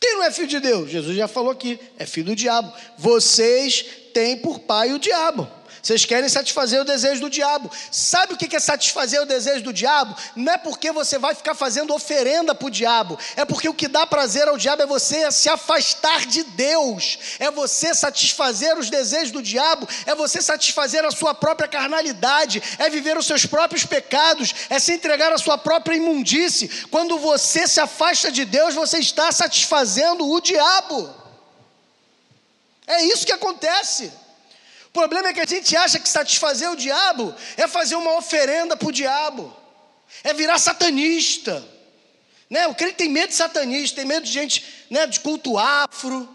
Quem 0.00 0.14
não 0.14 0.24
é 0.24 0.30
filho 0.30 0.48
de 0.48 0.60
Deus? 0.60 0.90
Jesus 0.90 1.16
já 1.16 1.26
falou 1.26 1.50
aqui, 1.50 1.80
é 1.98 2.06
filho 2.06 2.26
do 2.26 2.36
diabo. 2.36 2.72
Vocês 2.96 3.84
têm 4.12 4.36
por 4.36 4.60
pai 4.60 4.92
o 4.92 4.98
diabo. 5.00 5.48
Vocês 5.84 6.06
querem 6.06 6.30
satisfazer 6.30 6.80
o 6.80 6.84
desejo 6.84 7.20
do 7.20 7.28
diabo. 7.28 7.70
Sabe 7.90 8.32
o 8.32 8.36
que 8.38 8.56
é 8.56 8.58
satisfazer 8.58 9.20
o 9.20 9.26
desejo 9.26 9.64
do 9.64 9.72
diabo? 9.72 10.16
Não 10.34 10.54
é 10.54 10.56
porque 10.56 10.90
você 10.90 11.18
vai 11.18 11.34
ficar 11.34 11.54
fazendo 11.54 11.92
oferenda 11.92 12.54
para 12.54 12.66
o 12.66 12.70
diabo, 12.70 13.18
é 13.36 13.44
porque 13.44 13.68
o 13.68 13.74
que 13.74 13.86
dá 13.86 14.06
prazer 14.06 14.48
ao 14.48 14.56
diabo 14.56 14.82
é 14.82 14.86
você 14.86 15.30
se 15.30 15.46
afastar 15.46 16.24
de 16.24 16.42
Deus, 16.42 17.18
é 17.38 17.50
você 17.50 17.94
satisfazer 17.94 18.78
os 18.78 18.88
desejos 18.88 19.30
do 19.30 19.42
diabo, 19.42 19.86
é 20.06 20.14
você 20.14 20.40
satisfazer 20.40 21.04
a 21.04 21.10
sua 21.10 21.34
própria 21.34 21.68
carnalidade, 21.68 22.62
é 22.78 22.88
viver 22.88 23.18
os 23.18 23.26
seus 23.26 23.44
próprios 23.44 23.84
pecados, 23.84 24.54
é 24.70 24.78
se 24.78 24.94
entregar 24.94 25.34
à 25.34 25.38
sua 25.38 25.58
própria 25.58 25.96
imundície. 25.96 26.86
Quando 26.90 27.18
você 27.18 27.68
se 27.68 27.78
afasta 27.78 28.32
de 28.32 28.46
Deus, 28.46 28.74
você 28.74 29.00
está 29.00 29.30
satisfazendo 29.30 30.26
o 30.26 30.40
diabo. 30.40 31.14
É 32.86 33.04
isso 33.04 33.26
que 33.26 33.32
acontece 33.32 34.23
problema 34.94 35.28
é 35.28 35.34
que 35.34 35.40
a 35.40 35.46
gente 35.46 35.76
acha 35.76 35.98
que 35.98 36.08
satisfazer 36.08 36.70
o 36.70 36.76
diabo 36.76 37.34
é 37.56 37.66
fazer 37.66 37.96
uma 37.96 38.16
oferenda 38.16 38.76
para 38.76 38.88
o 38.88 38.92
diabo, 38.92 39.54
é 40.22 40.32
virar 40.32 40.56
satanista. 40.58 41.62
Né? 42.48 42.68
O 42.68 42.74
crente 42.74 42.94
tem 42.94 43.08
medo 43.08 43.28
de 43.30 43.34
satanista, 43.34 43.96
tem 43.96 44.04
medo 44.04 44.24
de 44.24 44.32
gente 44.32 44.64
né, 44.88 45.04
de 45.06 45.18
culto 45.18 45.58
afro. 45.58 46.28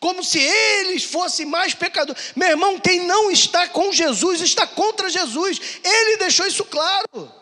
como 0.00 0.22
se 0.24 0.40
eles 0.40 1.04
fossem 1.04 1.46
mais 1.46 1.74
pecadores. 1.74 2.32
Meu 2.34 2.48
irmão, 2.48 2.78
quem 2.78 3.06
não 3.06 3.30
está 3.30 3.68
com 3.68 3.92
Jesus 3.92 4.40
está 4.40 4.66
contra 4.66 5.08
Jesus. 5.08 5.60
Ele 5.84 6.16
deixou 6.16 6.46
isso 6.46 6.64
claro. 6.64 7.32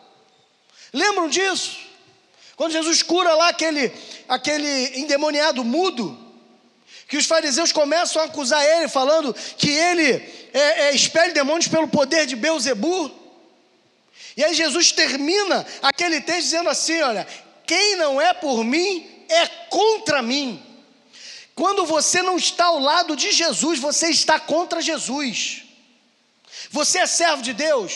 Lembram 0.93 1.27
disso? 1.27 1.77
Quando 2.55 2.71
Jesus 2.71 3.01
cura 3.01 3.33
lá 3.33 3.49
aquele, 3.49 3.91
aquele 4.29 4.99
endemoniado 4.99 5.63
mudo, 5.63 6.24
que 7.07 7.17
os 7.17 7.25
fariseus 7.25 7.71
começam 7.71 8.21
a 8.21 8.25
acusar 8.25 8.63
ele, 8.63 8.87
falando 8.87 9.33
que 9.57 9.69
ele 9.69 10.11
é, 10.53 10.95
é, 10.95 11.29
demônios 11.33 11.67
pelo 11.67 11.87
poder 11.87 12.25
de 12.25 12.35
Beuzebu. 12.35 13.11
E 14.37 14.43
aí 14.43 14.53
Jesus 14.53 14.91
termina 14.91 15.65
aquele 15.81 16.19
texto 16.21 16.43
dizendo 16.43 16.69
assim: 16.69 17.01
olha, 17.01 17.27
quem 17.65 17.95
não 17.95 18.19
é 18.19 18.33
por 18.33 18.63
mim 18.63 19.07
é 19.29 19.47
contra 19.69 20.21
mim. 20.21 20.61
Quando 21.53 21.85
você 21.85 22.21
não 22.21 22.37
está 22.37 22.65
ao 22.65 22.79
lado 22.79 23.15
de 23.15 23.31
Jesus, 23.31 23.79
você 23.79 24.09
está 24.09 24.39
contra 24.39 24.81
Jesus. 24.81 25.63
Você 26.69 26.99
é 26.99 27.05
servo 27.05 27.41
de 27.41 27.53
Deus, 27.53 27.93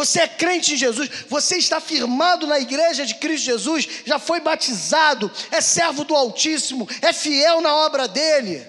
você 0.00 0.20
é 0.20 0.28
crente 0.28 0.72
em 0.72 0.76
Jesus, 0.78 1.10
você 1.28 1.58
está 1.58 1.78
firmado 1.78 2.46
na 2.46 2.58
igreja 2.58 3.04
de 3.04 3.16
Cristo 3.16 3.44
Jesus, 3.44 3.86
já 4.06 4.18
foi 4.18 4.40
batizado, 4.40 5.30
é 5.50 5.60
servo 5.60 6.04
do 6.04 6.16
Altíssimo, 6.16 6.88
é 7.02 7.12
fiel 7.12 7.60
na 7.60 7.74
obra 7.74 8.08
dele. 8.08 8.66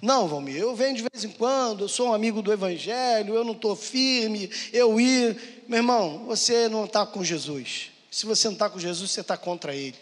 Não, 0.00 0.28
Valmir, 0.28 0.56
eu 0.56 0.74
venho 0.76 0.94
de 0.94 1.02
vez 1.02 1.24
em 1.24 1.30
quando, 1.30 1.82
eu 1.82 1.88
sou 1.88 2.10
um 2.10 2.14
amigo 2.14 2.40
do 2.42 2.52
Evangelho, 2.52 3.34
eu 3.34 3.42
não 3.42 3.54
estou 3.54 3.74
firme, 3.74 4.48
eu 4.72 5.00
ir. 5.00 5.64
Meu 5.66 5.78
irmão, 5.78 6.26
você 6.26 6.68
não 6.68 6.84
está 6.84 7.04
com 7.04 7.24
Jesus. 7.24 7.90
Se 8.08 8.24
você 8.24 8.46
não 8.46 8.54
está 8.54 8.70
com 8.70 8.78
Jesus, 8.78 9.10
você 9.10 9.20
está 9.20 9.36
contra 9.36 9.74
Ele. 9.74 9.98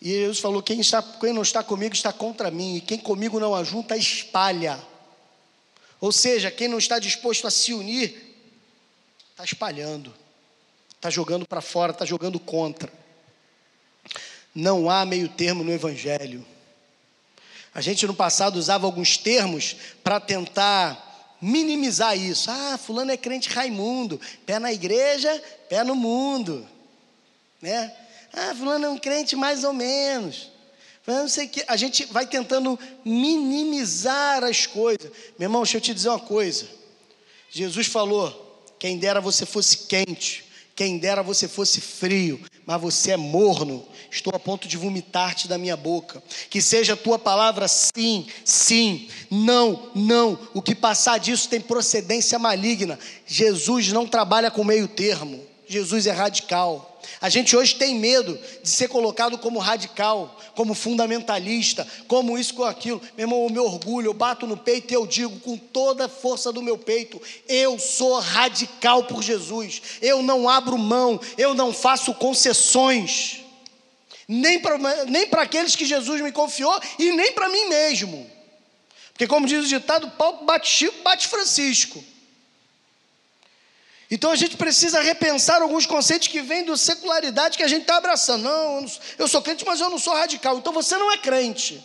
E 0.00 0.08
Jesus 0.08 0.38
falou: 0.38 0.62
quem, 0.62 0.80
está, 0.80 1.02
quem 1.02 1.32
não 1.32 1.42
está 1.42 1.64
comigo 1.64 1.94
está 1.94 2.12
contra 2.12 2.50
mim, 2.50 2.76
e 2.76 2.80
quem 2.80 2.98
comigo 2.98 3.40
não 3.40 3.56
ajunta, 3.56 3.96
espalha. 3.96 4.78
Ou 6.00 6.10
seja, 6.10 6.50
quem 6.50 6.66
não 6.66 6.78
está 6.78 6.98
disposto 6.98 7.46
a 7.46 7.50
se 7.50 7.74
unir, 7.74 8.34
está 9.30 9.44
espalhando, 9.44 10.14
está 10.96 11.10
jogando 11.10 11.46
para 11.46 11.60
fora, 11.60 11.92
está 11.92 12.04
jogando 12.04 12.40
contra. 12.40 12.92
Não 14.54 14.90
há 14.90 15.04
meio 15.04 15.28
termo 15.28 15.62
no 15.62 15.72
Evangelho. 15.72 16.44
A 17.74 17.80
gente 17.80 18.06
no 18.06 18.14
passado 18.14 18.56
usava 18.56 18.86
alguns 18.86 19.16
termos 19.16 19.76
para 20.02 20.18
tentar 20.18 21.36
minimizar 21.40 22.16
isso. 22.18 22.50
Ah, 22.50 22.78
fulano 22.78 23.12
é 23.12 23.16
crente 23.16 23.48
Raimundo, 23.48 24.20
pé 24.44 24.58
na 24.58 24.72
igreja, 24.72 25.42
pé 25.68 25.84
no 25.84 25.94
mundo, 25.94 26.66
né? 27.60 27.94
Ah, 28.32 28.54
fulano 28.54 28.86
é 28.86 28.88
um 28.88 28.98
crente 28.98 29.36
mais 29.36 29.64
ou 29.64 29.72
menos. 29.72 30.50
Não 31.06 31.28
sei 31.28 31.48
que 31.48 31.64
a 31.66 31.76
gente 31.76 32.04
vai 32.06 32.26
tentando 32.26 32.78
minimizar 33.04 34.44
as 34.44 34.66
coisas. 34.66 35.10
Meu 35.38 35.46
irmão, 35.46 35.62
deixa 35.62 35.78
eu 35.78 35.80
te 35.80 35.94
dizer 35.94 36.08
uma 36.08 36.20
coisa. 36.20 36.66
Jesus 37.50 37.86
falou: 37.86 38.64
quem 38.78 38.98
dera 38.98 39.20
você 39.20 39.44
fosse 39.44 39.78
quente, 39.88 40.44
quem 40.76 40.98
dera 40.98 41.22
você 41.22 41.48
fosse 41.48 41.80
frio, 41.80 42.40
mas 42.64 42.80
você 42.80 43.12
é 43.12 43.16
morno. 43.16 43.86
Estou 44.10 44.34
a 44.34 44.38
ponto 44.38 44.66
de 44.66 44.76
vomitar-te 44.76 45.46
da 45.46 45.58
minha 45.58 45.76
boca. 45.76 46.22
Que 46.48 46.62
seja 46.62 46.94
a 46.94 46.96
tua 46.96 47.18
palavra 47.18 47.68
sim, 47.68 48.26
sim, 48.44 49.08
não, 49.30 49.90
não. 49.94 50.38
O 50.54 50.62
que 50.62 50.74
passar 50.74 51.18
disso 51.18 51.48
tem 51.48 51.60
procedência 51.60 52.38
maligna. 52.38 52.98
Jesus 53.26 53.92
não 53.92 54.06
trabalha 54.06 54.50
com 54.50 54.64
meio 54.64 54.88
termo. 54.88 55.49
Jesus 55.70 56.08
é 56.08 56.10
radical. 56.10 57.00
A 57.20 57.28
gente 57.28 57.56
hoje 57.56 57.76
tem 57.76 57.94
medo 57.94 58.36
de 58.60 58.68
ser 58.68 58.88
colocado 58.88 59.38
como 59.38 59.60
radical, 59.60 60.36
como 60.56 60.74
fundamentalista, 60.74 61.86
como 62.08 62.36
isso, 62.36 62.54
com 62.54 62.64
aquilo. 62.64 63.00
Meu 63.16 63.24
irmão, 63.24 63.46
o 63.46 63.52
meu 63.52 63.64
orgulho, 63.66 64.08
eu 64.08 64.12
bato 64.12 64.48
no 64.48 64.56
peito 64.56 64.92
e 64.92 64.96
eu 64.96 65.06
digo 65.06 65.38
com 65.38 65.56
toda 65.56 66.06
a 66.06 66.08
força 66.08 66.50
do 66.50 66.60
meu 66.60 66.76
peito: 66.76 67.22
eu 67.48 67.78
sou 67.78 68.18
radical 68.18 69.04
por 69.04 69.22
Jesus. 69.22 69.80
Eu 70.02 70.24
não 70.24 70.48
abro 70.48 70.76
mão, 70.76 71.20
eu 71.38 71.54
não 71.54 71.72
faço 71.72 72.12
concessões, 72.14 73.38
nem 74.26 74.58
para 74.58 74.76
nem 75.06 75.28
aqueles 75.30 75.76
que 75.76 75.86
Jesus 75.86 76.20
me 76.20 76.32
confiou 76.32 76.80
e 76.98 77.12
nem 77.12 77.30
para 77.30 77.48
mim 77.48 77.68
mesmo. 77.68 78.28
Porque, 79.12 79.28
como 79.28 79.46
diz 79.46 79.66
o 79.66 79.68
ditado, 79.68 80.10
pau 80.18 80.44
bate 80.44 80.68
Chico, 80.68 81.00
bate 81.04 81.28
Francisco. 81.28 82.04
Então 84.10 84.32
a 84.32 84.36
gente 84.36 84.56
precisa 84.56 85.00
repensar 85.00 85.62
alguns 85.62 85.86
conceitos 85.86 86.26
que 86.26 86.40
vêm 86.42 86.64
da 86.64 86.76
secularidade 86.76 87.56
que 87.56 87.62
a 87.62 87.68
gente 87.68 87.82
está 87.82 87.96
abraçando. 87.96 88.42
Não, 88.42 88.84
eu 89.16 89.28
sou 89.28 89.40
crente, 89.40 89.64
mas 89.64 89.80
eu 89.80 89.88
não 89.88 89.98
sou 89.98 90.14
radical. 90.14 90.58
Então 90.58 90.72
você 90.72 90.96
não 90.96 91.12
é 91.12 91.16
crente. 91.16 91.82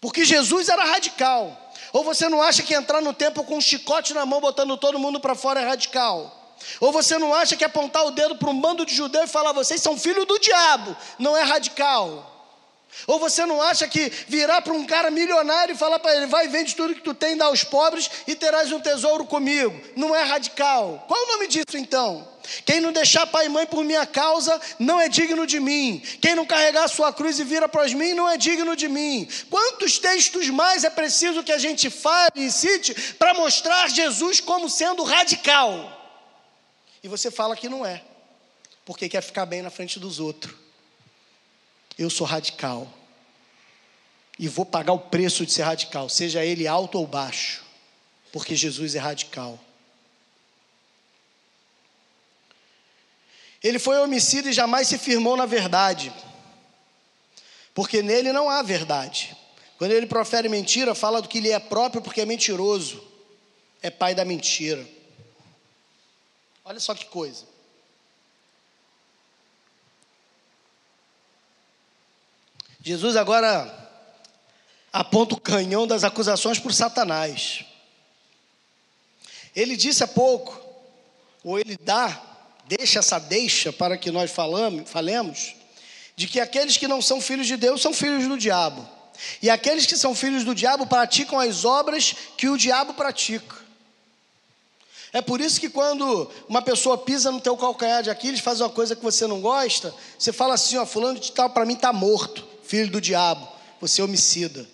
Porque 0.00 0.24
Jesus 0.24 0.68
era 0.68 0.84
radical. 0.84 1.58
Ou 1.92 2.04
você 2.04 2.28
não 2.28 2.40
acha 2.40 2.62
que 2.62 2.74
entrar 2.74 3.00
no 3.00 3.12
templo 3.12 3.42
com 3.44 3.56
um 3.56 3.60
chicote 3.60 4.14
na 4.14 4.24
mão, 4.24 4.40
botando 4.40 4.76
todo 4.76 4.98
mundo 4.98 5.18
para 5.18 5.34
fora 5.34 5.60
é 5.60 5.66
radical? 5.66 6.56
Ou 6.80 6.92
você 6.92 7.18
não 7.18 7.34
acha 7.34 7.56
que 7.56 7.64
apontar 7.64 8.06
o 8.06 8.12
dedo 8.12 8.36
para 8.36 8.48
um 8.48 8.60
bando 8.60 8.86
de 8.86 8.94
judeus 8.94 9.28
e 9.28 9.32
falar, 9.32 9.52
vocês 9.52 9.80
são 9.80 9.98
filhos 9.98 10.24
do 10.26 10.38
diabo, 10.38 10.96
não 11.18 11.36
é 11.36 11.42
radical? 11.42 12.31
Ou 13.06 13.18
você 13.18 13.44
não 13.46 13.60
acha 13.60 13.88
que 13.88 14.10
virar 14.28 14.62
para 14.62 14.72
um 14.72 14.84
cara 14.84 15.10
milionário 15.10 15.74
e 15.74 15.78
falar 15.78 15.98
para 15.98 16.14
ele, 16.16 16.26
vai 16.26 16.48
vende 16.48 16.76
tudo 16.76 16.94
que 16.94 17.00
tu 17.00 17.14
tem, 17.14 17.36
dá 17.36 17.46
aos 17.46 17.64
pobres 17.64 18.10
e 18.26 18.34
terás 18.34 18.70
um 18.70 18.80
tesouro 18.80 19.24
comigo? 19.24 19.78
Não 19.96 20.14
é 20.14 20.22
radical. 20.22 21.04
Qual 21.08 21.20
o 21.22 21.28
nome 21.28 21.48
disso 21.48 21.76
então? 21.76 22.28
Quem 22.64 22.80
não 22.80 22.92
deixar 22.92 23.26
pai 23.26 23.46
e 23.46 23.48
mãe 23.48 23.66
por 23.66 23.84
minha 23.84 24.04
causa 24.04 24.60
não 24.78 25.00
é 25.00 25.08
digno 25.08 25.46
de 25.46 25.60
mim. 25.60 26.02
Quem 26.20 26.34
não 26.34 26.44
carregar 26.44 26.88
sua 26.88 27.12
cruz 27.12 27.38
e 27.38 27.44
vira 27.44 27.68
para 27.68 27.86
mim 27.88 28.14
não 28.14 28.28
é 28.28 28.36
digno 28.36 28.76
de 28.76 28.88
mim. 28.88 29.28
Quantos 29.48 29.98
textos 29.98 30.48
mais 30.48 30.84
é 30.84 30.90
preciso 30.90 31.42
que 31.42 31.52
a 31.52 31.58
gente 31.58 31.88
fale 31.88 32.32
e 32.36 32.50
cite 32.50 32.94
para 33.14 33.34
mostrar 33.34 33.88
Jesus 33.88 34.40
como 34.40 34.68
sendo 34.68 35.02
radical? 35.02 35.98
E 37.02 37.08
você 37.08 37.30
fala 37.30 37.56
que 37.56 37.68
não 37.68 37.84
é, 37.84 38.02
porque 38.84 39.08
quer 39.08 39.22
ficar 39.22 39.46
bem 39.46 39.62
na 39.62 39.70
frente 39.70 39.98
dos 39.98 40.20
outros. 40.20 40.61
Eu 41.98 42.10
sou 42.10 42.26
radical. 42.26 42.92
E 44.38 44.48
vou 44.48 44.64
pagar 44.64 44.92
o 44.92 44.98
preço 44.98 45.44
de 45.44 45.52
ser 45.52 45.62
radical, 45.62 46.08
seja 46.08 46.44
ele 46.44 46.66
alto 46.66 46.98
ou 46.98 47.06
baixo, 47.06 47.62
porque 48.32 48.56
Jesus 48.56 48.94
é 48.94 48.98
radical. 48.98 49.58
Ele 53.62 53.78
foi 53.78 53.98
homicida 53.98 54.50
e 54.50 54.52
jamais 54.52 54.88
se 54.88 54.98
firmou 54.98 55.36
na 55.36 55.46
verdade, 55.46 56.12
porque 57.74 58.02
nele 58.02 58.32
não 58.32 58.50
há 58.50 58.62
verdade. 58.62 59.36
Quando 59.78 59.92
ele 59.92 60.06
profere 60.06 60.48
mentira, 60.48 60.94
fala 60.94 61.22
do 61.22 61.28
que 61.28 61.40
lhe 61.40 61.50
é 61.50 61.58
próprio, 61.58 62.02
porque 62.02 62.20
é 62.20 62.26
mentiroso, 62.26 63.02
é 63.80 63.90
pai 63.90 64.14
da 64.14 64.24
mentira. 64.24 64.84
Olha 66.64 66.80
só 66.80 66.94
que 66.94 67.04
coisa. 67.06 67.51
Jesus 72.84 73.14
agora 73.14 73.72
aponta 74.92 75.36
o 75.36 75.40
canhão 75.40 75.86
das 75.86 76.02
acusações 76.02 76.58
por 76.58 76.74
Satanás. 76.74 77.64
Ele 79.54 79.76
disse 79.76 80.02
há 80.02 80.08
pouco, 80.08 80.60
ou 81.44 81.60
ele 81.60 81.78
dá, 81.80 82.20
deixa 82.66 82.98
essa 82.98 83.20
deixa 83.20 83.72
para 83.72 83.96
que 83.96 84.10
nós 84.10 84.32
falamos, 84.32 84.90
falemos, 84.90 85.54
de 86.16 86.26
que 86.26 86.40
aqueles 86.40 86.76
que 86.76 86.88
não 86.88 87.00
são 87.00 87.20
filhos 87.20 87.46
de 87.46 87.56
Deus 87.56 87.80
são 87.80 87.94
filhos 87.94 88.26
do 88.26 88.36
diabo. 88.36 88.88
E 89.40 89.48
aqueles 89.48 89.86
que 89.86 89.96
são 89.96 90.12
filhos 90.12 90.42
do 90.42 90.52
diabo 90.52 90.84
praticam 90.84 91.38
as 91.38 91.64
obras 91.64 92.16
que 92.36 92.48
o 92.48 92.58
diabo 92.58 92.94
pratica. 92.94 93.62
É 95.12 95.22
por 95.22 95.40
isso 95.40 95.60
que 95.60 95.68
quando 95.68 96.28
uma 96.48 96.62
pessoa 96.62 96.98
pisa 96.98 97.30
no 97.30 97.40
teu 97.40 97.56
calcanhar 97.56 98.02
de 98.02 98.10
Aquiles, 98.10 98.40
faz 98.40 98.60
uma 98.60 98.70
coisa 98.70 98.96
que 98.96 99.02
você 99.02 99.24
não 99.24 99.40
gosta, 99.40 99.94
você 100.18 100.32
fala 100.32 100.54
assim, 100.54 100.76
ó, 100.78 100.84
fulano 100.84 101.20
de 101.20 101.30
tal 101.30 101.48
para 101.50 101.64
mim 101.64 101.74
está 101.74 101.92
morto 101.92 102.50
filho 102.72 102.90
do 102.90 103.02
diabo, 103.02 103.46
você 103.78 104.00
é 104.00 104.04
homicida. 104.04 104.66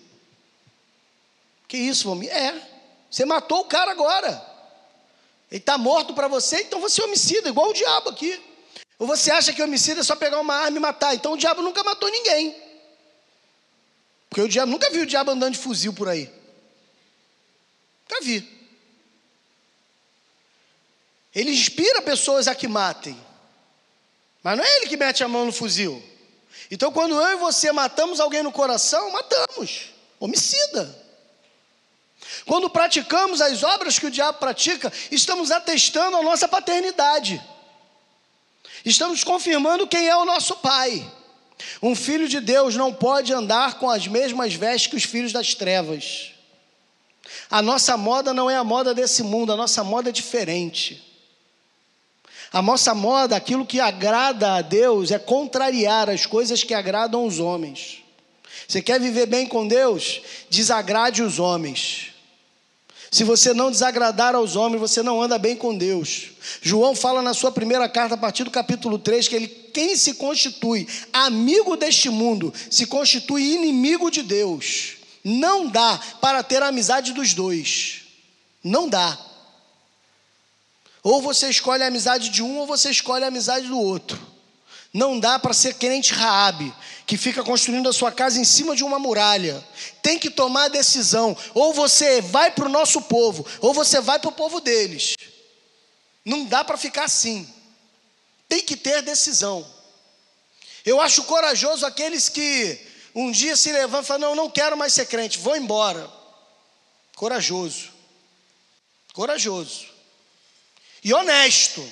Que 1.67 1.75
isso, 1.75 2.09
homem? 2.09 2.29
É, 2.29 2.55
você 3.11 3.25
matou 3.25 3.59
o 3.59 3.65
cara 3.65 3.91
agora. 3.91 4.29
Ele 5.51 5.59
está 5.59 5.77
morto 5.77 6.13
para 6.13 6.29
você, 6.29 6.61
então 6.61 6.79
você 6.79 7.01
é 7.01 7.03
homicida, 7.03 7.49
igual 7.49 7.69
o 7.69 7.73
diabo 7.73 8.11
aqui. 8.11 8.41
Ou 8.97 9.05
você 9.05 9.29
acha 9.31 9.51
que 9.51 9.61
homicida 9.61 9.99
é 9.99 10.03
só 10.03 10.15
pegar 10.15 10.39
uma 10.39 10.55
arma 10.55 10.77
e 10.77 10.79
matar? 10.79 11.13
Então 11.13 11.33
o 11.33 11.37
diabo 11.37 11.61
nunca 11.61 11.83
matou 11.83 12.09
ninguém. 12.09 12.55
Porque 14.29 14.43
o 14.43 14.47
diabo 14.47 14.71
nunca 14.71 14.89
viu 14.89 15.03
o 15.03 15.05
diabo 15.05 15.31
andando 15.31 15.55
de 15.55 15.59
fuzil 15.59 15.91
por 15.91 16.07
aí. 16.07 16.31
Nunca 18.09 18.23
vi. 18.23 18.47
Ele 21.35 21.51
inspira 21.51 22.01
pessoas 22.01 22.47
a 22.47 22.55
que 22.55 22.67
matem. 22.67 23.19
Mas 24.41 24.57
não 24.57 24.63
é 24.63 24.77
ele 24.77 24.87
que 24.87 24.95
mete 24.95 25.21
a 25.21 25.27
mão 25.27 25.45
no 25.45 25.51
fuzil. 25.51 26.01
Então, 26.71 26.91
quando 26.91 27.15
eu 27.15 27.29
e 27.29 27.35
você 27.37 27.71
matamos 27.71 28.19
alguém 28.19 28.43
no 28.43 28.51
coração, 28.51 29.11
matamos. 29.11 29.89
Homicida. 30.19 31.07
Quando 32.45 32.69
praticamos 32.69 33.41
as 33.41 33.63
obras 33.63 33.97
que 33.97 34.05
o 34.05 34.11
diabo 34.11 34.37
pratica, 34.37 34.91
estamos 35.11 35.51
atestando 35.51 36.17
a 36.17 36.23
nossa 36.23 36.47
paternidade. 36.47 37.41
Estamos 38.85 39.23
confirmando 39.23 39.87
quem 39.87 40.07
é 40.07 40.15
o 40.15 40.25
nosso 40.25 40.55
pai. 40.57 41.09
Um 41.81 41.95
filho 41.95 42.27
de 42.27 42.39
Deus 42.39 42.75
não 42.75 42.93
pode 42.93 43.33
andar 43.33 43.79
com 43.79 43.89
as 43.89 44.07
mesmas 44.07 44.53
vestes 44.53 44.87
que 44.87 44.95
os 44.95 45.03
filhos 45.03 45.33
das 45.33 45.53
trevas. 45.53 46.33
A 47.49 47.61
nossa 47.61 47.97
moda 47.97 48.33
não 48.33 48.49
é 48.49 48.55
a 48.55 48.63
moda 48.63 48.93
desse 48.93 49.23
mundo, 49.23 49.51
a 49.51 49.57
nossa 49.57 49.83
moda 49.83 50.09
é 50.09 50.11
diferente. 50.11 51.08
A 52.51 52.61
nossa 52.61 52.95
moda, 52.95 53.35
aquilo 53.35 53.65
que 53.65 53.79
agrada 53.79 54.55
a 54.55 54.61
Deus, 54.61 55.11
é 55.11 55.19
contrariar 55.19 56.09
as 56.09 56.25
coisas 56.25 56.63
que 56.63 56.73
agradam 56.73 57.25
os 57.25 57.39
homens. 57.39 58.03
Você 58.67 58.81
quer 58.81 58.99
viver 58.99 59.27
bem 59.27 59.47
com 59.47 59.67
Deus? 59.67 60.21
Desagrade 60.49 61.21
os 61.21 61.39
homens. 61.39 62.09
Se 63.11 63.23
você 63.23 63.53
não 63.53 63.71
desagradar 63.71 64.35
aos 64.35 64.55
homens, 64.55 64.79
você 64.79 65.01
não 65.01 65.21
anda 65.21 65.37
bem 65.37 65.55
com 65.55 65.75
Deus. 65.75 66.29
João 66.61 66.95
fala 66.95 67.21
na 67.21 67.33
sua 67.33 67.51
primeira 67.51 67.89
carta, 67.89 68.13
a 68.15 68.17
partir 68.17 68.43
do 68.43 68.51
capítulo 68.51 68.99
3, 68.99 69.27
que 69.27 69.35
ele, 69.35 69.47
quem 69.47 69.95
se 69.95 70.15
constitui 70.15 70.87
amigo 71.11 71.75
deste 71.75 72.09
mundo, 72.09 72.53
se 72.69 72.85
constitui 72.85 73.55
inimigo 73.55 74.11
de 74.11 74.21
Deus. 74.21 74.97
Não 75.23 75.67
dá 75.67 75.99
para 76.21 76.43
ter 76.43 76.61
a 76.61 76.67
amizade 76.67 77.13
dos 77.13 77.33
dois. 77.33 78.01
Não 78.63 78.87
dá. 78.87 79.17
Ou 81.01 81.21
você 81.21 81.49
escolhe 81.49 81.83
a 81.83 81.87
amizade 81.87 82.29
de 82.29 82.43
um, 82.43 82.57
ou 82.57 82.67
você 82.67 82.89
escolhe 82.89 83.23
a 83.23 83.27
amizade 83.27 83.67
do 83.67 83.79
outro. 83.79 84.19
Não 84.93 85.19
dá 85.19 85.37
para 85.37 85.53
ser 85.53 85.75
crente 85.75 86.13
Raabe, 86.13 86.73
que 87.05 87.15
fica 87.15 87.43
construindo 87.43 87.87
a 87.87 87.93
sua 87.93 88.11
casa 88.11 88.39
em 88.39 88.43
cima 88.43 88.75
de 88.75 88.83
uma 88.83 88.97
muralha. 88.97 89.63
Tem 90.01 90.17
que 90.17 90.29
tomar 90.29 90.65
a 90.65 90.69
decisão. 90.69 91.37
Ou 91.53 91.73
você 91.73 92.21
vai 92.21 92.51
para 92.51 92.65
o 92.65 92.69
nosso 92.69 93.01
povo, 93.03 93.45
ou 93.61 93.73
você 93.73 94.01
vai 94.01 94.19
para 94.19 94.29
o 94.29 94.33
povo 94.33 94.59
deles. 94.59 95.13
Não 96.25 96.45
dá 96.45 96.63
para 96.63 96.77
ficar 96.77 97.03
assim. 97.03 97.47
Tem 98.47 98.61
que 98.61 98.75
ter 98.75 99.01
decisão. 99.03 99.65
Eu 100.83 100.99
acho 100.99 101.23
corajoso 101.23 101.85
aqueles 101.85 102.29
que 102.29 102.79
um 103.13 103.31
dia 103.31 103.55
se 103.55 103.71
levantam 103.71 104.01
e 104.01 104.05
falam: 104.05 104.29
Não, 104.29 104.43
não 104.43 104.49
quero 104.49 104.75
mais 104.75 104.93
ser 104.93 105.05
crente, 105.05 105.37
vou 105.37 105.55
embora. 105.55 106.09
Corajoso. 107.15 107.89
Corajoso. 109.13 109.88
E 111.03 111.13
honesto. 111.13 111.87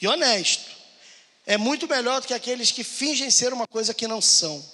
E 0.00 0.06
honesto. 0.06 0.70
É 1.46 1.56
muito 1.56 1.88
melhor 1.88 2.20
do 2.20 2.26
que 2.26 2.34
aqueles 2.34 2.70
que 2.70 2.84
fingem 2.84 3.30
ser 3.30 3.52
uma 3.52 3.66
coisa 3.66 3.92
que 3.92 4.06
não 4.06 4.20
são, 4.20 4.64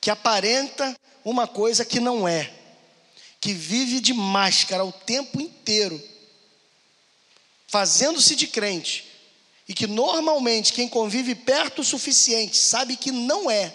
que 0.00 0.10
aparenta 0.10 0.96
uma 1.24 1.46
coisa 1.46 1.84
que 1.84 2.00
não 2.00 2.26
é, 2.26 2.52
que 3.40 3.52
vive 3.52 4.00
de 4.00 4.12
máscara 4.12 4.84
o 4.84 4.92
tempo 4.92 5.40
inteiro, 5.40 6.02
fazendo-se 7.68 8.34
de 8.34 8.48
crente, 8.48 9.06
e 9.68 9.74
que 9.74 9.86
normalmente 9.86 10.72
quem 10.72 10.88
convive 10.88 11.34
perto 11.34 11.80
o 11.80 11.84
suficiente 11.84 12.56
sabe 12.56 12.96
que 12.96 13.12
não 13.12 13.50
é, 13.50 13.74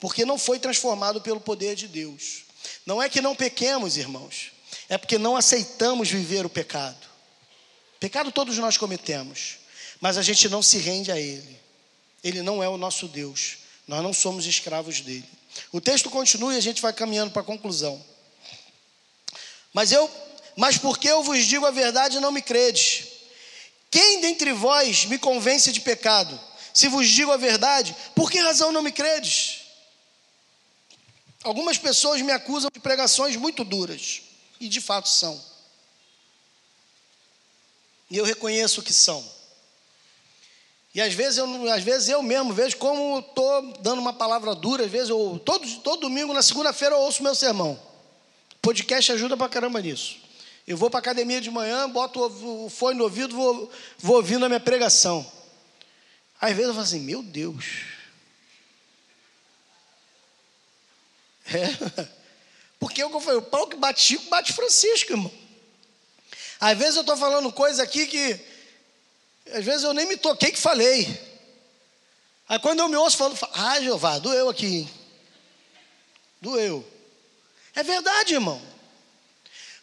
porque 0.00 0.24
não 0.24 0.36
foi 0.36 0.58
transformado 0.58 1.20
pelo 1.20 1.40
poder 1.40 1.76
de 1.76 1.86
Deus. 1.86 2.44
Não 2.84 3.00
é 3.00 3.08
que 3.08 3.20
não 3.20 3.36
pequemos, 3.36 3.96
irmãos, 3.96 4.52
é 4.88 4.98
porque 4.98 5.16
não 5.16 5.36
aceitamos 5.36 6.10
viver 6.10 6.44
o 6.44 6.50
pecado. 6.50 7.07
Pecado 8.00 8.30
todos 8.32 8.56
nós 8.58 8.76
cometemos 8.76 9.58
mas 10.00 10.16
a 10.16 10.22
gente 10.22 10.48
não 10.48 10.62
se 10.62 10.78
rende 10.78 11.10
a 11.10 11.18
Ele. 11.18 11.58
Ele 12.22 12.42
não 12.42 12.62
é 12.62 12.68
o 12.68 12.76
nosso 12.76 13.06
Deus, 13.08 13.58
nós 13.86 14.02
não 14.02 14.12
somos 14.12 14.46
escravos 14.46 15.00
dele. 15.00 15.28
O 15.72 15.80
texto 15.80 16.10
continua 16.10 16.54
e 16.54 16.56
a 16.56 16.60
gente 16.60 16.82
vai 16.82 16.92
caminhando 16.92 17.30
para 17.30 17.42
a 17.42 17.44
conclusão. 17.44 18.02
Mas 19.72 19.92
eu, 19.92 20.10
mas 20.56 20.76
porque 20.78 21.08
eu 21.08 21.22
vos 21.22 21.44
digo 21.44 21.64
a 21.66 21.70
verdade, 21.70 22.20
não 22.20 22.32
me 22.32 22.42
credes. 22.42 23.06
Quem 23.90 24.20
dentre 24.20 24.52
vós 24.52 25.04
me 25.04 25.18
convence 25.18 25.72
de 25.72 25.80
pecado? 25.80 26.38
Se 26.74 26.88
vos 26.88 27.08
digo 27.08 27.32
a 27.32 27.36
verdade, 27.36 27.94
por 28.14 28.30
que 28.30 28.38
razão 28.38 28.70
não 28.70 28.82
me 28.82 28.92
credes? 28.92 29.62
Algumas 31.42 31.78
pessoas 31.78 32.20
me 32.20 32.32
acusam 32.32 32.70
de 32.72 32.80
pregações 32.80 33.36
muito 33.36 33.64
duras, 33.64 34.22
e 34.60 34.68
de 34.68 34.80
fato 34.80 35.08
são. 35.08 35.40
E 38.10 38.16
eu 38.16 38.24
reconheço 38.24 38.82
que 38.82 38.92
são. 38.92 39.24
E 40.94 41.00
às 41.00 41.12
vezes 41.12 41.38
eu, 41.38 41.72
às 41.72 41.82
vezes 41.82 42.08
eu 42.08 42.22
mesmo 42.22 42.52
vejo 42.52 42.76
como 42.78 43.20
estou 43.20 43.72
dando 43.80 44.00
uma 44.00 44.12
palavra 44.12 44.54
dura, 44.54 44.84
às 44.84 44.90
vezes 44.90 45.10
eu, 45.10 45.40
todo, 45.44 45.66
todo 45.80 46.00
domingo, 46.00 46.32
na 46.32 46.42
segunda-feira, 46.42 46.94
eu 46.94 47.00
ouço 47.00 47.22
meu 47.22 47.34
sermão. 47.34 47.78
Podcast 48.62 49.12
ajuda 49.12 49.36
pra 49.36 49.48
caramba 49.48 49.80
nisso. 49.80 50.16
Eu 50.66 50.76
vou 50.76 50.90
para 50.90 51.00
academia 51.00 51.40
de 51.40 51.50
manhã, 51.50 51.88
boto 51.88 52.20
o 52.20 52.68
fone 52.68 52.98
no 52.98 53.04
ouvido, 53.04 53.34
vou, 53.34 53.70
vou 53.98 54.16
ouvindo 54.16 54.44
a 54.44 54.48
minha 54.48 54.60
pregação. 54.60 55.24
Às 56.40 56.50
vezes 56.50 56.68
eu 56.68 56.74
falo 56.74 56.84
assim, 56.84 57.00
meu 57.00 57.22
Deus. 57.22 57.64
É. 61.46 62.08
Porque 62.78 63.02
eu 63.02 63.20
falei, 63.20 63.38
o 63.38 63.42
pau 63.42 63.66
que 63.66 63.76
bate 63.76 64.00
Chico, 64.00 64.28
bate 64.28 64.52
Francisco, 64.52 65.12
irmão. 65.12 65.32
Às 66.60 66.76
vezes 66.76 66.96
eu 66.96 67.02
estou 67.02 67.16
falando 67.16 67.52
coisa 67.52 67.82
aqui 67.82 68.06
que 68.06 68.40
às 69.52 69.64
vezes 69.64 69.84
eu 69.84 69.94
nem 69.94 70.06
me 70.06 70.16
toquei 70.16 70.50
que 70.50 70.58
falei. 70.58 71.06
Aí 72.48 72.58
quando 72.58 72.80
eu 72.80 72.88
me 72.88 72.96
ouço 72.96 73.16
falando, 73.16 73.38
ah, 73.52 73.80
Jeová, 73.80 74.18
doeu 74.18 74.48
aqui. 74.48 74.88
Doeu. 76.40 76.86
É 77.74 77.82
verdade, 77.82 78.34
irmão. 78.34 78.60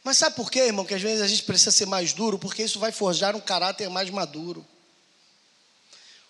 Mas 0.04 0.18
sabe 0.18 0.36
por 0.36 0.52
quê, 0.52 0.60
irmão? 0.60 0.86
Que 0.86 0.94
às 0.94 1.02
vezes 1.02 1.22
a 1.22 1.28
gente 1.28 1.44
precisa 1.44 1.72
ser 1.72 1.88
mais 1.88 2.14
duro, 2.14 2.38
porque 2.38 2.64
isso 2.64 2.80
vai 2.80 2.92
forjar 2.92 3.36
um 3.36 3.42
caráter 3.42 3.90
mais 3.90 4.10
maduro, 4.10 4.66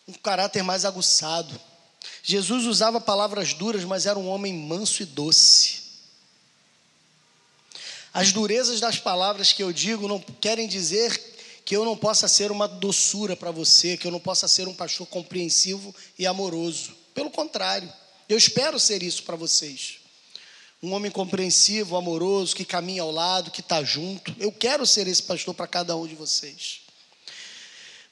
um 0.08 0.14
caráter 0.14 0.64
mais 0.64 0.86
aguçado. 0.86 1.60
Jesus 2.24 2.66
usava 2.66 3.02
palavras 3.02 3.54
duras, 3.54 3.84
mas 3.84 4.06
era 4.06 4.18
um 4.18 4.30
homem 4.30 4.54
manso 4.54 5.04
e 5.04 5.06
doce. 5.06 5.85
As 8.16 8.32
durezas 8.32 8.80
das 8.80 8.97
palavras 8.97 9.51
que 9.51 9.61
eu 9.61 9.74
digo 9.74 10.07
não 10.07 10.22
querem 10.39 10.70
dizer 10.70 11.22
que 11.66 11.76
eu 11.76 11.84
não 11.84 11.97
possa 11.97 12.30
ser 12.30 12.49
uma 12.49 12.66
doçura 12.66 13.36
para 13.36 13.51
você, 13.51 13.97
que 13.97 14.07
eu 14.07 14.11
não 14.11 14.22
possa 14.22 14.47
ser 14.47 14.70
um 14.70 14.74
pastor 14.74 15.05
compreensivo 15.05 15.93
e 16.18 16.26
amoroso. 16.26 16.95
Pelo 17.13 17.30
contrário, 17.30 17.91
eu 18.30 18.38
espero 18.38 18.80
ser 18.80 19.03
isso 19.03 19.24
para 19.24 19.36
vocês. 19.36 19.95
Um 20.82 20.93
homem 20.93 21.11
compreensivo, 21.11 21.97
amoroso, 21.97 22.55
que 22.55 22.63
caminha 22.63 23.01
ao 23.01 23.11
lado, 23.11 23.51
que 23.51 23.59
está 23.59 23.84
junto. 23.84 24.34
Eu 24.39 24.49
quero 24.49 24.86
ser 24.86 25.09
esse 25.09 25.24
pastor 25.24 25.53
para 25.53 25.68
cada 25.68 25.93
um 25.97 26.07
de 26.07 26.16
vocês. 26.16 26.84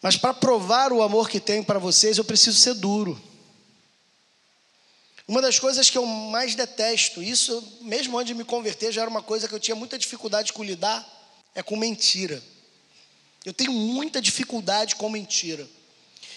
Mas 0.01 0.17
para 0.17 0.33
provar 0.33 0.91
o 0.91 1.01
amor 1.01 1.29
que 1.29 1.39
tenho 1.39 1.63
para 1.63 1.79
vocês, 1.79 2.17
eu 2.17 2.25
preciso 2.25 2.57
ser 2.57 2.73
duro. 2.73 3.17
Uma 5.27 5.41
das 5.41 5.57
coisas 5.57 5.89
que 5.89 5.97
eu 5.97 6.05
mais 6.05 6.53
detesto, 6.53 7.23
isso 7.23 7.79
mesmo 7.81 8.17
antes 8.17 8.27
de 8.27 8.33
me 8.33 8.43
converter, 8.43 8.91
já 8.91 9.01
era 9.01 9.09
uma 9.09 9.21
coisa 9.21 9.47
que 9.47 9.55
eu 9.55 9.59
tinha 9.59 9.75
muita 9.75 9.97
dificuldade 9.97 10.51
com 10.51 10.63
lidar, 10.63 11.07
é 11.55 11.63
com 11.63 11.77
mentira. 11.77 12.43
Eu 13.45 13.53
tenho 13.53 13.71
muita 13.71 14.21
dificuldade 14.21 14.95
com 14.95 15.09
mentira. 15.09 15.67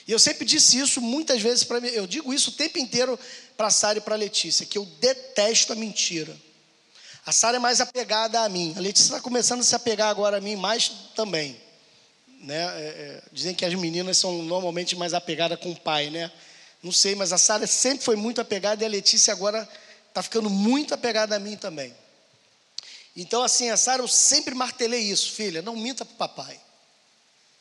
E 0.07 0.13
eu 0.13 0.19
sempre 0.19 0.45
disse 0.45 0.79
isso 0.79 1.01
muitas 1.01 1.43
vezes 1.43 1.65
para 1.65 1.81
mim. 1.81 1.89
Eu 1.89 2.07
digo 2.07 2.33
isso 2.33 2.51
o 2.51 2.53
tempo 2.53 2.79
inteiro 2.79 3.19
para 3.57 3.67
a 3.67 3.71
Sara 3.71 3.99
e 3.99 4.01
para 4.01 4.15
a 4.15 4.19
Letícia, 4.19 4.65
que 4.65 4.79
eu 4.79 4.85
detesto 5.01 5.73
a 5.73 5.77
mentira. 5.77 6.37
A 7.25 7.33
Sara 7.33 7.57
é 7.57 7.61
mais 7.61 7.81
apegada 7.81 8.41
a 8.41 8.49
mim. 8.49 8.73
A 8.77 8.81
Letícia 8.81 9.09
está 9.09 9.21
começando 9.21 9.61
a 9.61 9.65
se 9.65 9.75
apegar 9.75 10.09
agora 10.09 10.37
a 10.37 10.41
mim 10.41 10.55
mais 10.55 10.89
também. 11.17 11.61
Né? 12.41 12.57
É, 12.57 12.85
é, 12.85 13.23
dizem 13.33 13.53
que 13.53 13.65
as 13.65 13.75
meninas 13.75 14.17
são 14.19 14.43
normalmente 14.43 14.95
mais 14.95 15.13
apegadas 15.13 15.59
com 15.59 15.73
o 15.73 15.81
pai, 15.81 16.11
né? 16.11 16.31
Não 16.83 16.93
sei, 16.93 17.15
mas 17.15 17.33
a 17.33 17.39
Sara 17.39 17.67
sempre 17.67 18.05
foi 18.05 18.17
muito 18.17 18.41
apegada 18.41 18.83
e 18.83 18.87
a 18.87 18.89
Letícia 18.89 19.33
agora 19.33 19.69
está 20.09 20.23
ficando 20.23 20.49
muito 20.49 20.95
apegada 20.95 21.37
a 21.37 21.39
mim 21.39 21.57
também. 21.57 21.95
Então, 23.17 23.43
assim, 23.43 23.71
a 23.71 23.77
Sara, 23.77 24.03
eu 24.03 24.09
sempre 24.09 24.55
martelei 24.55 25.01
isso, 25.01 25.33
filha, 25.33 25.63
não 25.63 25.75
minta 25.75 26.05
para 26.05 26.15
o 26.15 26.17
papai 26.17 26.61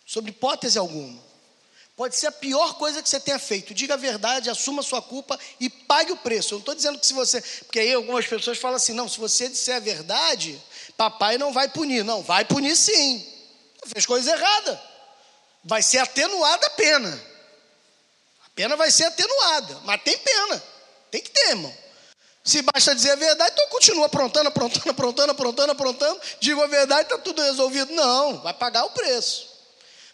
sobre 0.06 0.30
hipótese 0.30 0.78
alguma. 0.78 1.24
Pode 1.96 2.16
ser 2.18 2.28
a 2.28 2.32
pior 2.32 2.74
coisa 2.74 3.02
que 3.02 3.08
você 3.08 3.20
tenha 3.20 3.40
feito. 3.40 3.74
Diga 3.74 3.94
a 3.94 3.98
verdade, 3.98 4.50
assuma 4.50 4.82
a 4.82 4.84
sua 4.84 5.02
culpa 5.02 5.40
e 5.60 5.70
pague 5.70 6.12
o 6.12 6.18
preço. 6.18 6.54
Eu 6.54 6.56
não 6.58 6.60
estou 6.60 6.76
dizendo 6.76 7.00
que 7.00 7.06
se 7.06 7.14
você. 7.14 7.42
Porque 7.42 7.80
aí 7.80 7.94
algumas 7.94 8.28
pessoas 8.28 8.58
falam 8.58 8.76
assim: 8.76 8.92
não, 8.92 9.08
se 9.08 9.18
você 9.18 9.48
disser 9.48 9.78
a 9.78 9.80
verdade, 9.80 10.62
papai 10.98 11.38
não 11.38 11.54
vai 11.54 11.70
punir. 11.70 12.04
Não, 12.04 12.22
vai 12.22 12.44
punir 12.44 12.76
sim. 12.76 13.26
Fez 13.86 14.06
coisa 14.06 14.30
errada. 14.30 14.82
Vai 15.64 15.82
ser 15.82 16.00
atenuada 16.00 16.68
a 16.68 16.72
pena. 16.72 17.35
Pena 18.56 18.78
vai 18.78 18.90
ser 18.90 19.04
atenuada. 19.04 19.82
Mas 19.84 20.02
tem 20.02 20.18
pena. 20.18 20.64
Tem 21.12 21.22
que 21.22 21.30
ter, 21.30 21.50
irmão. 21.50 21.74
Se 22.44 22.62
basta 22.62 22.96
dizer 22.96 23.12
a 23.12 23.16
verdade, 23.16 23.52
então 23.54 23.68
continua 23.70 24.06
aprontando, 24.06 24.48
aprontando, 24.48 24.90
aprontando, 24.92 25.32
aprontando, 25.32 25.72
aprontando. 25.72 26.22
Digo 26.40 26.62
a 26.62 26.68
verdade, 26.68 27.04
está 27.04 27.18
tudo 27.18 27.42
resolvido. 27.42 27.92
Não, 27.94 28.40
vai 28.42 28.54
pagar 28.54 28.86
o 28.86 28.92
preço. 28.92 29.48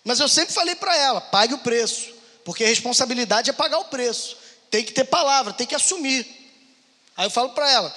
Mas 0.04 0.20
eu 0.20 0.30
sempre 0.30 0.54
falei 0.54 0.76
para 0.76 0.96
ela: 0.96 1.22
pague 1.22 1.54
o 1.54 1.60
preço, 1.60 2.10
porque 2.46 2.64
a 2.64 2.68
responsabilidade 2.68 3.50
é 3.50 3.54
pagar 3.54 3.80
o 3.80 3.86
preço. 3.86 4.38
Tem 4.70 4.84
que 4.84 4.94
ter 4.94 5.04
palavra, 5.04 5.52
tem 5.52 5.68
que 5.68 5.76
assumir. 5.76 6.26
Aí 7.18 7.26
eu 7.26 7.30
falo 7.30 7.50
para 7.50 7.70
ela: 7.70 7.94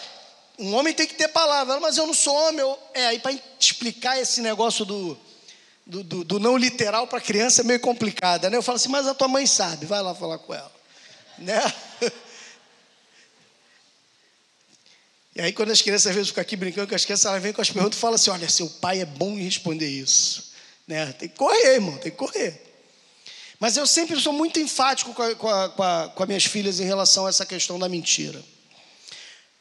um 0.58 0.74
homem 0.74 0.92
tem 0.92 1.06
que 1.06 1.14
ter 1.14 1.28
palavra, 1.28 1.78
mas 1.78 1.96
eu 1.96 2.06
não 2.06 2.14
sou 2.14 2.34
homem. 2.34 2.60
Eu... 2.60 2.78
É, 2.92 3.06
aí 3.06 3.20
para 3.20 3.38
explicar 3.60 4.18
esse 4.18 4.40
negócio 4.40 4.84
do, 4.84 5.16
do, 5.86 6.02
do, 6.02 6.24
do 6.24 6.40
não 6.40 6.56
literal 6.56 7.06
para 7.06 7.20
criança 7.20 7.60
é 7.60 7.64
meio 7.64 7.80
complicado, 7.80 8.48
né? 8.48 8.56
Eu 8.56 8.62
falo 8.62 8.76
assim: 8.76 8.88
mas 8.88 9.06
a 9.06 9.14
tua 9.14 9.28
mãe 9.28 9.46
sabe, 9.46 9.86
vai 9.86 10.02
lá 10.02 10.14
falar 10.14 10.38
com 10.38 10.54
ela. 10.54 10.72
né? 11.38 11.60
E 15.36 15.40
aí, 15.40 15.52
quando 15.52 15.72
as 15.72 15.82
crianças 15.82 16.06
às 16.06 16.14
vezes 16.14 16.28
ficam 16.28 16.42
aqui 16.42 16.54
brincando 16.54 16.86
com 16.86 16.94
as 16.94 17.04
crianças, 17.04 17.26
elas 17.26 17.42
vêm 17.42 17.52
com 17.52 17.60
as 17.60 17.68
perguntas 17.68 17.98
e 17.98 18.00
falam 18.00 18.14
assim: 18.14 18.30
olha, 18.30 18.48
seu 18.48 18.70
pai 18.70 19.00
é 19.00 19.04
bom 19.04 19.32
em 19.32 19.42
responder 19.42 19.88
isso. 19.88 20.52
Né? 20.86 21.12
Tem 21.14 21.28
que 21.28 21.36
correr, 21.36 21.74
irmão, 21.74 21.96
tem 21.98 22.12
que 22.12 22.16
correr. 22.16 22.62
Mas 23.58 23.76
eu 23.76 23.84
sempre 23.84 24.20
sou 24.20 24.32
muito 24.32 24.60
enfático 24.60 25.12
com, 25.12 25.22
a, 25.22 25.34
com, 25.34 25.48
a, 25.48 25.68
com, 25.70 25.82
a, 25.82 26.08
com 26.08 26.22
as 26.22 26.28
minhas 26.28 26.44
filhas 26.44 26.78
em 26.78 26.84
relação 26.84 27.26
a 27.26 27.30
essa 27.30 27.44
questão 27.44 27.80
da 27.80 27.88
mentira. 27.88 28.40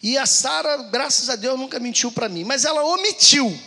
E 0.02 0.16
a 0.16 0.28
Sara, 0.28 0.78
graças 0.92 1.28
a 1.30 1.36
Deus, 1.36 1.58
nunca 1.58 1.80
mentiu 1.80 2.12
para 2.12 2.30
mim, 2.30 2.44
mas 2.44 2.66
ela 2.66 2.84
omitiu 2.84 3.58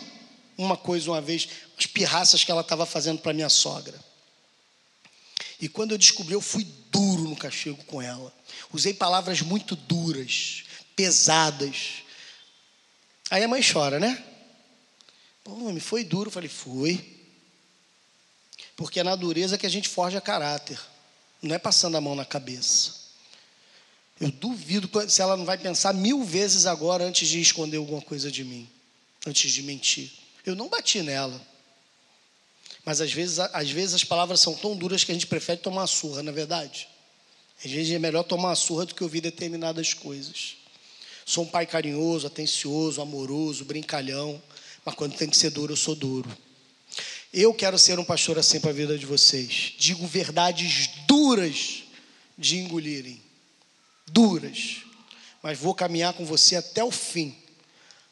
uma 0.57 0.77
coisa 0.77 1.11
uma 1.11 1.21
vez, 1.21 1.49
as 1.77 1.85
pirraças 1.85 2.43
que 2.43 2.51
ela 2.51 2.61
estava 2.61 2.85
fazendo 2.85 3.19
para 3.19 3.33
minha 3.33 3.49
sogra. 3.49 3.97
E 5.59 5.67
quando 5.67 5.91
eu 5.91 5.97
descobri, 5.97 6.33
eu 6.33 6.41
fui 6.41 6.65
duro 6.91 7.23
no 7.23 7.35
castigo 7.35 7.83
com 7.85 8.01
ela. 8.01 8.33
Usei 8.71 8.93
palavras 8.93 9.41
muito 9.41 9.75
duras 9.75 10.63
pesadas. 10.95 12.03
Aí 13.29 13.43
a 13.43 13.47
mãe 13.47 13.61
chora, 13.61 13.99
né? 13.99 14.23
Pô, 15.43 15.71
me 15.71 15.79
foi 15.79 16.03
duro. 16.03 16.27
Eu 16.27 16.33
falei, 16.33 16.49
fui. 16.49 17.17
Porque 18.75 18.99
é 18.99 19.03
na 19.03 19.15
dureza 19.15 19.57
que 19.57 19.65
a 19.65 19.69
gente 19.69 19.89
forja 19.89 20.21
caráter. 20.21 20.79
Não 21.41 21.55
é 21.55 21.59
passando 21.59 21.97
a 21.97 22.01
mão 22.01 22.15
na 22.15 22.25
cabeça. 22.25 22.97
Eu 24.19 24.31
duvido 24.31 24.89
se 25.09 25.21
ela 25.21 25.37
não 25.37 25.45
vai 25.45 25.57
pensar 25.57 25.93
mil 25.93 26.23
vezes 26.23 26.65
agora 26.65 27.03
antes 27.03 27.27
de 27.27 27.39
esconder 27.39 27.77
alguma 27.77 28.01
coisa 28.01 28.31
de 28.31 28.43
mim, 28.43 28.67
antes 29.25 29.51
de 29.51 29.61
mentir. 29.61 30.11
Eu 30.43 30.55
não 30.55 30.69
bati 30.69 31.01
nela. 31.03 31.39
Mas 32.87 33.01
às 33.01 33.11
vezes, 33.11 33.37
às 33.37 33.69
vezes 33.69 33.95
as 33.95 34.05
palavras 34.05 34.39
são 34.39 34.55
tão 34.55 34.73
duras 34.73 35.03
que 35.03 35.11
a 35.11 35.13
gente 35.13 35.27
prefere 35.27 35.59
tomar 35.59 35.81
uma 35.81 35.87
surra, 35.87 36.23
na 36.23 36.31
é 36.31 36.33
verdade. 36.33 36.87
Às 37.61 37.69
vezes 37.69 37.93
é 37.93 37.99
melhor 37.99 38.23
tomar 38.23 38.47
uma 38.47 38.55
surra 38.55 38.85
do 38.85 38.95
que 38.95 39.03
ouvir 39.03 39.19
determinadas 39.19 39.93
coisas. 39.93 40.55
Sou 41.25 41.43
um 41.43 41.47
pai 41.47 41.65
carinhoso, 41.65 42.27
atencioso, 42.27 43.01
amoroso, 43.01 43.65
brincalhão, 43.65 44.41
mas 44.85 44.95
quando 44.95 45.17
tem 45.17 45.29
que 45.29 45.35
ser 45.35 45.49
duro, 45.49 45.73
eu 45.73 45.75
sou 45.75 45.95
duro. 45.95 46.29
Eu 47.33 47.53
quero 47.53 47.77
ser 47.77 47.99
um 47.99 48.05
pastor 48.05 48.39
assim 48.39 48.61
para 48.61 48.69
a 48.69 48.73
vida 48.73 48.97
de 48.97 49.05
vocês. 49.05 49.73
Digo 49.77 50.07
verdades 50.07 50.89
duras 51.05 51.83
de 52.37 52.59
engolirem. 52.59 53.21
Duras. 54.07 54.77
Mas 55.43 55.59
vou 55.59 55.75
caminhar 55.75 56.13
com 56.13 56.23
você 56.23 56.55
até 56.55 56.85
o 56.85 56.91
fim 56.91 57.35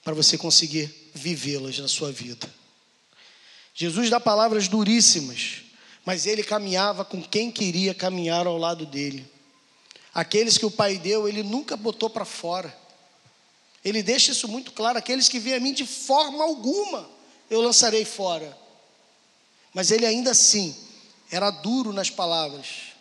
para 0.04 0.14
você 0.14 0.38
conseguir 0.38 0.94
vivê-las 1.14 1.80
na 1.80 1.88
sua 1.88 2.12
vida. 2.12 2.64
Jesus 3.78 4.10
dá 4.10 4.22
palavras 4.22 4.70
duríssimas, 4.70 5.64
mas 6.06 6.26
ele 6.26 6.42
caminhava 6.44 7.04
com 7.04 7.22
quem 7.22 7.52
queria 7.52 7.94
caminhar 7.94 8.48
ao 8.48 8.58
lado 8.58 8.86
dele. 8.86 9.30
Aqueles 10.14 10.58
que 10.58 10.66
o 10.66 10.72
Pai 10.72 10.98
deu, 10.98 11.28
ele 11.28 11.44
nunca 11.44 11.76
botou 11.76 12.10
para 12.10 12.24
fora. 12.24 12.74
Ele 13.84 14.02
deixa 14.02 14.32
isso 14.32 14.48
muito 14.48 14.72
claro: 14.72 14.98
aqueles 14.98 15.28
que 15.28 15.40
vêm 15.40 15.56
a 15.56 15.60
mim 15.60 15.74
de 15.74 15.86
forma 15.86 16.42
alguma 16.42 17.10
eu 17.50 17.60
lançarei 17.60 18.06
fora. 18.06 18.58
Mas 19.74 19.92
ele 19.92 20.06
ainda 20.06 20.32
assim 20.32 20.74
era 21.30 21.52
duro 21.52 21.92
nas 21.92 22.10
palavras. 22.10 22.94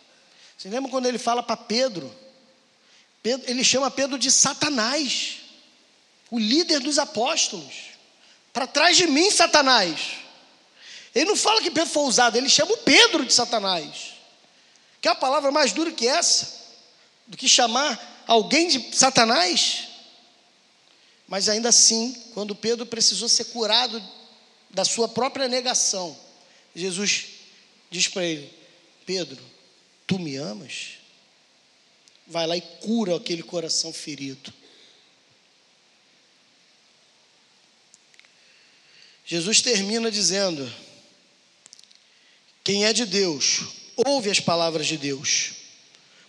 Você 0.57 0.67
lembra 0.67 0.91
quando 0.91 1.05
ele 1.05 1.17
fala 1.17 1.41
para 1.41 1.55
Pedro? 1.55 2.13
Pedro? 3.23 3.49
Ele 3.49 3.63
chama 3.63 3.89
Pedro 3.89 4.19
de 4.19 4.29
Satanás, 4.29 5.37
o 6.29 6.37
líder 6.37 6.81
dos 6.81 6.99
apóstolos. 6.99 7.91
Para 8.51 8.67
trás 8.67 8.97
de 8.97 9.07
mim, 9.07 9.31
Satanás. 9.31 10.24
Ele 11.15 11.25
não 11.25 11.37
fala 11.37 11.61
que 11.61 11.71
Pedro 11.71 11.89
foi 11.89 12.03
ousado, 12.03 12.37
ele 12.37 12.49
chama 12.49 12.73
o 12.73 12.77
Pedro 12.77 13.25
de 13.25 13.33
Satanás. 13.33 14.15
Que 15.01 15.07
é 15.07 15.11
a 15.11 15.15
palavra 15.15 15.49
mais 15.49 15.71
dura 15.71 15.91
que 15.93 16.05
essa? 16.05 16.65
Do 17.25 17.37
que 17.37 17.47
chamar 17.47 18.23
alguém 18.27 18.67
de 18.67 18.93
Satanás? 18.93 19.87
Mas 21.25 21.47
ainda 21.47 21.69
assim, 21.69 22.13
quando 22.33 22.53
Pedro 22.53 22.85
precisou 22.85 23.29
ser 23.29 23.45
curado 23.45 24.03
da 24.69 24.83
sua 24.83 25.07
própria 25.07 25.47
negação, 25.47 26.15
Jesus 26.75 27.27
diz 27.89 28.09
para 28.09 28.25
ele: 28.25 28.51
Pedro, 29.05 29.41
tu 30.05 30.19
me 30.19 30.35
amas? 30.35 30.95
Vai 32.27 32.45
lá 32.45 32.57
e 32.57 32.61
cura 32.61 33.15
aquele 33.15 33.41
coração 33.41 33.93
ferido. 33.93 34.53
Jesus 39.25 39.61
termina 39.61 40.11
dizendo: 40.11 40.69
Quem 42.65 42.83
é 42.83 42.91
de 42.91 43.05
Deus, 43.05 43.61
ouve 43.95 44.31
as 44.31 44.39
palavras 44.39 44.87
de 44.87 44.97
Deus. 44.97 45.51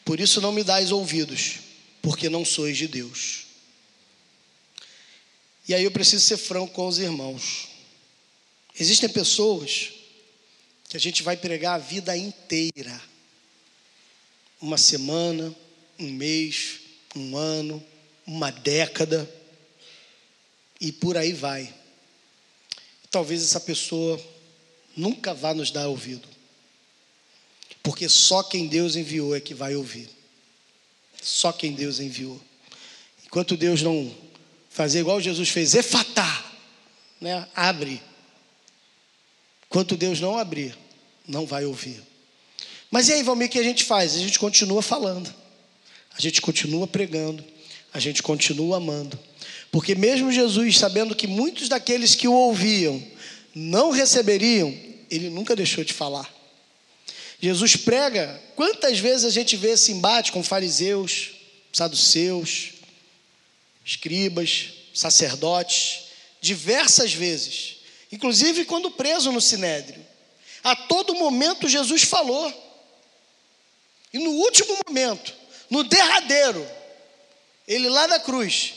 Por 0.05 0.21
isso 0.21 0.39
não 0.39 0.53
me 0.53 0.63
dais 0.63 0.93
ouvidos, 0.93 1.61
porque 2.03 2.29
não 2.29 2.45
sois 2.45 2.77
de 2.77 2.87
Deus. 2.87 3.47
E 5.67 5.75
aí 5.75 5.83
eu 5.83 5.91
preciso 5.91 6.23
ser 6.23 6.37
franco 6.37 6.75
com 6.75 6.87
os 6.87 6.99
irmãos. 6.99 7.69
Existem 8.79 9.09
pessoas 9.09 9.95
que 10.91 10.97
a 10.99 11.01
gente 11.01 11.23
vai 11.23 11.39
pregar 11.39 11.77
a 11.77 11.79
vida 11.83 12.15
inteira. 12.15 13.01
Uma 14.61 14.77
semana, 14.77 15.57
um 15.99 16.11
mês, 16.11 16.81
um 17.17 17.35
ano, 17.35 17.83
uma 18.27 18.53
década 18.53 19.27
e 20.79 20.93
por 20.93 21.17
aí 21.17 21.33
vai. 21.33 21.75
Talvez 23.11 23.43
essa 23.43 23.59
pessoa 23.59 24.23
nunca 24.97 25.35
vá 25.35 25.53
nos 25.53 25.71
dar 25.71 25.87
ouvido. 25.89 26.27
Porque 27.83 28.09
só 28.09 28.43
quem 28.43 28.67
Deus 28.67 28.97
enviou 28.97 29.37
é 29.37 29.41
que 29.41 29.55
vai 29.55 29.77
ouvir. 29.77 30.09
Só 31.23 31.53
quem 31.53 31.73
Deus 31.73 32.01
enviou. 32.01 32.41
Enquanto 33.25 33.57
Deus 33.57 33.83
não 33.83 34.13
fazer 34.71 35.01
igual 35.01 35.21
Jesus 35.21 35.49
fez, 35.49 35.75
efatá, 35.75 36.45
né? 37.21 37.47
abre. 37.55 38.03
Quanto 39.69 39.97
Deus 39.97 40.21
não 40.21 40.39
abrir, 40.39 40.77
não 41.27 41.47
vai 41.47 41.65
ouvir. 41.65 42.03
Mas 42.91 43.09
e 43.09 43.15
aí, 43.15 43.23
Valmir, 43.23 43.49
o 43.49 43.51
que 43.51 43.59
a 43.59 43.65
gente 43.65 43.85
faz? 43.85 44.15
A 44.15 44.19
gente 44.19 44.39
continua 44.39 44.83
falando, 44.83 45.33
a 46.17 46.21
gente 46.21 46.41
continua 46.41 46.87
pregando, 46.87 47.45
a 47.93 47.99
gente 47.99 48.23
continua 48.23 48.77
amando. 48.77 49.19
Porque 49.71 49.95
mesmo 49.95 50.33
Jesus, 50.33 50.79
sabendo 50.79 51.15
que 51.15 51.27
muitos 51.27 51.69
daqueles 51.69 52.15
que 52.15 52.29
o 52.29 52.33
ouviam 52.33 53.03
não 53.59 53.91
receberiam, 53.91 54.69
ele 55.11 55.31
nunca 55.31 55.57
deixou 55.57 55.83
de 55.83 55.95
falar. 55.95 56.31
Jesus 57.41 57.75
prega, 57.75 58.39
quantas 58.55 58.99
vezes 58.99 59.25
a 59.25 59.31
gente 59.31 59.57
vê 59.57 59.71
esse 59.71 59.93
embate 59.93 60.31
com 60.31 60.43
fariseus, 60.43 61.31
saduceus, 61.73 62.75
escribas, 63.83 64.69
sacerdotes, 64.93 66.09
diversas 66.39 67.15
vezes, 67.15 67.77
inclusive 68.13 68.67
quando 68.67 68.91
preso 68.91 69.33
no 69.33 69.41
sinédrio. 69.41 70.05
A 70.63 70.77
todo 70.77 71.15
momento 71.15 71.67
Jesus 71.67 72.03
falou. 72.03 72.53
E 74.13 74.19
no 74.19 74.33
último 74.33 74.79
momento, 74.87 75.33
no 75.71 75.83
derradeiro, 75.83 76.67
ele 77.67 77.89
lá 77.89 78.07
na 78.07 78.21
cruz, 78.21 78.75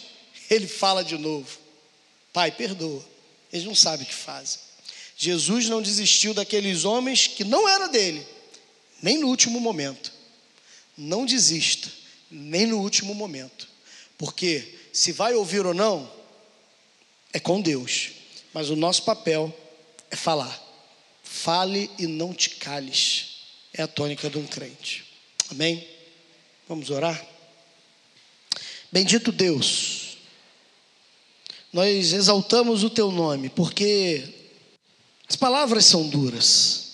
ele 0.49 0.67
fala 0.67 1.03
de 1.03 1.17
novo: 1.17 1.57
Pai, 2.31 2.49
perdoa. 2.49 3.03
Eles 3.51 3.65
não 3.65 3.75
sabem 3.75 4.05
o 4.05 4.09
que 4.09 4.13
fazem. 4.13 4.68
Jesus 5.21 5.67
não 5.67 5.81
desistiu 5.81 6.33
daqueles 6.33 6.85
homens 6.85 7.27
que 7.27 7.43
não 7.43 7.67
era 7.67 7.89
dele, 7.89 8.25
nem 9.01 9.17
no 9.17 9.27
último 9.27 9.59
momento. 9.59 10.13
Não 10.97 11.25
desista, 11.25 11.91
nem 12.31 12.65
no 12.65 12.79
último 12.79 13.13
momento. 13.13 13.67
Porque 14.17 14.79
se 14.93 15.11
vai 15.11 15.33
ouvir 15.33 15.65
ou 15.65 15.73
não, 15.73 16.09
é 17.33 17.39
com 17.39 17.59
Deus. 17.59 18.11
Mas 18.53 18.69
o 18.69 18.77
nosso 18.77 19.03
papel 19.03 19.53
é 20.09 20.15
falar. 20.15 20.57
Fale 21.21 21.91
e 21.99 22.07
não 22.07 22.33
te 22.33 22.51
cales. 22.51 23.41
É 23.73 23.81
a 23.81 23.87
tônica 23.87 24.29
de 24.29 24.37
um 24.37 24.47
crente. 24.47 25.03
Amém? 25.51 25.85
Vamos 26.65 26.89
orar? 26.89 27.21
Bendito 28.89 29.33
Deus, 29.33 30.17
nós 31.73 32.13
exaltamos 32.13 32.85
o 32.85 32.89
teu 32.89 33.11
nome, 33.11 33.49
porque 33.49 34.38
as 35.29 35.35
palavras 35.35 35.85
são 35.85 36.09
duras, 36.09 36.87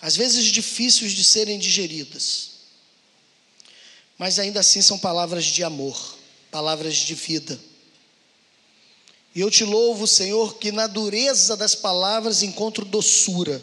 às 0.00 0.16
vezes 0.16 0.44
difíceis 0.46 1.12
de 1.12 1.24
serem 1.24 1.58
digeridas 1.58 2.54
mas 4.18 4.38
ainda 4.38 4.60
assim 4.60 4.80
são 4.80 4.98
palavras 4.98 5.44
de 5.44 5.64
amor, 5.64 6.16
palavras 6.50 6.94
de 6.94 7.14
vida. 7.14 7.58
E 9.34 9.40
eu 9.40 9.50
te 9.50 9.64
louvo, 9.64 10.06
Senhor, 10.06 10.56
que 10.56 10.70
na 10.70 10.86
dureza 10.86 11.56
das 11.56 11.74
palavras 11.74 12.42
encontro 12.42 12.84
doçura. 12.84 13.60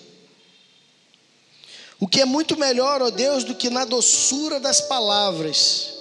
O 2.00 2.08
que 2.08 2.20
é 2.20 2.26
muito 2.26 2.58
melhor, 2.58 3.02
ó 3.02 3.10
Deus, 3.10 3.44
do 3.44 3.56
que 3.56 3.70
na 3.70 3.86
doçura 3.86 4.60
das 4.60 4.82
palavras 4.82 5.94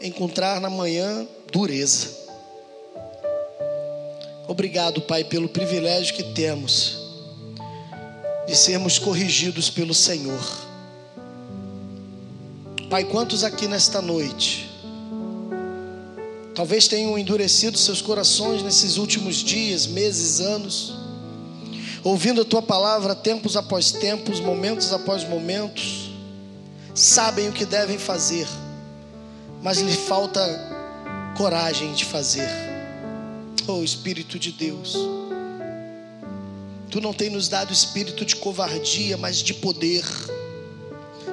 encontrar 0.00 0.60
na 0.60 0.70
manhã 0.70 1.26
dureza. 1.50 2.25
Obrigado, 4.48 5.00
Pai, 5.00 5.24
pelo 5.24 5.48
privilégio 5.48 6.14
que 6.14 6.22
temos 6.22 6.98
de 8.46 8.54
sermos 8.54 8.96
corrigidos 8.96 9.68
pelo 9.68 9.92
Senhor. 9.92 10.66
Pai, 12.88 13.02
quantos 13.04 13.42
aqui 13.42 13.66
nesta 13.66 14.00
noite 14.00 14.70
talvez 16.54 16.88
tenham 16.88 17.18
endurecido 17.18 17.76
seus 17.76 18.00
corações 18.00 18.62
nesses 18.62 18.96
últimos 18.96 19.36
dias, 19.36 19.86
meses, 19.86 20.40
anos, 20.40 20.94
ouvindo 22.02 22.40
a 22.40 22.44
tua 22.44 22.62
palavra 22.62 23.14
tempos 23.14 23.56
após 23.56 23.92
tempos, 23.92 24.40
momentos 24.40 24.92
após 24.92 25.22
momentos, 25.28 26.10
sabem 26.94 27.48
o 27.48 27.52
que 27.52 27.66
devem 27.66 27.98
fazer, 27.98 28.46
mas 29.60 29.78
lhe 29.80 29.92
falta 29.92 30.40
coragem 31.36 31.92
de 31.92 32.04
fazer. 32.06 32.65
Oh 33.68 33.82
Espírito 33.82 34.38
de 34.38 34.52
Deus, 34.52 34.96
Tu 36.90 37.00
não 37.00 37.12
tem 37.12 37.28
nos 37.28 37.48
dado 37.48 37.72
espírito 37.72 38.24
de 38.24 38.36
covardia, 38.36 39.16
mas 39.16 39.36
de 39.36 39.52
poder, 39.52 40.02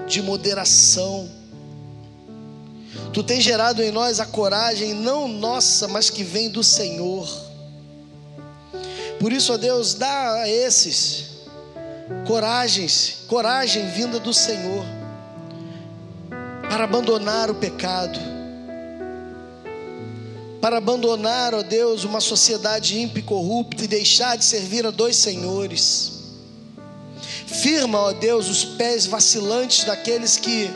de 0.08 0.22
moderação. 0.22 1.30
Tu 3.14 3.24
tens 3.24 3.44
gerado 3.44 3.82
em 3.82 3.92
nós 3.92 4.20
a 4.20 4.26
coragem, 4.26 4.94
não 4.94 5.28
nossa, 5.28 5.88
mas 5.88 6.10
que 6.10 6.22
vem 6.22 6.50
do 6.50 6.64
Senhor. 6.64 7.30
Por 9.20 9.32
isso, 9.32 9.54
ó 9.54 9.58
Deus, 9.58 9.94
dá 9.94 10.42
a 10.42 10.50
esses 10.50 11.28
coragens, 12.28 13.20
coragem 13.28 13.90
vinda 13.92 14.20
do 14.20 14.34
Senhor, 14.34 14.84
para 16.70 16.84
abandonar 16.84 17.50
o 17.50 17.56
pecado 17.56 18.33
para 20.64 20.78
abandonar, 20.78 21.54
ó 21.54 21.62
Deus, 21.62 22.06
uma 22.06 22.22
sociedade 22.22 22.98
ímpia 22.98 23.20
e 23.20 23.24
corrupta 23.24 23.84
e 23.84 23.88
deixar 23.88 24.38
de 24.38 24.46
servir 24.46 24.86
a 24.86 24.92
dois 24.92 25.18
senhores. 25.18 26.22
Firma, 27.46 28.00
ó 28.00 28.14
Deus, 28.14 28.48
os 28.48 28.64
pés 28.64 29.06
vacilantes 29.06 29.84
daqueles 29.84 30.38
que 30.38 30.70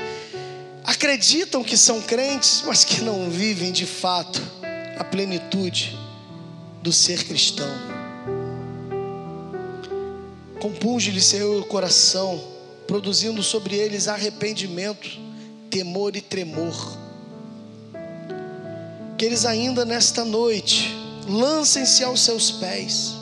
acreditam 0.83 1.63
que 1.63 1.77
são 1.77 2.01
crentes, 2.01 2.63
mas 2.65 2.83
que 2.83 2.99
não 2.99 3.29
vivem 3.29 3.71
de 3.71 3.85
fato 3.85 4.41
a 4.99 5.05
plenitude 5.05 5.97
do 6.83 6.91
ser 6.91 7.23
cristão. 7.23 7.73
Compunge-lhe, 10.59 11.21
Senhor, 11.21 11.61
o 11.61 11.65
coração, 11.65 12.43
produzindo 12.85 13.41
sobre 13.41 13.77
eles 13.77 14.09
arrependimento, 14.09 15.17
temor 15.69 16.13
e 16.17 16.19
tremor 16.19 17.06
que 19.17 19.25
eles 19.25 19.45
ainda 19.45 19.83
nesta 19.83 20.23
noite 20.23 20.95
lancem-se 21.27 22.03
aos 22.03 22.21
seus 22.21 22.51
pés. 22.51 23.15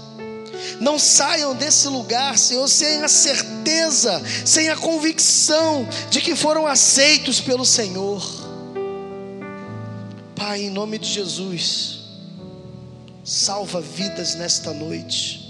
Não 0.80 1.00
saiam 1.00 1.56
desse 1.56 1.88
lugar, 1.88 2.38
Senhor, 2.38 2.68
sem 2.68 3.02
a 3.02 3.08
certeza, 3.08 4.22
sem 4.46 4.70
a 4.70 4.76
convicção 4.76 5.88
de 6.10 6.22
que 6.22 6.36
foram 6.36 6.68
aceitos 6.68 7.40
pelo 7.40 7.66
Senhor. 7.66 8.22
Pai, 10.36 10.64
em 10.64 10.70
nome 10.70 11.00
de 11.00 11.08
Jesus, 11.08 12.00
salva 13.24 13.80
vidas 13.80 14.36
nesta 14.36 14.74
noite. 14.74 15.44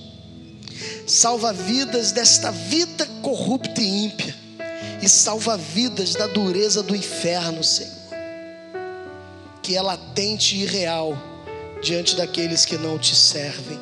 Salva 1.07 1.53
vidas 1.53 2.11
desta 2.11 2.51
vida 2.51 3.07
corrupta 3.21 3.81
e 3.81 4.05
ímpia. 4.05 4.35
E 5.01 5.09
salva 5.09 5.57
vidas 5.57 6.13
da 6.13 6.27
dureza 6.27 6.83
do 6.83 6.95
inferno, 6.95 7.63
Senhor 7.63 7.94
que 9.65 9.75
é 9.75 9.81
latente 9.81 10.55
e 10.55 10.63
real 10.63 11.17
diante 11.81 12.15
daqueles 12.15 12.65
que 12.65 12.77
não 12.77 12.99
te 12.99 13.15
servem. 13.15 13.79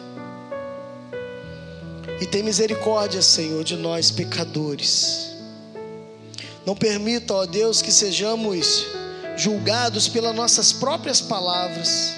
E 2.21 2.25
tem 2.25 2.41
misericórdia, 2.41 3.21
Senhor, 3.21 3.65
de 3.65 3.75
nós 3.75 4.09
pecadores. 4.09 5.35
Não 6.65 6.73
permita, 6.73 7.33
ó 7.33 7.45
Deus, 7.45 7.81
que 7.81 7.91
sejamos 7.91 8.85
julgados 9.35 10.07
pelas 10.07 10.33
nossas 10.33 10.71
próprias 10.71 11.19
palavras. 11.19 12.13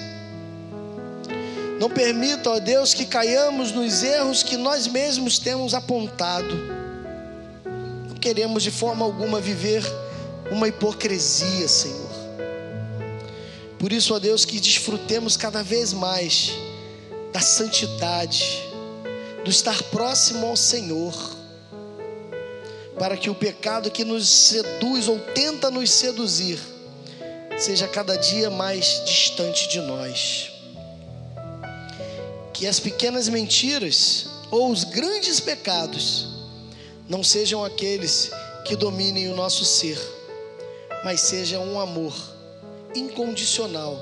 Não 1.80 1.90
permita, 1.90 2.50
ó 2.50 2.60
Deus, 2.60 2.94
que 2.94 3.04
caiamos 3.04 3.72
nos 3.72 4.04
erros 4.04 4.44
que 4.44 4.56
nós 4.56 4.86
mesmos 4.86 5.40
temos 5.40 5.74
apontado. 5.74 6.54
Não 8.08 8.14
queremos 8.14 8.62
de 8.62 8.70
forma 8.70 9.04
alguma 9.04 9.40
viver 9.40 9.82
uma 10.52 10.68
hipocrisia, 10.68 11.66
Senhor. 11.66 12.05
Por 13.78 13.92
isso, 13.92 14.14
ó 14.14 14.18
Deus, 14.18 14.44
que 14.44 14.58
desfrutemos 14.58 15.36
cada 15.36 15.62
vez 15.62 15.92
mais 15.92 16.52
da 17.32 17.40
santidade, 17.40 18.62
do 19.44 19.50
estar 19.50 19.82
próximo 19.84 20.46
ao 20.46 20.56
Senhor, 20.56 21.14
para 22.98 23.16
que 23.16 23.28
o 23.28 23.34
pecado 23.34 23.90
que 23.90 24.04
nos 24.04 24.26
seduz 24.26 25.08
ou 25.08 25.18
tenta 25.18 25.70
nos 25.70 25.90
seduzir 25.90 26.58
seja 27.58 27.86
cada 27.86 28.16
dia 28.16 28.48
mais 28.48 29.02
distante 29.04 29.68
de 29.68 29.80
nós. 29.82 30.50
Que 32.54 32.66
as 32.66 32.80
pequenas 32.80 33.28
mentiras 33.28 34.26
ou 34.50 34.70
os 34.70 34.84
grandes 34.84 35.38
pecados 35.38 36.26
não 37.06 37.22
sejam 37.22 37.62
aqueles 37.62 38.30
que 38.64 38.74
dominem 38.74 39.28
o 39.28 39.36
nosso 39.36 39.66
ser, 39.66 39.98
mas 41.04 41.20
seja 41.20 41.60
um 41.60 41.78
amor 41.78 42.35
incondicional 42.96 43.96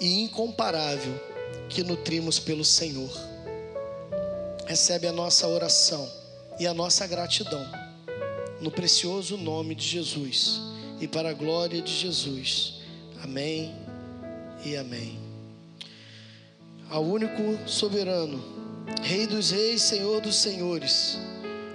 e 0.00 0.22
incomparável 0.22 1.12
que 1.68 1.82
nutrimos 1.82 2.38
pelo 2.38 2.64
Senhor. 2.64 3.10
Recebe 4.66 5.06
a 5.06 5.12
nossa 5.12 5.46
oração 5.46 6.10
e 6.58 6.66
a 6.66 6.72
nossa 6.72 7.06
gratidão, 7.06 7.64
no 8.60 8.70
precioso 8.70 9.36
nome 9.36 9.74
de 9.74 9.86
Jesus 9.86 10.60
e 11.00 11.06
para 11.06 11.30
a 11.30 11.34
glória 11.34 11.82
de 11.82 11.92
Jesus. 11.92 12.80
Amém 13.22 13.74
e 14.64 14.76
amém. 14.76 15.18
Ao 16.88 17.04
único 17.04 17.68
soberano, 17.68 18.42
Rei 19.02 19.26
dos 19.26 19.50
Reis, 19.50 19.82
Senhor 19.82 20.20
dos 20.20 20.36
Senhores, 20.36 21.18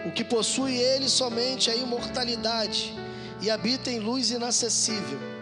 o 0.05 0.11
que 0.11 0.23
possui 0.23 0.75
ele 0.75 1.07
somente 1.07 1.69
a 1.69 1.75
imortalidade 1.75 2.93
e 3.41 3.49
habita 3.49 3.89
em 3.89 3.99
luz 3.99 4.31
inacessível 4.31 5.34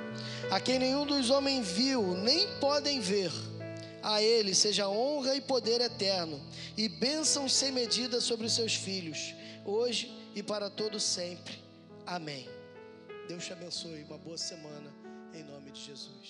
a 0.53 0.59
quem 0.59 0.77
nenhum 0.77 1.03
dos 1.03 1.31
homens 1.31 1.67
viu, 1.67 2.15
nem 2.17 2.47
podem 2.59 2.99
ver. 2.99 3.31
A 4.03 4.21
ele 4.21 4.53
seja 4.53 4.87
honra 4.87 5.35
e 5.35 5.41
poder 5.41 5.81
eterno, 5.81 6.39
e 6.77 6.87
bênçãos 6.87 7.51
sem 7.51 7.71
medida 7.71 8.21
sobre 8.21 8.45
os 8.45 8.53
seus 8.53 8.75
filhos, 8.75 9.33
hoje 9.65 10.13
e 10.35 10.43
para 10.43 10.69
todo 10.69 10.99
sempre. 10.99 11.57
Amém. 12.05 12.47
Deus 13.27 13.43
te 13.43 13.51
abençoe. 13.51 14.03
Uma 14.03 14.19
boa 14.19 14.37
semana, 14.37 14.93
em 15.33 15.43
nome 15.43 15.71
de 15.71 15.81
Jesus. 15.81 16.22